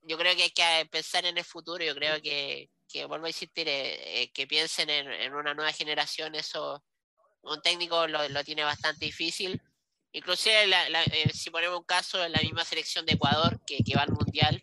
yo 0.03 0.19
creo 0.19 0.37
que 0.37 0.45
hay 0.45 0.51
que 0.51 0.89
pensar 0.91 1.27
en 1.27 1.39
el 1.39 1.45
futuro, 1.45 1.85
yo 1.85 1.95
creo 1.95 2.21
que, 2.21 2.71
que 2.89 3.05
vuelvo 3.07 3.27
a 3.27 3.31
insistir, 3.31 3.67
que 3.67 4.47
piensen 4.49 4.91
en, 4.91 5.35
una 5.35 5.55
nueva 5.55 5.73
generación, 5.73 6.35
eso 6.35 6.83
un 7.43 7.61
técnico 7.63 8.07
lo, 8.07 8.29
lo 8.29 8.45
tiene 8.45 8.65
bastante 8.65 9.07
difícil. 9.07 9.61
Inclusive, 10.13 10.69
si 11.33 11.51
ponemos 11.51 11.79
un 11.79 11.85
caso, 11.85 12.23
en 12.25 12.33
la 12.33 12.41
misma 12.41 12.65
selección 12.65 13.07
de 13.07 13.15
Ecuador, 13.15 13.61
que, 13.65 13.79
que 13.85 13.97
va 13.97 14.03
al 14.03 14.13
Mundial, 14.13 14.61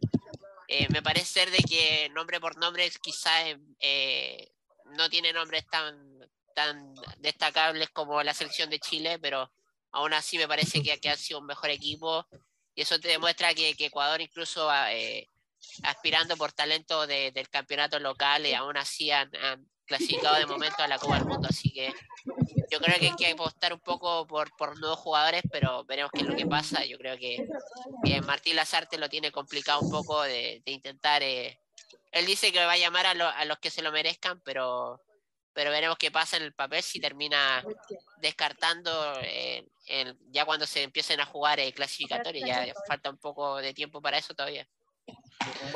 me 0.90 1.02
parece 1.02 1.26
ser 1.26 1.52
de 1.52 1.58
que 1.58 2.10
nombre 2.10 2.40
por 2.40 2.58
nombre 2.58 2.92
quizás 3.02 3.56
eh, 3.80 4.52
no 4.98 5.10
tiene 5.10 5.34
nombres 5.34 5.66
tan, 5.68 6.20
tan 6.56 6.94
destacables 7.18 7.90
como 7.90 8.22
la 8.24 8.34
selección 8.34 8.70
de 8.70 8.80
Chile, 8.80 9.20
pero 9.20 9.52
aún 9.92 10.14
así 10.14 10.38
me 10.38 10.48
parece 10.48 10.82
que, 10.82 11.00
que 11.00 11.10
ha 11.10 11.18
sido 11.18 11.40
un 11.40 11.46
mejor 11.46 11.70
equipo 11.70 12.28
y 12.80 12.82
eso 12.84 12.98
te 12.98 13.10
demuestra 13.10 13.54
que, 13.54 13.76
Ecuador 13.78 14.22
incluso 14.22 14.70
eh, 14.88 15.28
aspirando 15.84 16.38
por 16.38 16.54
talento 16.54 17.06
del 17.08 17.50
campeonato 17.50 18.00
local 18.00 18.46
y 18.46 18.54
aún 18.54 18.78
así 18.78 19.12
han, 19.12 19.30
clasificado 19.86 20.38
de 20.38 20.46
momento 20.46 20.84
a 20.84 20.88
la 20.88 20.98
Copa 20.98 21.16
del 21.16 21.26
Mundo, 21.26 21.48
así 21.50 21.72
que 21.72 21.92
yo 22.72 22.80
creo 22.80 23.00
que 23.00 23.08
hay 23.08 23.16
que 23.16 23.32
apostar 23.32 23.74
un 23.74 23.80
poco 23.80 24.26
por, 24.28 24.56
por 24.56 24.80
nuevos 24.80 25.00
jugadores, 25.00 25.42
pero 25.52 25.84
veremos 25.84 26.12
qué 26.14 26.22
es 26.22 26.28
lo 26.28 26.36
que 26.36 26.46
pasa. 26.46 26.86
Yo 26.86 26.98
creo 27.00 27.18
que, 27.18 27.46
Martín 28.22 28.56
Lazarte 28.56 29.00
lo 29.00 29.10
tiene 29.10 29.32
complicado 29.32 29.82
un 29.82 29.90
poco 29.90 30.22
de, 30.22 30.62
intentar 30.66 31.24
eh, 31.24 31.60
él 32.12 32.26
dice 32.26 32.52
que 32.52 32.66
va 32.66 32.74
a 32.74 32.78
llamar 32.78 33.06
a, 33.06 33.12
a 33.12 33.46
los 33.46 33.60
que 33.60 33.70
se 33.70 33.82
lo 33.82 33.92
merezcan, 33.92 34.42
pero, 34.42 35.02
pero 35.54 35.72
veremos 35.72 35.98
qué 35.98 36.12
pasa 36.12 36.38
en 36.38 36.44
el 36.44 36.54
papel 36.54 36.82
si 36.82 37.00
termina 37.00 37.64
descartando 38.18 38.92
eh, 39.22 39.66
ya 40.32 40.46
cuando 40.46 40.66
se 40.66 40.84
empiecen 40.84 41.20
a 41.20 41.26
jugar 41.26 41.60
el 41.60 41.74
clasificatorio. 41.74 42.46
Ya 42.46 42.74
falta 42.88 43.10
un 43.10 43.18
poco 43.18 43.58
de 43.58 43.74
tiempo 43.74 44.02
para 44.02 44.18
eso 44.18 44.34
todavía. 44.34 44.68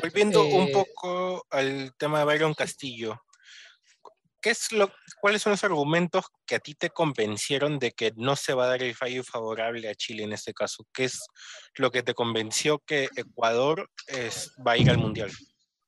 Volviendo 0.00 0.44
un 0.44 0.68
eh, 0.68 0.72
poco 0.72 1.46
al 1.50 1.94
tema 1.96 2.20
de 2.20 2.24
Byron 2.24 2.54
Castillo, 2.54 3.20
¿qué 4.40 4.50
es 4.50 4.72
lo, 4.72 4.92
¿cuáles 5.20 5.42
son 5.42 5.52
los 5.52 5.64
argumentos 5.64 6.26
que 6.46 6.56
a 6.56 6.60
ti 6.60 6.74
te 6.74 6.90
convencieron 6.90 7.78
de 7.78 7.92
que 7.92 8.12
no 8.16 8.36
se 8.36 8.54
va 8.54 8.64
a 8.64 8.68
dar 8.68 8.82
el 8.82 8.94
fallo 8.94 9.24
favorable 9.24 9.88
a 9.88 9.94
Chile 9.94 10.22
en 10.22 10.32
este 10.32 10.52
caso? 10.52 10.84
¿Qué 10.92 11.04
es 11.04 11.20
lo 11.76 11.90
que 11.90 12.02
te 12.02 12.14
convenció 12.14 12.78
que 12.80 13.08
Ecuador 13.16 13.90
es, 14.06 14.52
va 14.66 14.72
a 14.72 14.76
ir 14.76 14.90
al 14.90 14.98
Mundial? 14.98 15.32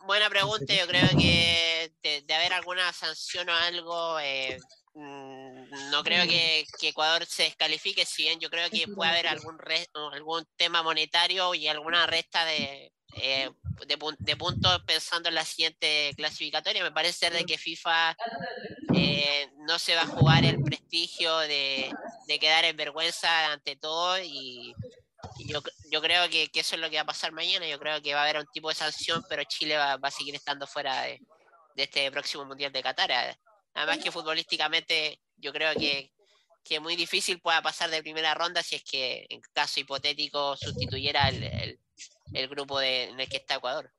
Buena 0.06 0.30
pregunta, 0.30 0.72
yo 0.72 0.86
creo 0.86 1.08
que 1.18 1.92
de, 2.02 2.34
haber 2.34 2.52
alguna 2.52 2.92
sanción 2.92 3.48
o 3.48 3.52
algo, 3.52 4.20
eh, 4.20 4.58
mm, 4.94 5.90
no 5.90 6.04
creo 6.04 6.26
que, 6.26 6.64
Ecuador 6.82 7.26
se 7.26 7.44
descalifique, 7.44 8.06
si 8.06 8.22
bien 8.22 8.38
yo 8.38 8.48
creo 8.48 8.70
que 8.70 8.86
puede 8.86 9.10
haber 9.10 9.26
algún, 9.26 9.58
algún 10.12 10.46
tema 10.56 10.82
monetario 10.82 11.54
y 11.54 11.66
alguna 11.66 12.06
resta 12.06 12.44
de, 12.44 12.92
eh, 13.16 13.50
de, 13.86 14.36
puntos 14.36 14.82
pensando 14.86 15.28
en 15.28 15.34
la 15.34 15.44
siguiente 15.44 16.12
clasificatoria. 16.16 16.82
Me 16.82 16.92
parece 16.92 17.18
ser 17.18 17.32
de 17.32 17.44
que 17.44 17.58
FIFA 17.58 18.16
eh, 18.94 19.50
no 19.66 19.78
se 19.78 19.94
va 19.94 20.02
a 20.02 20.06
jugar 20.06 20.44
el 20.44 20.62
prestigio 20.62 21.36
de, 21.38 21.90
quedar 22.40 22.64
en 22.64 22.76
vergüenza 22.76 23.52
ante 23.52 23.74
todo 23.76 24.18
y, 24.22 24.74
yo, 25.38 25.60
yo, 25.90 26.00
creo 26.00 26.28
que, 26.28 26.50
eso 26.54 26.74
es 26.74 26.80
lo 26.80 26.90
que 26.90 26.96
va 26.96 27.02
a 27.02 27.06
pasar 27.06 27.32
mañana. 27.32 27.66
Yo 27.66 27.78
creo 27.78 28.00
que 28.02 28.14
va 28.14 28.20
a 28.20 28.24
haber 28.24 28.38
un 28.38 28.46
tipo 28.52 28.68
de 28.68 28.74
sanción, 28.74 29.24
pero 29.28 29.44
Chile 29.44 29.76
va, 29.76 29.98
a 30.00 30.10
seguir 30.10 30.34
estando 30.34 30.66
fuera 30.66 31.02
de, 31.02 31.20
este 31.76 32.10
próximo 32.10 32.44
Mundial 32.44 32.72
de 32.72 32.82
Qatar. 32.82 33.38
Además 33.74 33.98
que 33.98 34.10
futbolísticamente 34.10 35.20
yo 35.36 35.52
creo 35.52 35.74
que, 35.74 36.12
que 36.64 36.80
muy 36.80 36.96
difícil 36.96 37.40
pueda 37.40 37.60
pasar 37.62 37.90
de 37.90 38.02
primera 38.02 38.34
ronda 38.34 38.62
si 38.62 38.76
es 38.76 38.84
que 38.84 39.26
en 39.28 39.40
caso 39.52 39.80
hipotético 39.80 40.56
sustituyera 40.56 41.28
el 41.28 41.78
el 42.32 42.48
grupo 42.48 42.78
de, 42.78 43.04
en 43.04 43.20
el 43.20 43.28
que 43.28 43.38
está 43.38 43.56
Ecuador. 43.56 43.92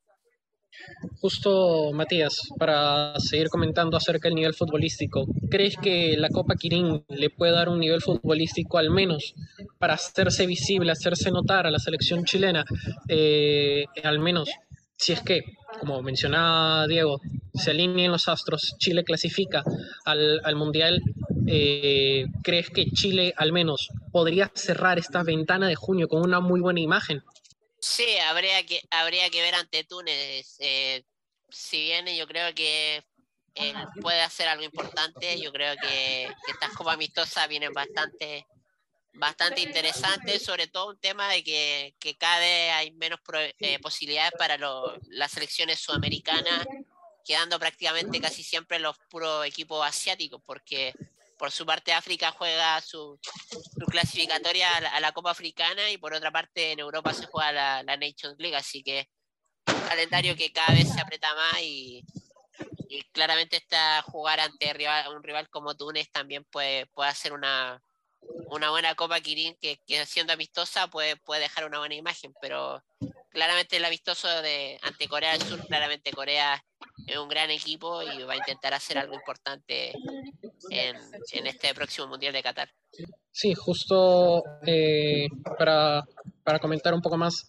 Justo, 1.19 1.91
Matías, 1.93 2.49
para 2.57 3.19
seguir 3.19 3.49
comentando 3.49 3.97
acerca 3.97 4.27
del 4.27 4.35
nivel 4.35 4.53
futbolístico, 4.53 5.25
¿crees 5.49 5.75
que 5.77 6.15
la 6.17 6.29
Copa 6.29 6.55
Kirin 6.55 7.03
le 7.09 7.29
puede 7.29 7.53
dar 7.53 7.69
un 7.69 7.79
nivel 7.79 8.01
futbolístico 8.01 8.77
al 8.77 8.89
menos 8.89 9.33
para 9.79 9.95
hacerse 9.95 10.45
visible, 10.45 10.91
hacerse 10.91 11.31
notar 11.31 11.67
a 11.67 11.71
la 11.71 11.79
selección 11.79 12.23
chilena? 12.23 12.65
Eh, 13.07 13.85
al 14.03 14.19
menos, 14.19 14.49
si 14.95 15.13
es 15.13 15.21
que, 15.21 15.43
como 15.79 16.01
mencionaba 16.01 16.87
Diego, 16.87 17.19
se 17.53 17.71
alinean 17.71 18.11
los 18.11 18.27
astros, 18.27 18.75
Chile 18.77 19.03
clasifica 19.03 19.63
al, 20.05 20.39
al 20.43 20.55
Mundial, 20.55 21.01
eh, 21.47 22.25
¿crees 22.43 22.69
que 22.69 22.85
Chile 22.91 23.33
al 23.37 23.53
menos 23.53 23.89
podría 24.11 24.51
cerrar 24.53 24.99
esta 24.99 25.23
ventana 25.23 25.67
de 25.67 25.75
junio 25.75 26.07
con 26.07 26.21
una 26.21 26.39
muy 26.39 26.59
buena 26.59 26.81
imagen? 26.81 27.23
Sí, 27.87 28.17
habría 28.19 28.65
que, 28.65 28.81
habría 28.91 29.29
que 29.29 29.41
ver 29.41 29.55
ante 29.55 29.85
Túnez. 29.85 30.57
Eh, 30.59 31.03
si 31.49 31.81
bien 31.83 32.05
yo 32.07 32.27
creo 32.27 32.53
que 32.53 33.03
puede 34.01 34.21
hacer 34.21 34.47
algo 34.49 34.63
importante, 34.63 35.39
yo 35.39 35.51
creo 35.51 35.75
que, 35.77 36.29
estas 36.47 36.73
copas 36.73 36.95
amistosas 36.95 37.47
vienen 37.47 37.73
bastante 37.73 38.45
bastante 39.13 39.61
interesantes, 39.61 40.43
sobre 40.43 40.67
todo 40.67 40.89
un 40.89 40.99
tema 40.99 41.27
de 41.29 41.43
que, 41.43 42.17
cada 42.19 42.39
vez 42.39 42.71
hay 42.73 42.91
menos 42.91 43.19
eh, 43.59 43.79
posibilidades 43.79 44.33
para 44.37 44.57
las 44.57 45.31
selecciones 45.31 45.79
sudamericanas, 45.79 46.67
quedando 47.25 47.57
prácticamente 47.57 48.21
casi 48.21 48.43
siempre 48.43 48.79
los 48.79 48.95
puros 49.09 49.45
equipos 49.45 49.83
asiáticos, 49.83 50.41
porque 50.45 50.93
por 51.37 51.51
su 51.51 51.65
parte 51.65 51.93
África 51.93 52.31
juega 52.31 52.81
su, 52.81 53.19
clasificatoria 53.89 54.75
a 54.75 54.99
la, 54.99 55.11
Copa 55.11 55.31
Africana 55.31 55.89
y 55.91 55.97
por 55.97 56.13
otra 56.13 56.31
parte 56.31 56.71
en 56.71 56.79
Europa 56.79 57.13
se 57.13 57.27
juega 57.27 57.51
la, 57.51 57.83
la 57.83 57.97
Nations 57.97 58.37
League, 58.39 58.55
así 58.55 58.83
que 58.83 59.07
un 59.67 59.87
calendario 59.87 60.35
que 60.35 60.51
cada 60.51 60.73
vez 60.73 60.91
se 60.91 60.99
aprieta 60.99 61.33
más 61.35 61.61
y, 61.61 62.03
claramente 63.11 63.57
está 63.57 64.01
jugar 64.03 64.39
ante 64.39 64.73
un 65.13 65.21
rival 65.21 65.49
como 65.49 65.75
Túnez 65.75 66.09
también 66.11 66.45
puede, 66.45 66.85
puede 66.87 67.09
hacer 67.09 67.33
una, 67.33 67.81
una 68.49 68.69
buena 68.69 68.95
Copa 68.95 69.19
Kirin 69.19 69.55
que, 69.59 69.79
que, 69.85 70.05
siendo 70.05 70.33
amistosa 70.33 70.87
puede, 70.87 71.15
puede 71.17 71.41
dejar 71.41 71.65
una 71.65 71.79
buena 71.79 71.95
imagen, 71.95 72.33
pero 72.41 72.81
claramente 73.29 73.77
el 73.77 73.85
amistoso 73.85 74.27
de 74.41 74.79
ante 74.81 75.07
Corea 75.07 75.37
del 75.37 75.47
Sur, 75.47 75.65
claramente 75.67 76.11
Corea 76.11 76.63
es 77.07 77.17
un 77.17 77.29
gran 77.29 77.49
equipo 77.49 78.01
y 78.03 78.23
va 78.23 78.33
a 78.33 78.37
intentar 78.37 78.73
hacer 78.73 78.97
algo 78.97 79.13
importante 79.15 79.93
en, 80.69 81.47
este 81.47 81.73
próximo 81.73 82.07
Mundial 82.07 82.33
de 82.33 82.43
Qatar. 82.43 82.69
Sí, 83.31 83.53
justo 83.53 84.43
eh, 84.65 85.27
para, 85.57 86.03
para, 86.43 86.59
comentar 86.59 86.93
un 86.93 87.01
poco 87.01 87.17
más 87.17 87.45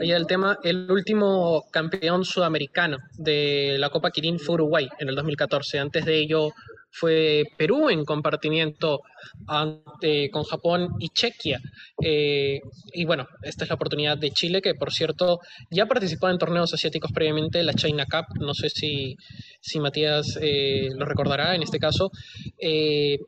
allá 0.00 0.14
del 0.14 0.26
tema, 0.26 0.58
el 0.62 0.90
último 0.90 1.64
campeón 1.70 2.24
sudamericano 2.24 2.96
de 3.12 3.76
la 3.78 3.90
Copa 3.90 4.10
Kirin 4.10 4.38
fue 4.38 4.54
Uruguay 4.54 4.88
en 4.98 5.08
el 5.08 5.14
2014. 5.14 5.78
Antes 5.78 6.04
de 6.04 6.18
ello 6.18 6.52
fue 6.98 7.44
Perú 7.58 7.90
en 7.90 8.04
compartimiento 8.04 9.02
ante, 9.46 10.30
con 10.30 10.44
Japón 10.44 10.94
y 10.98 11.10
Chequia. 11.10 11.60
Eh, 12.02 12.60
y 12.94 13.04
bueno, 13.04 13.28
esta 13.42 13.64
es 13.64 13.70
la 13.70 13.74
oportunidad 13.74 14.16
de 14.16 14.30
Chile, 14.30 14.62
que 14.62 14.74
por 14.74 14.92
cierto 14.92 15.40
ya 15.70 15.84
participó 15.86 16.30
en 16.30 16.38
torneos 16.38 16.72
asiáticos 16.72 17.12
previamente, 17.12 17.62
la 17.62 17.74
China 17.74 18.06
Cup, 18.10 18.40
no 18.40 18.54
sé 18.54 18.70
si, 18.70 19.16
si 19.60 19.78
Matías 19.78 20.38
eh, 20.40 20.88
lo 20.96 21.04
recordará 21.04 21.54
en 21.54 21.62
este 21.62 21.78
caso. 21.78 22.10
Eh, 22.58 23.18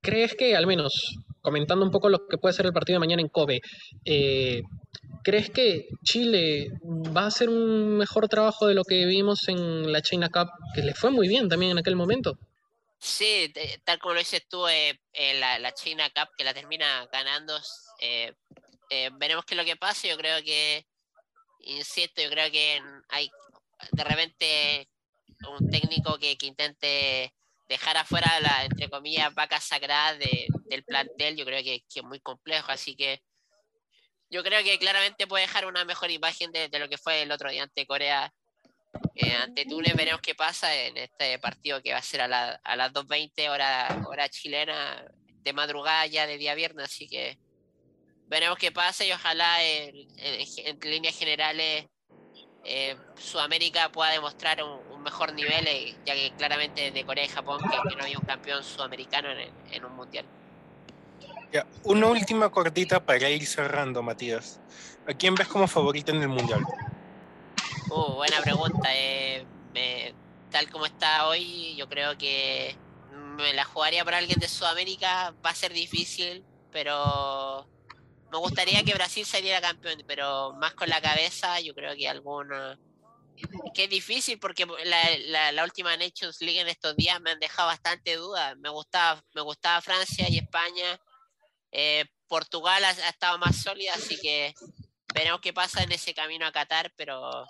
¿Crees 0.00 0.34
que 0.34 0.56
al 0.56 0.66
menos, 0.66 1.18
comentando 1.42 1.84
un 1.84 1.90
poco 1.90 2.08
lo 2.08 2.26
que 2.26 2.38
puede 2.38 2.54
ser 2.54 2.66
el 2.66 2.72
partido 2.72 2.96
de 2.96 3.00
mañana 3.00 3.22
en 3.22 3.28
Kobe, 3.28 3.60
¿crees 5.22 5.50
que 5.50 5.86
Chile 6.02 6.68
va 6.84 7.24
a 7.24 7.26
hacer 7.26 7.48
un 7.48 7.98
mejor 7.98 8.26
trabajo 8.28 8.66
de 8.66 8.74
lo 8.74 8.84
que 8.84 9.04
vimos 9.04 9.48
en 9.48 9.92
la 9.92 10.00
China 10.00 10.30
Cup, 10.30 10.48
que 10.74 10.82
le 10.82 10.94
fue 10.94 11.10
muy 11.10 11.28
bien 11.28 11.48
también 11.48 11.72
en 11.72 11.78
aquel 11.78 11.94
momento? 11.94 12.38
Sí, 13.04 13.52
tal 13.84 13.98
como 13.98 14.14
lo 14.14 14.20
dices 14.20 14.46
tú, 14.48 14.68
eh, 14.68 14.96
eh, 15.12 15.34
la, 15.34 15.72
China 15.74 16.08
Cup 16.10 16.28
que 16.36 16.44
la 16.44 16.54
termina 16.54 17.04
ganando, 17.12 17.60
eh, 18.00 18.32
veremos 19.14 19.44
qué 19.44 19.54
es 19.54 19.58
lo 19.58 19.64
que 19.64 19.74
pasa. 19.76 20.06
Yo 20.06 20.16
creo 20.16 20.40
que, 20.44 20.86
insisto, 21.62 22.22
yo 22.22 22.30
creo 22.30 22.48
que 22.52 22.80
hay 23.08 23.28
de 23.90 24.04
repente 24.04 24.88
un 25.48 25.68
técnico 25.68 26.16
que, 26.16 26.38
que 26.38 26.46
intente 26.46 27.34
dejar 27.68 27.96
afuera 27.96 28.38
la, 28.40 28.66
entre 28.66 28.88
comillas, 28.88 29.34
vaca 29.34 29.60
sagrada 29.60 30.14
de, 30.14 30.46
del 30.66 30.84
plantel, 30.84 31.36
yo 31.36 31.44
creo 31.44 31.60
que, 31.64 31.82
es 31.92 32.04
muy 32.04 32.20
complejo, 32.20 32.70
así 32.70 32.94
que 32.94 33.20
yo 34.30 34.44
creo 34.44 34.62
que 34.62 34.78
claramente 34.78 35.26
puede 35.26 35.46
dejar 35.46 35.66
una 35.66 35.84
mejor 35.84 36.12
imagen 36.12 36.52
de 36.52 36.78
lo 36.78 36.88
que 36.88 36.98
fue 36.98 37.22
el 37.22 37.32
otro 37.32 37.50
día 37.50 37.64
ante 37.64 37.84
Corea 37.84 38.32
eh, 39.14 39.34
ante 39.34 39.66
Túnez 39.66 39.94
veremos 39.94 40.20
qué 40.20 40.34
pasa 40.34 40.74
en 40.74 40.96
este 40.96 41.38
partido 41.38 41.82
que 41.82 41.92
va 41.92 41.98
a 41.98 42.02
ser 42.02 42.22
a, 42.22 42.28
la, 42.28 42.60
a 42.64 42.76
las 42.76 42.92
2.20 42.92 43.48
hora, 43.50 44.02
hora 44.06 44.28
chilena 44.28 45.04
de 45.42 45.52
madrugada 45.52 46.06
ya 46.06 46.26
de 46.26 46.38
día 46.38 46.54
viernes, 46.54 46.84
así 46.86 47.08
que 47.08 47.38
veremos 48.28 48.58
qué 48.58 48.72
pasa 48.72 49.04
y 49.04 49.12
ojalá 49.12 49.62
en, 49.62 50.08
líneas 50.82 51.16
generales 51.16 51.86
eh, 52.64 52.96
Sudamérica 53.16 53.90
pueda 53.90 54.10
demostrar 54.10 54.62
un, 54.62 55.02
mejor 55.02 55.34
nivel, 55.34 55.66
eh, 55.66 55.96
ya 56.06 56.14
que 56.14 56.32
claramente 56.38 56.92
de 56.92 57.04
Corea 57.04 57.24
y 57.24 57.28
Japón 57.28 57.58
que, 57.58 57.96
no 57.96 58.04
hay 58.04 58.14
un 58.14 58.22
campeón 58.22 58.62
sudamericano 58.62 59.32
en, 59.32 59.52
en 59.72 59.84
un 59.84 59.96
mundial. 59.96 60.24
Ya, 61.52 61.66
una 61.82 62.06
última 62.06 62.50
cortita 62.50 63.04
para 63.04 63.28
ir 63.28 63.44
cerrando, 63.44 64.00
Matías. 64.00 64.60
¿A 65.08 65.12
quién 65.12 65.34
ves 65.34 65.48
como 65.48 65.66
favorito 65.66 66.12
en 66.12 66.22
el 66.22 66.28
mundial? 66.28 66.64
Uh, 67.94 68.14
buena 68.14 68.40
pregunta. 68.40 68.88
Eh, 68.94 69.44
tal 70.50 70.70
como 70.70 70.86
está 70.86 71.28
hoy, 71.28 71.76
yo 71.76 71.86
creo 71.90 72.16
que 72.16 72.74
me 73.36 73.52
la 73.52 73.66
jugaría 73.66 74.02
para 74.02 74.16
alguien 74.16 74.40
de 74.40 74.48
Sudamérica. 74.48 75.34
Va 75.44 75.50
a 75.50 75.54
ser 75.54 75.74
difícil, 75.74 76.42
pero 76.70 77.68
me 78.30 78.38
gustaría 78.38 78.82
que 78.82 78.94
Brasil 78.94 79.26
saliera 79.26 79.60
campeón, 79.60 80.02
pero 80.06 80.54
más 80.54 80.72
con 80.72 80.88
la 80.88 81.02
cabeza, 81.02 81.60
yo 81.60 81.74
creo 81.74 81.94
que 81.94 82.08
alguna. 82.08 82.78
Es 83.74 83.90
difícil 83.90 84.38
porque 84.38 84.64
la, 84.64 85.52
la, 85.52 85.62
última 85.62 85.94
Nations 85.94 86.40
League 86.40 86.60
en 86.60 86.68
estos 86.68 86.96
días 86.96 87.20
me 87.20 87.32
han 87.32 87.40
dejado 87.40 87.68
bastante 87.68 88.16
dudas. 88.16 88.56
Me 88.56 88.70
gustaba, 88.70 89.22
me 89.34 89.42
gustaba 89.42 89.82
Francia 89.82 90.26
y 90.30 90.38
España. 90.38 90.98
Eh, 91.70 92.06
Portugal 92.26 92.84
ha, 92.84 92.90
estado 92.90 93.36
más 93.36 93.60
sólida, 93.60 93.92
así 93.92 94.18
que 94.18 94.54
veremos 95.14 95.42
qué 95.42 95.52
pasa 95.52 95.82
en 95.82 95.92
ese 95.92 96.14
camino 96.14 96.46
a 96.46 96.52
Qatar, 96.52 96.90
pero 96.96 97.46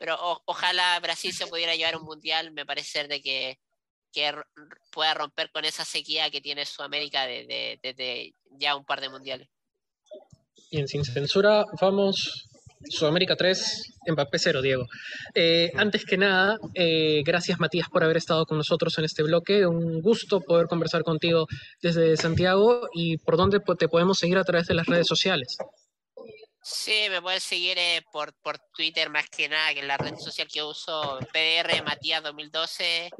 pero 0.00 0.16
ojalá 0.46 0.98
Brasil 0.98 1.30
se 1.34 1.46
pudiera 1.46 1.76
llevar 1.76 1.96
un 1.96 2.04
mundial, 2.04 2.52
me 2.52 2.64
parece 2.64 3.06
de 3.06 3.20
que, 3.20 3.58
que 4.10 4.32
pueda 4.90 5.12
romper 5.12 5.50
con 5.50 5.66
esa 5.66 5.84
sequía 5.84 6.30
que 6.30 6.40
tiene 6.40 6.64
Sudamérica 6.64 7.26
desde 7.26 7.78
de, 7.82 8.34
ya 8.52 8.76
un 8.76 8.86
par 8.86 9.02
de 9.02 9.10
mundiales. 9.10 9.48
Bien, 10.72 10.88
sin 10.88 11.04
censura, 11.04 11.66
vamos 11.82 12.48
Sudamérica 12.88 13.36
3, 13.36 13.98
Mbappé 14.08 14.38
0, 14.38 14.62
Diego. 14.62 14.86
Eh, 15.34 15.70
antes 15.76 16.06
que 16.06 16.16
nada, 16.16 16.56
eh, 16.74 17.22
gracias 17.22 17.60
Matías 17.60 17.90
por 17.90 18.02
haber 18.02 18.16
estado 18.16 18.46
con 18.46 18.56
nosotros 18.56 18.96
en 18.96 19.04
este 19.04 19.22
bloque. 19.22 19.66
Un 19.66 20.00
gusto 20.00 20.40
poder 20.40 20.66
conversar 20.66 21.02
contigo 21.02 21.46
desde 21.82 22.16
Santiago 22.16 22.88
y 22.94 23.18
por 23.18 23.36
dónde 23.36 23.60
te 23.78 23.88
podemos 23.88 24.18
seguir 24.18 24.38
a 24.38 24.44
través 24.44 24.66
de 24.66 24.72
las 24.72 24.86
redes 24.86 25.06
sociales. 25.06 25.58
Sí, 26.62 27.06
me 27.08 27.22
pueden 27.22 27.40
seguir 27.40 27.78
eh, 27.78 28.04
por, 28.12 28.34
por 28.42 28.58
Twitter 28.74 29.08
más 29.08 29.28
que 29.30 29.48
nada, 29.48 29.72
que 29.72 29.80
es 29.80 29.86
la 29.86 29.96
red 29.96 30.16
social 30.16 30.46
que 30.46 30.62
uso, 30.62 31.18
PR 31.32 31.82
Matías 31.82 32.22
2012. 32.22 33.10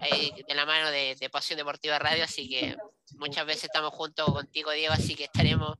ahí 0.00 0.32
de 0.46 0.54
la 0.54 0.66
mano 0.66 0.90
de, 0.90 1.16
de 1.18 1.30
Pasión 1.30 1.56
Deportiva 1.56 1.98
Radio, 1.98 2.24
así 2.24 2.48
que 2.48 2.76
muchas 3.16 3.46
veces 3.46 3.64
estamos 3.64 3.94
juntos 3.94 4.26
contigo, 4.30 4.70
Diego, 4.72 4.92
así 4.92 5.14
que 5.14 5.24
estaremos 5.24 5.78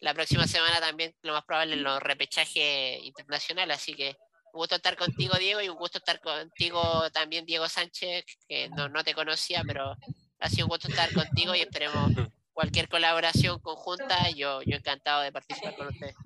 la 0.00 0.14
próxima 0.14 0.46
semana 0.46 0.80
también, 0.80 1.14
lo 1.22 1.32
más 1.32 1.44
probable, 1.44 1.74
en 1.74 1.84
los 1.84 2.02
repechajes 2.02 3.02
internacionales, 3.04 3.76
así 3.76 3.94
que 3.94 4.16
un 4.52 4.58
gusto 4.58 4.74
estar 4.74 4.96
contigo, 4.96 5.38
Diego, 5.38 5.62
y 5.62 5.68
un 5.68 5.76
gusto 5.76 5.98
estar 5.98 6.20
contigo 6.20 7.08
también, 7.12 7.46
Diego 7.46 7.68
Sánchez, 7.68 8.24
que 8.48 8.68
no, 8.70 8.88
no 8.88 9.04
te 9.04 9.14
conocía, 9.14 9.62
pero 9.66 9.96
ha 10.40 10.48
sido 10.50 10.66
un 10.66 10.70
gusto 10.70 10.88
estar 10.88 11.12
contigo 11.12 11.54
y 11.54 11.60
esperemos 11.60 12.10
cualquier 12.52 12.88
colaboración 12.88 13.60
conjunta, 13.60 14.28
yo, 14.30 14.60
yo 14.62 14.76
encantado 14.76 15.22
de 15.22 15.32
participar 15.32 15.76
con 15.76 15.88
ustedes. 15.88 16.16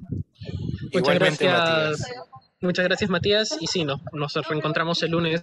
Muchas 0.92 1.14
gracias. 1.14 1.40
Matías. 1.40 2.26
Muchas 2.62 2.86
gracias, 2.86 3.10
Matías. 3.10 3.58
Y 3.60 3.66
sí, 3.66 3.84
no, 3.84 4.00
nos 4.12 4.32
reencontramos 4.34 5.02
el 5.02 5.10
lunes 5.10 5.42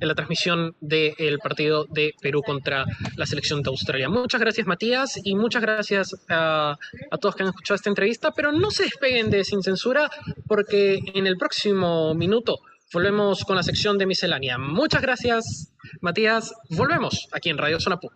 en 0.00 0.06
la 0.06 0.14
transmisión 0.14 0.76
del 0.80 1.38
partido 1.38 1.86
de 1.90 2.14
Perú 2.20 2.40
contra 2.42 2.84
la 3.16 3.26
selección 3.26 3.62
de 3.62 3.70
Australia. 3.70 4.08
Muchas 4.08 4.40
gracias, 4.40 4.66
Matías, 4.66 5.20
y 5.24 5.34
muchas 5.34 5.60
gracias 5.60 6.14
a, 6.28 6.76
a 7.10 7.18
todos 7.18 7.34
que 7.34 7.42
han 7.42 7.48
escuchado 7.48 7.74
esta 7.74 7.90
entrevista. 7.90 8.30
Pero 8.30 8.52
no 8.52 8.70
se 8.70 8.84
despeguen 8.84 9.28
de 9.28 9.42
Sin 9.42 9.62
Censura, 9.62 10.08
porque 10.46 11.00
en 11.14 11.26
el 11.26 11.36
próximo 11.36 12.14
minuto 12.14 12.60
volvemos 12.92 13.44
con 13.44 13.56
la 13.56 13.64
sección 13.64 13.98
de 13.98 14.06
miscelánea. 14.06 14.56
Muchas 14.56 15.02
gracias, 15.02 15.72
Matías. 16.00 16.54
Volvemos 16.70 17.26
aquí 17.32 17.50
en 17.50 17.58
Radio 17.58 17.80
Zona 17.80 17.98
PUC. 17.98 18.12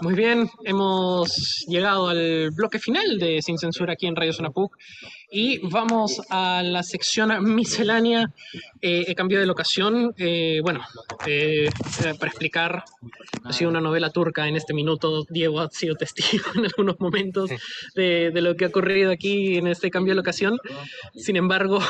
Muy 0.00 0.14
bien, 0.14 0.48
hemos 0.64 1.64
llegado 1.66 2.08
al 2.08 2.50
bloque 2.52 2.78
final 2.78 3.18
de 3.18 3.42
Sin 3.42 3.58
Censura 3.58 3.94
aquí 3.94 4.06
en 4.06 4.14
Radio 4.14 4.32
Zona 4.32 4.50
PUC 4.50 4.76
y 5.30 5.58
vamos 5.68 6.20
a 6.30 6.62
la 6.62 6.82
sección 6.82 7.54
miscelánea. 7.54 8.26
Eh, 8.80 9.04
he 9.08 9.14
cambiado 9.14 9.40
de 9.40 9.46
locación. 9.46 10.14
eh, 10.16 10.60
bueno, 10.62 10.80
eh, 11.26 11.68
eh, 12.04 12.14
para 12.18 12.30
explicar, 12.30 12.84
ha 13.44 13.52
sido 13.52 13.70
una 13.70 13.80
novela 13.80 14.10
turca 14.10 14.48
en 14.48 14.56
este 14.56 14.74
minuto. 14.74 15.24
Diego 15.28 15.60
ha 15.60 15.68
sido 15.70 15.94
testigo 15.96 16.44
en 16.54 16.64
algunos 16.64 16.96
momentos 16.98 17.50
de, 17.94 18.30
de 18.30 18.40
lo 18.40 18.56
que 18.56 18.64
ha 18.64 18.68
ocurrido 18.68 19.10
aquí 19.10 19.56
en 19.56 19.66
este 19.66 19.90
cambio 19.90 20.12
de 20.12 20.16
locación. 20.16 20.58
Sin 21.14 21.36
embargo, 21.36 21.80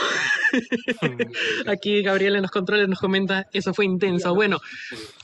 aquí 1.66 2.02
Gabriel 2.02 2.36
en 2.36 2.42
los 2.42 2.50
controles 2.50 2.88
nos 2.88 2.98
comenta, 2.98 3.46
eso 3.52 3.72
fue 3.74 3.84
intenso. 3.84 4.34
Bueno, 4.34 4.58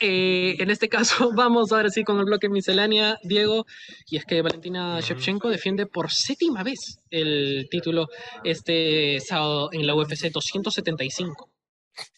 en 0.00 0.70
este 0.70 0.88
caso 0.88 1.32
vamos 1.34 1.72
ahora 1.72 1.90
sí 1.90 2.04
con 2.04 2.18
el 2.18 2.24
bloque 2.24 2.48
miscelánea, 2.48 3.18
Diego, 3.22 3.66
y 4.08 4.16
es 4.16 4.24
que 4.24 4.42
Valentina 4.42 5.00
Shevchenko 5.00 5.48
defiende 5.48 5.86
por 5.86 6.10
séptima 6.10 6.62
vez 6.62 7.00
el 7.10 7.68
título 7.70 8.03
este 8.42 9.20
sábado 9.20 9.70
en 9.72 9.86
la 9.86 9.94
UFC 9.94 10.30
275. 10.30 11.50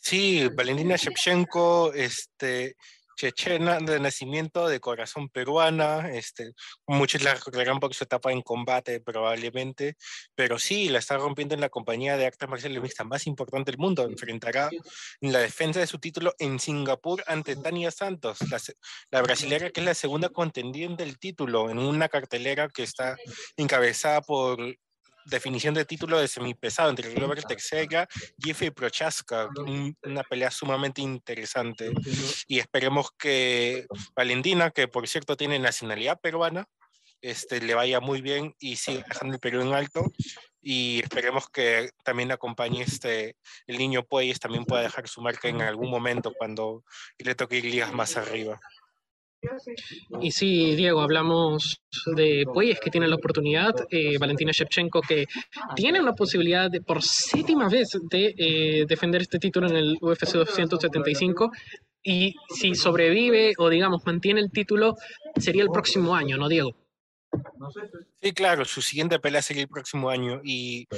Sí, 0.00 0.48
Valentina 0.54 0.96
Shevchenko, 0.96 1.92
este, 1.92 2.76
chechena 3.16 3.78
de 3.78 3.98
nacimiento, 3.98 4.68
de 4.68 4.78
corazón 4.78 5.28
peruana, 5.30 6.10
este, 6.10 6.52
muchos 6.86 7.22
la 7.22 7.34
recordarán 7.34 7.80
por 7.80 7.94
su 7.94 8.04
etapa 8.04 8.30
en 8.30 8.42
combate 8.42 9.00
probablemente, 9.00 9.96
pero 10.34 10.58
sí, 10.58 10.88
la 10.90 10.98
está 10.98 11.16
rompiendo 11.16 11.54
en 11.54 11.62
la 11.62 11.70
compañía 11.70 12.16
de 12.16 12.26
artes 12.26 12.48
marciales 12.48 12.82
mixtas 12.82 13.06
más 13.06 13.26
importante 13.26 13.70
del 13.70 13.78
mundo. 13.78 14.04
Enfrentará 14.04 14.68
en 15.20 15.32
la 15.32 15.38
defensa 15.40 15.80
de 15.80 15.86
su 15.86 15.98
título 15.98 16.34
en 16.38 16.60
Singapur 16.60 17.24
ante 17.26 17.56
Tania 17.56 17.90
Santos, 17.90 18.38
la, 18.50 18.60
la 19.10 19.22
brasilera 19.22 19.70
que 19.70 19.80
es 19.80 19.86
la 19.86 19.94
segunda 19.94 20.28
contendiente 20.28 21.04
del 21.04 21.18
título, 21.18 21.70
en 21.70 21.78
una 21.78 22.08
cartelera 22.08 22.68
que 22.68 22.82
está 22.82 23.16
encabezada 23.56 24.20
por 24.20 24.58
definición 25.26 25.74
de 25.74 25.84
título 25.84 26.18
de 26.18 26.28
semipesado 26.28 26.90
entre 26.90 27.12
Glover 27.12 27.42
Teixeira 27.42 28.08
y 28.38 28.48
Jeffrey 28.48 28.70
Prochaska, 28.70 29.48
un- 29.58 29.96
una 30.04 30.22
pelea 30.22 30.50
sumamente 30.50 31.00
interesante. 31.02 31.92
Y 32.46 32.58
esperemos 32.58 33.10
que 33.18 33.86
Valentina, 34.14 34.70
que 34.70 34.88
por 34.88 35.06
cierto 35.08 35.36
tiene 35.36 35.58
nacionalidad 35.58 36.18
peruana, 36.20 36.66
este, 37.22 37.60
le 37.60 37.74
vaya 37.74 37.98
muy 38.00 38.20
bien 38.20 38.54
y 38.58 38.76
siga 38.76 39.04
dejando 39.08 39.34
el 39.34 39.40
Perú 39.40 39.62
en 39.62 39.72
alto. 39.74 40.04
Y 40.62 41.00
esperemos 41.00 41.48
que 41.48 41.90
también 42.04 42.32
acompañe 42.32 42.82
este, 42.82 43.36
el 43.66 43.78
niño 43.78 44.02
Pueyes, 44.04 44.40
también 44.40 44.64
pueda 44.64 44.82
dejar 44.82 45.06
su 45.08 45.20
marca 45.22 45.48
en 45.48 45.62
algún 45.62 45.88
momento 45.90 46.32
cuando 46.36 46.84
le 47.18 47.34
toque 47.36 47.58
ir 47.58 47.64
ligas 47.66 47.92
más 47.92 48.16
arriba. 48.16 48.58
Y 50.20 50.30
sí, 50.30 50.74
Diego, 50.74 51.00
hablamos 51.00 51.80
de 52.14 52.44
Pueyes 52.52 52.80
que 52.80 52.90
tiene 52.90 53.08
la 53.08 53.16
oportunidad, 53.16 53.74
eh, 53.90 54.18
Valentina 54.18 54.52
Shevchenko 54.52 55.00
que 55.00 55.26
tiene 55.74 56.00
una 56.00 56.12
posibilidad 56.12 56.70
de 56.70 56.80
por 56.80 57.02
séptima 57.02 57.68
vez 57.68 57.98
de 58.10 58.34
eh, 58.36 58.84
defender 58.86 59.22
este 59.22 59.38
título 59.38 59.68
en 59.68 59.76
el 59.76 59.98
UFC 60.00 60.34
275 60.34 61.50
y 62.02 62.34
si 62.48 62.74
sobrevive 62.74 63.54
o 63.58 63.68
digamos 63.68 64.04
mantiene 64.06 64.40
el 64.40 64.50
título 64.50 64.94
sería 65.36 65.62
el 65.62 65.70
próximo 65.70 66.14
año, 66.14 66.36
¿no, 66.36 66.48
Diego? 66.48 66.85
Sí, 68.22 68.32
claro, 68.32 68.64
su 68.64 68.82
siguiente 68.82 69.18
pelea 69.18 69.42
sería 69.42 69.62
el 69.62 69.68
próximo 69.68 70.10
año. 70.10 70.40
Y 70.44 70.88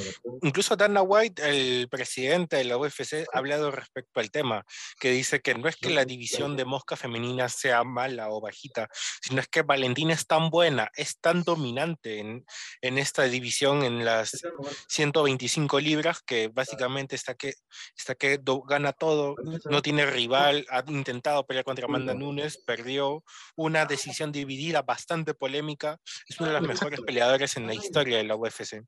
incluso 0.42 0.76
Dana 0.76 1.02
White, 1.02 1.42
el 1.48 1.88
presidente 1.88 2.56
de 2.56 2.64
la 2.64 2.76
UFC, 2.76 3.26
ha 3.32 3.38
hablado 3.38 3.70
respecto 3.70 4.20
al 4.20 4.30
tema, 4.30 4.64
que 4.98 5.10
dice 5.10 5.40
que 5.40 5.54
no 5.54 5.68
es 5.68 5.76
que 5.76 5.90
la 5.90 6.04
división 6.04 6.56
de 6.56 6.64
mosca 6.64 6.96
femenina 6.96 7.48
sea 7.48 7.84
mala 7.84 8.30
o 8.30 8.40
bajita, 8.40 8.88
sino 9.22 9.40
es 9.40 9.48
que 9.48 9.62
Valentina 9.62 10.14
es 10.14 10.26
tan 10.26 10.50
buena, 10.50 10.90
es 10.94 11.18
tan 11.18 11.42
dominante 11.42 12.20
en, 12.20 12.44
en 12.80 12.98
esta 12.98 13.24
división, 13.24 13.82
en 13.82 14.04
las 14.04 14.42
125 14.88 15.80
libras, 15.80 16.22
que 16.22 16.48
básicamente 16.48 17.16
está 17.16 17.34
que, 17.34 17.54
está 17.96 18.14
que 18.14 18.40
gana 18.68 18.92
todo, 18.92 19.36
no 19.70 19.82
tiene 19.82 20.06
rival, 20.06 20.66
ha 20.70 20.82
intentado 20.88 21.46
pelear 21.46 21.64
contra 21.64 21.86
Amanda 21.86 22.14
Nunes, 22.14 22.58
perdió 22.58 23.24
una 23.56 23.86
decisión 23.86 24.32
dividida 24.32 24.82
bastante 24.82 25.34
polémica, 25.34 25.98
es 26.28 26.38
una 26.40 26.48
de 26.48 26.54
las 26.54 26.62
mejores 26.62 27.00
peleadoras 27.00 27.56
en 27.56 27.66
la 27.66 27.74
historia 27.74 28.18
de 28.18 28.24
la 28.24 28.36
UFC. 28.36 28.82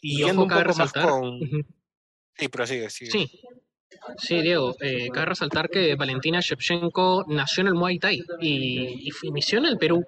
Y, 0.00 0.14
Y 0.14 0.16
yendo 0.24 0.32
ojo, 0.32 0.42
un 0.42 0.48
más 0.48 0.64
resaltar- 0.64 1.08
con... 1.08 1.40
Sí, 2.34 2.48
prosigue, 2.48 2.88
sigue. 2.90 3.10
Sí. 3.10 3.40
Sí, 4.16 4.40
Diego, 4.40 4.74
eh, 4.80 5.08
cabe 5.12 5.26
resaltar 5.26 5.68
que 5.68 5.94
Valentina 5.94 6.40
Shevchenko 6.40 7.26
nació 7.28 7.60
en 7.60 7.66
el 7.68 7.74
Muay 7.74 7.98
Thai 7.98 8.22
y, 8.40 9.06
y 9.08 9.10
inició 9.24 9.58
en 9.58 9.66
el 9.66 9.76
Perú. 9.78 10.04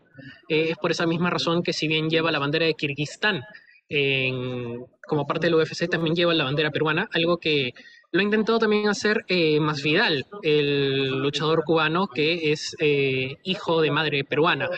Eh, 0.49 0.71
es 0.71 0.77
por 0.79 0.91
esa 0.91 1.07
misma 1.07 1.29
razón 1.31 1.63
que 1.63 1.73
si 1.75 1.87
bien 1.87 2.09
lleva 2.09 2.33
la 2.33 2.39
bandera 2.39 2.65
de 2.67 2.75
Kirguistán 2.75 3.43
en- 3.89 4.85
como 5.07 5.27
parte 5.27 5.47
del 5.47 5.55
UFC, 5.57 5.87
también 5.89 6.17
lleva 6.17 6.33
la 6.35 6.45
bandera 6.45 6.71
peruana, 6.71 7.09
algo 7.13 7.37
que 7.39 7.73
lo 8.15 8.21
ha 8.21 8.23
intentado 8.23 8.61
también 8.61 8.89
hacer 8.89 9.25
eh, 9.27 9.59
Masvidal, 9.59 10.25
el 10.43 11.19
luchador 11.19 11.65
cubano 11.65 12.07
que 12.07 12.53
es 12.53 12.77
eh, 12.79 13.39
hijo 13.43 13.83
de 13.83 13.91
madre 13.91 14.23
peruana. 14.23 14.69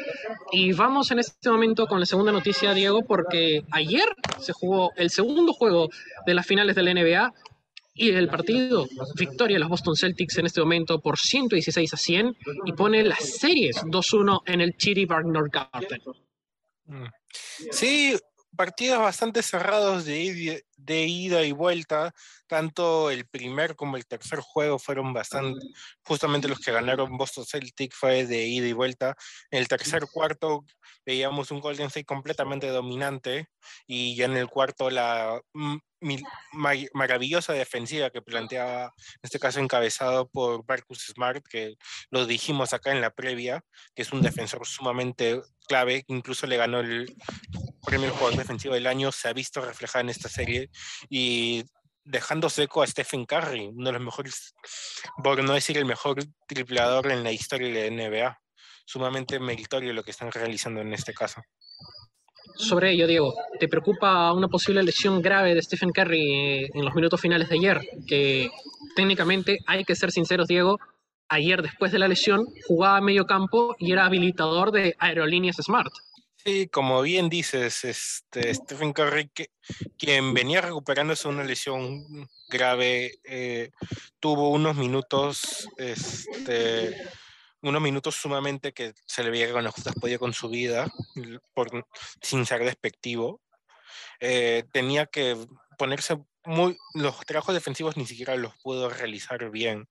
Y 0.53 0.73
vamos 0.73 1.11
en 1.11 1.19
este 1.19 1.51
momento 1.51 1.87
con 1.87 2.01
la 2.01 2.07
segunda 2.07 2.33
noticia, 2.33 2.73
Diego, 2.73 3.05
porque 3.05 3.63
ayer 3.73 4.09
se 4.41 4.55
jugó 4.55 4.91
el 4.97 5.11
segundo 5.11 5.53
juego 5.53 5.91
de 6.25 6.33
las 6.33 6.47
finales 6.47 6.77
de 6.77 6.83
la 6.83 6.95
NBA 6.95 7.35
y 7.93 8.11
el 8.13 8.29
partido, 8.29 8.87
victoria 9.17 9.57
de 9.57 9.61
los 9.61 9.69
Boston 9.69 9.97
Celtics 9.97 10.39
en 10.39 10.47
este 10.47 10.63
momento 10.63 11.03
por 11.03 11.19
116 11.19 11.93
a 11.93 11.97
100 11.99 12.37
y 12.65 12.73
pone 12.73 13.05
las 13.05 13.23
series 13.39 13.77
2-1 13.83 14.45
en 14.47 14.63
el 14.63 14.79
Chiri 14.79 15.05
Wagner 15.05 15.51
Garden. 15.53 16.01
Mm. 16.87 17.05
Sí, 17.71 18.17
partidos 18.57 19.01
bastante 19.01 19.43
cerrados 19.43 20.07
de, 20.07 20.65
de 20.77 21.07
ida 21.07 21.45
y 21.45 21.53
vuelta. 21.53 22.13
Tanto 22.47 23.11
el 23.11 23.27
primer 23.27 23.77
como 23.77 23.97
el 23.97 24.07
tercer 24.07 24.41
juego 24.41 24.79
fueron 24.79 25.13
bastante, 25.13 25.67
justamente 26.03 26.49
los 26.49 26.61
que 26.61 26.73
ganaron 26.73 27.17
Boston 27.17 27.45
Celtic 27.47 27.93
fue 27.95 28.27
de 28.27 28.47
ida 28.47 28.67
y 28.67 28.73
vuelta. 28.73 29.17
En 29.51 29.61
el 29.61 29.69
tercer 29.69 30.05
cuarto 30.13 30.65
veíamos 31.05 31.51
un 31.51 31.61
Golden 31.61 31.87
State 31.87 32.05
completamente 32.05 32.69
dominante 32.69 33.49
y 33.87 34.17
ya 34.17 34.27
en 34.27 34.37
el 34.37 34.49
cuarto 34.49 34.91
la 34.91 35.41
maravillosa 36.93 37.53
defensiva 37.53 38.11
que 38.11 38.23
planteaba, 38.23 38.85
en 38.85 39.21
este 39.23 39.39
caso 39.39 39.61
encabezado 39.61 40.29
por 40.29 40.65
Marcus 40.69 41.07
Smart, 41.07 41.45
que 41.49 41.77
lo 42.11 42.27
dijimos 42.27 42.73
acá 42.73 42.93
en 42.93 43.01
la 43.01 43.11
previa, 43.11 43.65
que 43.95 44.03
es 44.03 44.13
un 44.13 44.23
defensor 44.23 44.67
sumamente 44.67 45.41
clave, 45.69 46.05
incluso 46.09 46.47
le 46.47 46.57
ganó 46.57 46.81
el 46.81 47.17
premio 47.85 48.09
al 48.09 48.15
jugador 48.15 48.39
defensivo 48.39 48.75
del 48.75 48.87
año, 48.87 49.11
se 49.13 49.29
ha 49.29 49.33
visto 49.33 49.61
reflejada 49.61 50.03
en 50.03 50.11
esta 50.11 50.29
serie 50.29 50.66
y 51.09 51.65
dejando 52.05 52.49
seco 52.49 52.83
a 52.83 52.87
Stephen 52.87 53.25
Curry, 53.27 53.67
uno 53.67 53.87
de 53.87 53.93
los 53.93 54.03
mejores, 54.03 54.55
por 55.23 55.43
no 55.43 55.55
decir 55.55 55.77
el 55.77 55.85
mejor 55.85 56.23
tripleador 56.47 57.11
en 57.11 57.25
la 57.25 57.33
historia 57.33 57.69
de 57.69 57.91
NBA. 57.91 58.39
Sumamente 58.85 59.41
meritorio 59.41 59.93
lo 59.93 60.05
que 60.05 60.13
están 60.13 60.31
realizando 60.31 60.81
en 60.81 60.93
este 60.93 61.13
caso. 61.13 61.43
Sobre 62.55 62.93
ello, 62.93 63.07
Diego, 63.07 63.35
¿te 63.59 63.69
preocupa 63.69 64.33
una 64.33 64.49
posible 64.49 64.83
lesión 64.83 65.21
grave 65.21 65.55
de 65.55 65.63
Stephen 65.63 65.91
Curry 65.91 66.33
eh, 66.33 66.71
en 66.73 66.85
los 66.85 66.95
minutos 66.95 67.21
finales 67.21 67.49
de 67.49 67.57
ayer? 67.57 67.81
Que 68.07 68.49
técnicamente, 68.95 69.59
hay 69.67 69.85
que 69.85 69.97
ser 69.97 70.13
sinceros, 70.13 70.47
Diego, 70.47 70.79
ayer 71.29 71.61
después 71.61 71.93
de 71.93 71.99
la 71.99 72.09
lesión 72.09 72.47
jugaba 72.67 72.99
a 72.99 73.01
medio 73.01 73.27
campo 73.27 73.75
y 73.79 73.93
era 73.93 74.07
habilitador 74.07 74.71
de 74.71 74.95
Aerolíneas 74.99 75.57
Smart. 75.57 75.93
Sí, 76.47 76.69
como 76.69 77.03
bien 77.03 77.29
dices, 77.29 77.85
este, 77.85 78.55
Stephen 78.55 78.93
Curry, 78.93 79.31
que, 79.35 79.51
quien 79.99 80.33
venía 80.33 80.61
recuperándose 80.61 81.27
de 81.27 81.35
una 81.35 81.43
lesión 81.43 82.07
grave, 82.49 83.19
eh, 83.25 83.73
tuvo 84.21 84.51
unos 84.51 84.77
minutos, 84.77 85.69
este, 85.77 86.97
unos 87.63 87.83
minutos 87.83 88.15
sumamente 88.15 88.73
que 88.73 88.95
se 89.07 89.25
le 89.25 89.31
veía 89.31 89.49
que 89.49 89.69
justas 89.71 89.97
podía 89.97 90.21
con 90.21 90.33
su 90.33 90.49
vida, 90.49 90.89
por, 91.53 91.85
sin 92.23 92.47
ser 92.47 92.65
despectivo. 92.65 93.41
Eh, 94.21 94.63
tenía 94.71 95.07
que 95.07 95.37
ponerse 95.77 96.17
muy, 96.45 96.79
los 96.95 97.19
trabajos 97.27 97.57
defensivos 97.57 97.97
ni 97.97 98.07
siquiera 98.07 98.37
los 98.37 98.57
pudo 98.59 98.89
realizar 98.89 99.51
bien 99.51 99.89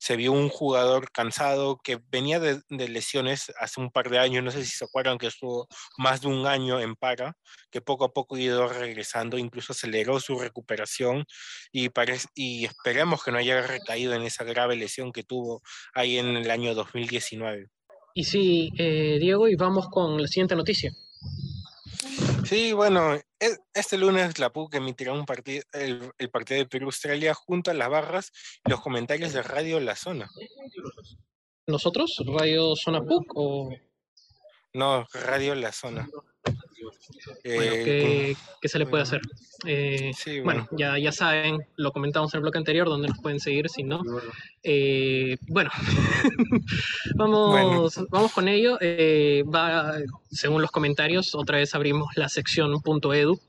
se 0.00 0.16
vio 0.16 0.32
un 0.32 0.48
jugador 0.48 1.12
cansado 1.12 1.78
que 1.84 2.00
venía 2.10 2.40
de, 2.40 2.62
lesiones 2.70 3.52
hace 3.60 3.80
un 3.80 3.90
par 3.90 4.08
de 4.08 4.18
años, 4.18 4.42
no 4.42 4.50
sé 4.50 4.64
si 4.64 4.70
se 4.70 4.86
acuerdan 4.86 5.18
que 5.18 5.26
estuvo 5.26 5.68
más 5.98 6.22
de 6.22 6.28
un 6.28 6.46
año 6.46 6.80
en 6.80 6.96
para, 6.96 7.36
que 7.70 7.82
poco 7.82 8.06
a 8.06 8.12
poco 8.12 8.36
ha 8.36 8.40
ido 8.40 8.66
regresando, 8.66 9.36
incluso 9.36 9.74
aceleró 9.74 10.18
su 10.18 10.38
recuperación 10.38 11.26
y, 11.70 11.90
y 12.34 12.64
esperemos 12.64 13.22
que 13.22 13.30
no 13.30 13.38
haya 13.38 13.60
recaído 13.60 14.14
en 14.14 14.22
esa 14.22 14.42
grave 14.44 14.74
lesión 14.74 15.12
que 15.12 15.22
tuvo 15.22 15.60
ahí 15.92 16.16
en 16.16 16.34
el 16.34 16.50
año 16.50 16.74
2019. 16.74 17.68
Y 18.14 18.24
sí, 18.24 18.72
eh, 18.78 19.18
Diego, 19.20 19.48
y 19.48 19.54
vamos 19.54 19.88
con 19.90 20.20
la 20.20 20.26
siguiente 20.26 20.56
noticia. 20.56 20.90
Sí, 22.44 22.72
bueno, 22.72 23.14
e, 23.14 23.22
este 23.74 23.98
lunes 23.98 24.38
la 24.38 24.52
PUC 24.52 24.74
emitirá 24.74 25.12
un 25.12 25.24
partido, 25.24 25.62
el, 25.72 26.30
partido 26.30 26.58
de 26.58 26.66
Perú-Australia 26.66 27.34
junto 27.34 27.70
a 27.70 27.74
las 27.74 27.88
barras 27.88 28.32
y 28.66 28.70
los 28.70 28.80
comentarios 28.80 29.32
de 29.32 29.42
Radio 29.42 29.80
La 29.80 29.96
Zona. 29.96 30.28
¿Nosotros? 31.66 32.16
¿Radio 32.26 32.74
Zona 32.76 33.02
PUC 33.02 33.32
o...? 33.34 33.70
No, 34.72 35.06
Radio 35.12 35.54
La 35.54 35.72
Zona. 35.72 36.08
Eh, 37.44 38.34
¿qué, 38.60 38.68
se 38.68 38.78
le 38.78 38.86
puede 38.86 39.02
hacer? 39.02 39.20
Eh, 39.66 40.12
bueno, 40.42 40.66
ya, 40.72 40.98
ya 40.98 41.12
saben, 41.12 41.66
lo 41.76 41.92
comentamos 41.92 42.32
en 42.32 42.38
el 42.38 42.42
bloque 42.42 42.58
anterior, 42.58 42.88
donde 42.88 43.08
nos 43.08 43.18
pueden 43.18 43.40
seguir, 43.40 43.68
si 43.68 43.82
no. 43.82 44.02
Eh, 44.62 45.36
bueno, 45.48 45.70
vamos, 47.16 48.00
vamos 48.10 48.32
con 48.32 48.48
ello. 48.48 48.78
va, 49.52 49.94
según 50.30 50.62
los 50.62 50.70
comentarios, 50.70 51.34
otra 51.34 51.58
vez 51.58 51.74
abrimos 51.74 52.08
la 52.16 52.28
sección 52.28 52.72
.edu 52.72 53.40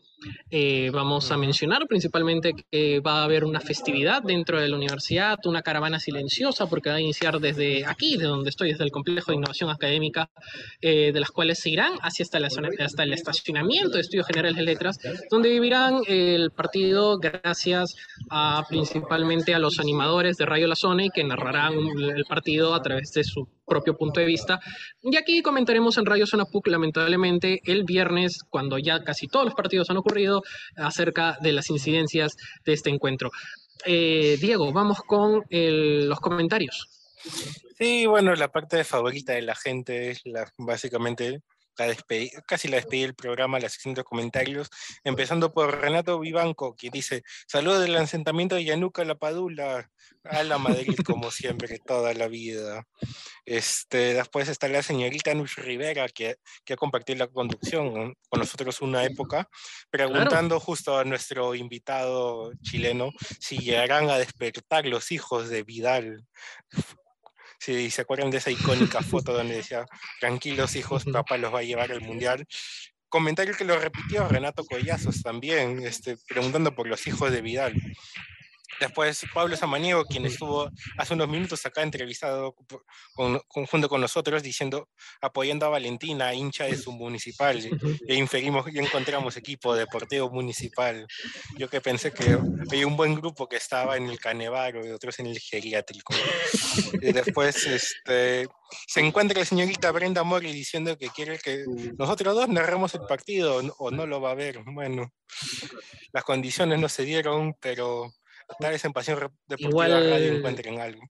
eh, 0.50 0.90
vamos 0.94 1.32
a 1.32 1.38
mencionar 1.38 1.88
principalmente 1.88 2.54
que 2.70 3.00
va 3.00 3.22
a 3.22 3.24
haber 3.24 3.44
una 3.44 3.60
festividad 3.60 4.22
dentro 4.22 4.60
de 4.60 4.68
la 4.68 4.76
universidad, 4.76 5.40
una 5.46 5.62
caravana 5.62 6.00
silenciosa, 6.00 6.68
porque 6.68 6.90
va 6.90 6.96
a 6.96 7.02
iniciar 7.02 7.40
desde 7.40 7.86
aquí, 7.86 8.18
de 8.18 8.26
donde 8.26 8.50
estoy, 8.50 8.72
desde 8.72 8.84
el 8.84 8.92
Complejo 8.92 9.32
de 9.32 9.38
Innovación 9.38 9.70
Académica, 9.70 10.30
eh, 10.82 11.12
de 11.12 11.20
las 11.20 11.32
cuales 11.32 11.60
se 11.60 11.70
irán 11.70 11.94
hacia 12.02 12.24
hasta, 12.24 12.40
la 12.40 12.50
hasta 12.80 13.04
el 13.04 13.14
estacionamiento 13.14 13.96
de 13.96 14.02
Estudios 14.02 14.28
Generales 14.28 14.58
de 14.58 14.64
Letras, 14.64 15.00
donde 15.30 15.50
vivirán 15.50 16.02
el 16.08 16.52
partido 16.52 17.18
gracias 17.18 17.96
a 18.30 18.64
principalmente 18.70 19.54
a 19.54 19.60
los 19.60 19.80
animadores 19.80 20.38
de 20.38 20.46
Radio 20.46 20.68
La 20.68 20.76
Zona 20.76 21.06
y 21.06 21.10
que 21.10 21.24
narrarán 21.24 21.74
el 21.74 22.26
partido 22.26 22.74
a 22.74 22.82
través 22.82 23.12
de 23.14 23.24
su 23.24 23.48
propio 23.72 23.96
punto 23.96 24.20
de 24.20 24.26
vista. 24.26 24.60
Y 25.02 25.16
aquí 25.16 25.42
comentaremos 25.42 25.98
en 25.98 26.06
Radio 26.06 26.28
Zona 26.28 26.44
PUC, 26.44 26.68
lamentablemente, 26.68 27.62
el 27.64 27.86
viernes, 27.86 28.44
cuando 28.50 28.78
ya 28.78 29.02
casi 29.06 29.28
todos 29.30 29.46
los 29.46 29.56
partidos 29.56 29.90
han 29.90 29.98
ocurrido, 29.98 30.44
acerca 30.76 31.38
de 31.42 31.54
las 31.54 31.70
incidencias 31.70 32.36
de 32.66 32.74
este 32.74 32.90
encuentro. 32.90 33.32
Eh, 33.86 34.38
Diego, 34.42 34.74
vamos 34.74 35.00
con 35.02 35.44
los 35.50 36.20
comentarios. 36.20 36.90
Sí, 37.78 38.06
bueno, 38.08 38.36
la 38.36 38.50
parte 38.50 38.84
favorita 38.84 39.34
de 39.34 39.42
la 39.44 39.56
gente 39.56 40.12
es 40.12 40.22
la, 40.26 40.52
básicamente 40.58 41.42
casi 42.46 42.68
la 42.68 42.78
despedí 42.78 43.02
del 43.02 43.16
programa, 43.16 43.60
la 43.60 43.70
sección 43.70 43.94
de 43.94 44.04
comentarios, 44.04 44.70
empezando 45.04 45.54
por 45.54 45.80
Renato 45.80 46.20
Vivanco, 46.20 46.76
que 46.76 46.90
dice, 46.90 47.24
saludos 47.48 47.82
del 47.82 47.96
asentamiento 47.96 48.56
de 48.56 48.66
Yanuca 48.66 49.06
La 49.06 49.16
Padula, 49.16 49.90
a 50.24 50.44
la 50.44 50.58
Madrid 50.58 50.96
como 51.06 51.32
siempre, 51.32 51.80
toda 51.80 52.14
la 52.14 52.28
vida. 52.28 52.86
Este, 53.46 54.14
después 54.14 54.48
está 54.48 54.68
la 54.68 54.84
señorita 54.84 55.34
Nush 55.34 55.56
Rivera, 55.56 56.08
que, 56.10 56.36
que 56.64 56.74
ha 56.74 56.78
compartido 56.78 57.20
la 57.20 57.28
conducción 57.28 58.16
con 58.30 58.40
nosotros 58.40 58.82
una 58.82 59.04
época, 59.04 59.50
preguntando 59.90 60.60
justo 60.60 60.98
a 60.98 61.04
nuestro 61.04 61.56
invitado 61.56 62.52
chileno 62.62 63.12
si 63.40 63.58
llegarán 63.58 64.10
a 64.10 64.18
despertar 64.18 64.86
los 64.86 65.12
hijos 65.12 65.50
de 65.50 65.64
Vidal 65.64 66.26
si 67.62 67.92
se 67.92 68.02
acuerdan 68.02 68.32
de 68.32 68.40
esa 68.40 68.50
icónica 68.50 69.02
foto 69.04 69.34
donde 69.34 69.58
decía, 69.58 69.86
tranquilos 70.20 70.76
hijos, 70.76 71.06
papá 71.06 71.38
los 71.38 71.54
va 71.54 71.60
a 71.60 71.64
llevar 71.64 71.92
al 71.92 72.02
mundial. 72.02 72.48
Comentario 73.08 73.56
que 73.56 73.66
lo 73.66 73.78
repitió 73.80 74.28
Renato 74.28 74.66
Collazos 74.66 75.22
también, 75.22 75.86
este, 75.86 76.18
preguntando 76.28 76.74
por 76.74 76.88
los 76.88 77.06
hijos 77.06 77.32
de 77.32 77.42
Vidal. 77.42 77.74
Después 78.80 79.26
Pablo 79.34 79.56
Samaniego, 79.56 80.06
quien 80.06 80.26
estuvo 80.26 80.70
hace 80.98 81.14
unos 81.14 81.28
minutos 81.28 81.66
acá 81.66 81.84
entrevistado 81.84 82.56
junto 83.16 83.90
con 83.90 84.02
nosotros, 84.02 84.42
diciendo, 84.42 84.90
apoyando 85.22 85.66
a 85.66 85.70
Valentina, 85.70 86.34
hincha 86.34 86.66
de 86.66 86.78
su 86.78 86.92
municipal. 86.92 87.60
Y 88.08 88.14
inferimos 88.16 88.66
y 88.74 88.80
encontramos 88.80 89.38
equipo 89.38 89.76
deportivo 89.76 90.30
municipal. 90.30 91.08
Yo 91.58 91.70
que 91.70 91.82
pensé 91.82 92.12
que 92.12 92.38
había 92.68 92.88
un 92.88 92.98
buen 92.98 93.16
grupo 93.16 93.48
que 93.48 93.58
estaba 93.58 93.98
en 93.98 94.10
el 94.10 94.20
Canevaro 94.20 94.86
y 94.86 94.90
otros 94.90 95.20
en 95.20 95.28
el 95.28 95.40
geriátrico. 95.40 96.14
Y 97.02 97.12
después 97.12 97.66
este, 97.66 98.48
se 98.88 99.00
encuentra 99.00 99.40
la 99.40 99.46
señorita 99.46 99.92
Brenda 99.92 100.24
Mori 100.24 100.52
diciendo 100.52 100.98
que 100.98 101.10
quiere 101.10 101.38
que 101.40 101.66
nosotros 101.98 102.36
dos 102.36 102.50
narremos 102.50 102.94
el 102.96 103.02
partido 103.02 103.62
o 103.78 103.92
no 103.92 104.06
lo 104.08 104.22
va 104.22 104.32
a 104.32 104.36
ver. 104.36 104.60
Bueno, 104.66 105.12
las 106.12 106.24
condiciones 106.24 106.80
no 106.80 106.90
se 106.90 107.04
dieron, 107.04 107.56
pero 107.60 108.14
tal 108.60 108.72
vez 108.72 108.86
en 108.86 108.94
Pasión 108.94 109.20
Deportiva 109.48 109.70
Igual... 109.88 110.10
Radio 110.10 110.34
encuentren 110.38 110.80
algo. 110.80 111.04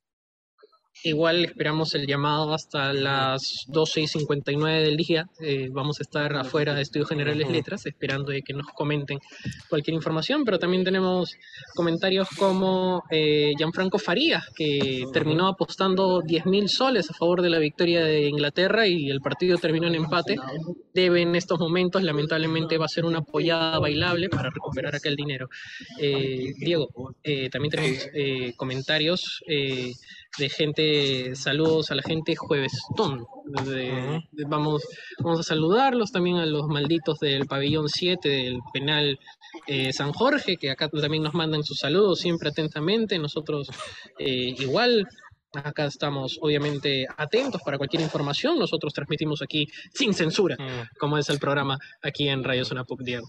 Igual 1.04 1.45
esperamos 1.45 1.95
el 1.95 2.06
llamado 2.06 2.54
hasta 2.54 2.93
las 2.93 3.66
12 3.68 4.02
y 4.02 4.08
59 4.08 4.84
del 4.84 4.97
día. 4.97 5.26
Eh, 5.39 5.68
vamos 5.72 5.99
a 5.99 6.04
estar 6.04 6.36
afuera 6.36 6.76
de 6.76 6.84
Estudios 6.84 7.10
Generales 7.10 7.49
Letras 7.49 7.88
esperando 7.88 8.32
de 8.32 8.43
que 8.43 8.54
nos 8.54 8.68
comenten 8.68 9.18
cualquier 9.68 9.95
información, 9.95 10.45
pero 10.45 10.60
también 10.60 10.84
tenemos 10.84 11.34
comentarios 11.74 12.30
como 12.38 13.02
eh, 13.10 13.54
Gianfranco 13.58 13.97
Farías, 13.97 14.45
que 14.56 15.06
terminó 15.12 15.47
apostando 15.47 16.22
10 16.22 16.45
mil 16.45 16.70
soles 16.70 17.10
a 17.10 17.16
favor 17.16 17.41
de 17.41 17.49
la 17.49 17.58
victoria 17.58 18.06
de 18.06 18.28
Inglaterra 18.28 18.86
y 18.86 19.10
el 19.10 19.22
partido 19.22 19.58
terminó 19.58 19.88
en 19.88 19.95
empate. 19.95 20.36
Debe 20.93 21.24
en 21.24 21.36
estos 21.36 21.58
momentos, 21.58 22.04
lamentablemente, 22.04 22.78
va 22.78 22.86
a 22.86 22.89
ser 22.89 23.06
una 23.06 23.20
apoyada 23.20 23.80
bailable 23.80 24.30
para 24.30 24.52
recuperar 24.52 24.95
aquel 24.95 25.16
dinero. 25.16 25.49
Eh, 25.99 26.54
Diego, 26.60 26.89
también 27.52 27.72
tenemos 27.72 28.08
comentarios 28.56 29.41
de 30.38 30.50
gente, 30.50 31.36
saludos 31.36 31.92
a 31.92 31.96
la 31.96 32.04
gente 32.04 32.36
jueves 32.36 32.72
vamos, 34.48 34.84
vamos 35.20 35.40
a 35.40 35.44
saludarlos 35.44 36.12
también 36.12 36.38
a 36.38 36.46
los 36.46 36.68
malditos 36.68 37.20
del 37.20 37.46
pabellón 37.48 37.90
7 37.90 38.30
del 38.30 38.60
penal 38.74 39.20
eh, 39.68 39.92
San 39.92 40.14
Jorge, 40.14 40.58
que 40.58 40.72
acá 40.72 40.90
también 40.90 41.24
nos 41.24 41.34
mandan 41.34 41.64
sus 41.64 41.80
saludos 41.80 42.20
siempre 42.20 42.50
atentamente. 42.50 43.20
Nosotros 43.20 43.70
eh, 44.20 44.56
igual. 44.58 45.08
Acá 45.54 45.84
estamos 45.84 46.40
obviamente 46.42 47.06
atentos 47.18 47.62
para 47.62 47.78
cualquier 47.78 48.02
información. 48.02 48.58
Nosotros 48.58 48.94
transmitimos 48.94 49.42
aquí 49.42 49.68
sin 49.94 50.14
censura, 50.14 50.56
mm. 50.58 50.98
como 50.98 51.18
es 51.18 51.28
el 51.28 51.40
programa 51.40 51.78
aquí 52.02 52.30
en 52.30 52.42
Radio 52.42 52.64
Zona 52.64 52.86
Puc 52.86 53.02
Diego. 53.02 53.28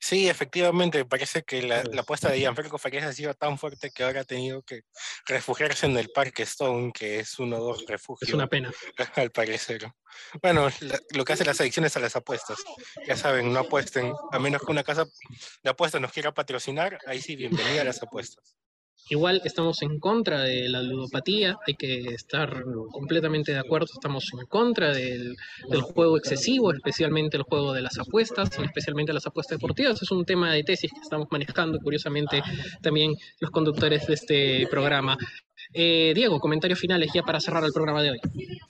Sí, 0.00 0.28
efectivamente, 0.28 1.04
parece 1.04 1.42
que 1.42 1.62
la, 1.62 1.82
apuesta 1.98 2.30
de 2.30 2.38
Gianfranco 2.38 2.78
Farías 2.78 3.04
ha 3.04 3.12
sido 3.12 3.34
tan 3.34 3.58
fuerte 3.58 3.90
que 3.90 4.04
ahora 4.04 4.20
ha 4.20 4.24
tenido 4.24 4.62
que 4.62 4.82
refugiarse 5.26 5.86
en 5.86 5.96
el 5.96 6.10
Parque 6.10 6.44
Stone, 6.44 6.92
que 6.92 7.18
es 7.20 7.38
uno 7.38 7.56
de 7.56 7.62
los 7.62 7.84
refugios. 7.86 8.28
Es 8.28 8.34
una 8.34 8.46
pena. 8.46 8.72
Al 9.16 9.30
parecer. 9.32 9.90
Bueno, 10.40 10.68
lo 11.14 11.24
que 11.24 11.32
hace 11.32 11.44
las 11.44 11.60
adicciones 11.60 11.96
a 11.96 12.00
las 12.00 12.14
apuestas. 12.16 12.58
Ya 13.06 13.16
saben, 13.16 13.52
no 13.52 13.60
apuesten, 13.60 14.12
a 14.32 14.38
menos 14.38 14.62
que 14.62 14.70
una 14.70 14.84
casa 14.84 15.06
de 15.62 15.70
apuestas 15.70 16.00
nos 16.00 16.12
quiera 16.12 16.32
patrocinar, 16.32 16.98
ahí 17.06 17.20
sí, 17.20 17.34
bienvenida 17.36 17.82
a 17.82 17.84
las 17.84 18.02
apuestas. 18.02 18.56
Igual 19.10 19.40
estamos 19.44 19.80
en 19.82 19.98
contra 19.98 20.42
de 20.42 20.68
la 20.68 20.82
ludopatía, 20.82 21.56
hay 21.66 21.74
que 21.74 22.00
estar 22.08 22.62
completamente 22.90 23.52
de 23.52 23.58
acuerdo, 23.58 23.86
estamos 23.92 24.26
en 24.38 24.46
contra 24.46 24.92
del, 24.92 25.34
juego 25.94 26.18
excesivo, 26.18 26.72
especialmente 26.72 27.36
el 27.36 27.42
juego 27.44 27.72
de 27.72 27.82
las 27.82 27.98
apuestas, 27.98 28.50
especialmente 28.58 29.12
las 29.12 29.26
apuestas 29.26 29.58
deportivas. 29.58 30.02
Es 30.02 30.10
un 30.10 30.24
tema 30.24 30.52
de 30.52 30.62
tesis 30.62 30.92
que 30.92 31.00
estamos 31.00 31.28
manejando, 31.30 31.78
curiosamente, 31.78 32.42
también 32.82 33.14
los 33.40 33.50
conductores 33.50 34.06
de 34.06 34.14
este 34.14 34.66
programa. 34.70 35.16
Eh, 35.72 36.12
Diego, 36.14 36.40
comentarios 36.40 36.78
finales 36.78 37.10
ya 37.12 37.22
para 37.22 37.40
cerrar 37.40 37.62
el 37.64 37.72
programa 37.72 38.02
de 38.02 38.12
hoy. 38.12 38.20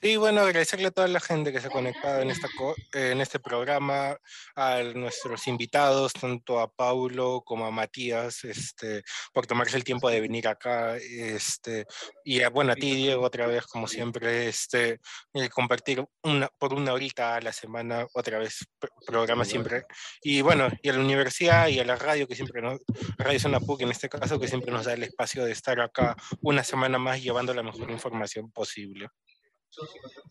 Y 0.03 0.17
bueno, 0.17 0.41
agradecerle 0.41 0.89
a 0.89 0.91
toda 0.91 1.09
la 1.09 1.21
gente 1.21 1.53
que 1.53 1.61
se 1.61 1.69
ha 1.69 1.71
conectado 1.71 2.21
en, 2.23 2.31
esta 2.31 2.49
en 2.93 3.21
este 3.21 3.39
programa, 3.39 4.17
a 4.55 4.83
nuestros 4.95 5.47
invitados, 5.47 6.13
tanto 6.13 6.59
a 6.59 6.71
Paulo 6.71 7.43
como 7.45 7.67
a 7.67 7.71
Matías, 7.71 8.45
este, 8.45 9.03
por 9.33 9.47
tomarse 9.47 9.77
el 9.77 9.85
tiempo 9.85 10.11
de 10.11 10.21
venir 10.21 10.49
acá, 10.49 10.97
este, 10.97 11.87
y 12.25 12.43
a, 12.43 12.51
bueno, 12.51 12.73
a 12.73 12.75
ti, 12.75 12.95
Diego, 12.95 13.25
otra 13.25 13.47
vez, 13.47 13.67
como 13.67 13.87
siempre, 13.87 14.49
este, 14.49 15.01
eh, 15.35 15.49
compartir 15.49 16.05
una, 16.23 16.49
por 16.59 16.75
una 16.75 16.93
horita 16.93 17.37
a 17.37 17.41
la 17.41 17.53
semana, 17.53 18.07
otra 18.15 18.39
vez, 18.39 18.67
programa 19.07 19.45
siempre. 19.45 19.85
Y 20.23 20.41
bueno, 20.43 20.69
y 20.83 20.89
a 20.89 20.93
la 20.93 21.01
universidad 21.01 21.69
y 21.69 21.79
a 21.79 21.85
la 21.85 21.97
radio, 21.97 22.27
que 22.27 22.35
siempre 22.35 22.63
nos, 22.63 22.81
Radio 23.17 23.41
Zona 23.41 23.61
PUC 23.61 23.83
en 23.83 23.91
este 23.91 24.09
caso, 24.09 24.39
que 24.39 24.49
siempre 24.49 24.73
nos 24.73 24.87
da 24.87 24.95
el 24.95 25.03
espacio 25.03 25.45
de 25.45 25.53
estar 25.53 25.81
acá 25.81 26.17
una 26.43 26.65
semana 26.65 26.88
más 26.97 27.22
llevando 27.22 27.53
la 27.53 27.62
mejor 27.62 27.91
información 27.91 28.51
posible. 28.51 29.09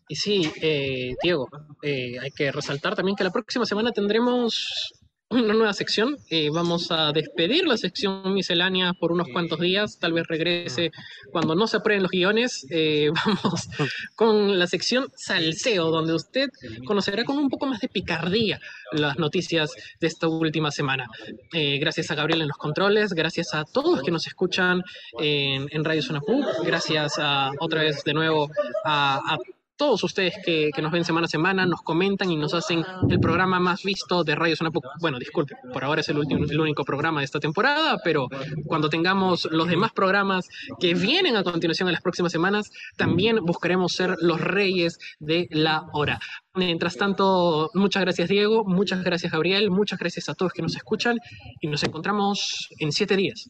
Y 0.07 0.15
sí, 0.15 0.51
eh, 0.61 1.13
Diego, 1.21 1.47
eh, 1.83 2.17
hay 2.19 2.31
que 2.31 2.51
resaltar 2.51 2.95
también 2.95 3.15
que 3.15 3.23
la 3.23 3.31
próxima 3.31 3.65
semana 3.65 3.91
tendremos 3.91 4.93
una 5.30 5.53
nueva 5.53 5.73
sección. 5.73 6.17
Eh, 6.30 6.49
vamos 6.49 6.91
a 6.91 7.11
despedir 7.11 7.67
la 7.67 7.78
sección 7.78 8.34
miscelánea 8.34 8.93
por 8.93 9.11
unos 9.11 9.28
cuantos 9.32 9.59
días. 9.59 9.99
Tal 9.99 10.13
vez 10.13 10.25
regrese 10.28 10.91
cuando 11.32 11.55
no 11.55 11.67
se 11.67 11.78
aprueben 11.78 12.03
los 12.03 12.11
guiones. 12.11 12.65
Eh, 12.69 13.09
vamos 13.25 13.67
con 14.15 14.57
la 14.57 14.67
sección 14.67 15.07
Salseo, 15.15 15.91
donde 15.91 16.13
usted 16.13 16.49
conocerá 16.86 17.25
con 17.25 17.38
un 17.38 17.49
poco 17.49 17.65
más 17.65 17.82
de 17.82 17.89
picardía 17.89 18.59
las 18.93 19.17
noticias 19.17 19.71
de 19.99 20.07
esta 20.07 20.28
última 20.28 20.71
semana. 20.71 21.07
Eh, 21.53 21.78
gracias 21.80 22.09
a 22.11 22.15
Gabriel 22.15 22.41
en 22.41 22.47
los 22.47 22.57
controles, 22.57 23.13
gracias 23.13 23.53
a 23.53 23.65
todos 23.65 23.97
los 23.97 24.03
que 24.03 24.11
nos 24.11 24.28
escuchan 24.28 24.82
en, 25.19 25.67
en 25.71 25.84
Radio 25.84 26.01
Zona 26.01 26.21
gracias 26.63 27.19
a, 27.19 27.51
otra 27.59 27.82
vez 27.82 28.03
de 28.03 28.13
nuevo 28.13 28.49
a, 28.84 29.34
a 29.34 29.38
todos 29.78 30.03
ustedes 30.03 30.34
que, 30.43 30.71
nos 30.82 30.91
ven 30.91 31.05
semana 31.05 31.25
a 31.25 31.30
semana, 31.30 31.65
nos 31.65 31.82
comentan 31.82 32.32
y 32.32 32.36
nos 32.36 32.53
hacen 32.53 32.84
el 33.09 33.19
programa 33.19 33.59
más 33.59 33.84
visto 33.84 34.23
de 34.23 34.36
Radio 34.36 34.55
Zona 34.55 34.71
Bueno, 34.99 35.19
disculpe, 35.19 35.55
por 35.71 35.84
ahora 35.84 36.01
es 36.01 36.09
el, 36.09 36.17
último, 36.17 36.45
el 36.49 36.59
único 36.59 36.84
programa 36.84 37.21
de 37.21 37.25
esta 37.25 37.39
temporada, 37.39 37.97
pero 38.03 38.28
cuando 38.65 38.89
tengamos 38.89 39.47
los 39.51 39.67
demás 39.67 39.93
programas 39.93 40.47
que 40.80 40.93
vienen 40.93 41.38
a 41.38 41.43
continuación 41.43 41.88
en 41.88 41.93
las 41.93 42.01
próximas 42.01 42.32
semanas, 42.32 42.69
también 42.97 43.38
buscaremos 43.43 43.93
ser 43.93 44.15
los 44.19 44.41
reyes 44.41 44.97
de 45.19 45.47
la 45.51 45.86
hora. 45.93 46.19
Mientras 46.55 46.97
tanto, 46.97 47.69
muchas 47.73 48.01
gracias 48.01 48.30
Diego, 48.30 48.63
muchas 48.65 49.03
gracias 49.03 49.32
Gabriel, 49.32 49.69
muchas 49.69 49.99
gracias 49.99 50.28
a 50.28 50.34
todos 50.34 50.53
que 50.53 50.63
nos 50.63 50.75
escuchan 50.75 51.17
y 51.61 51.67
nos 51.67 51.84
encontramos 51.84 52.69
en 52.80 52.91
siete 52.91 53.15
días. 53.15 53.49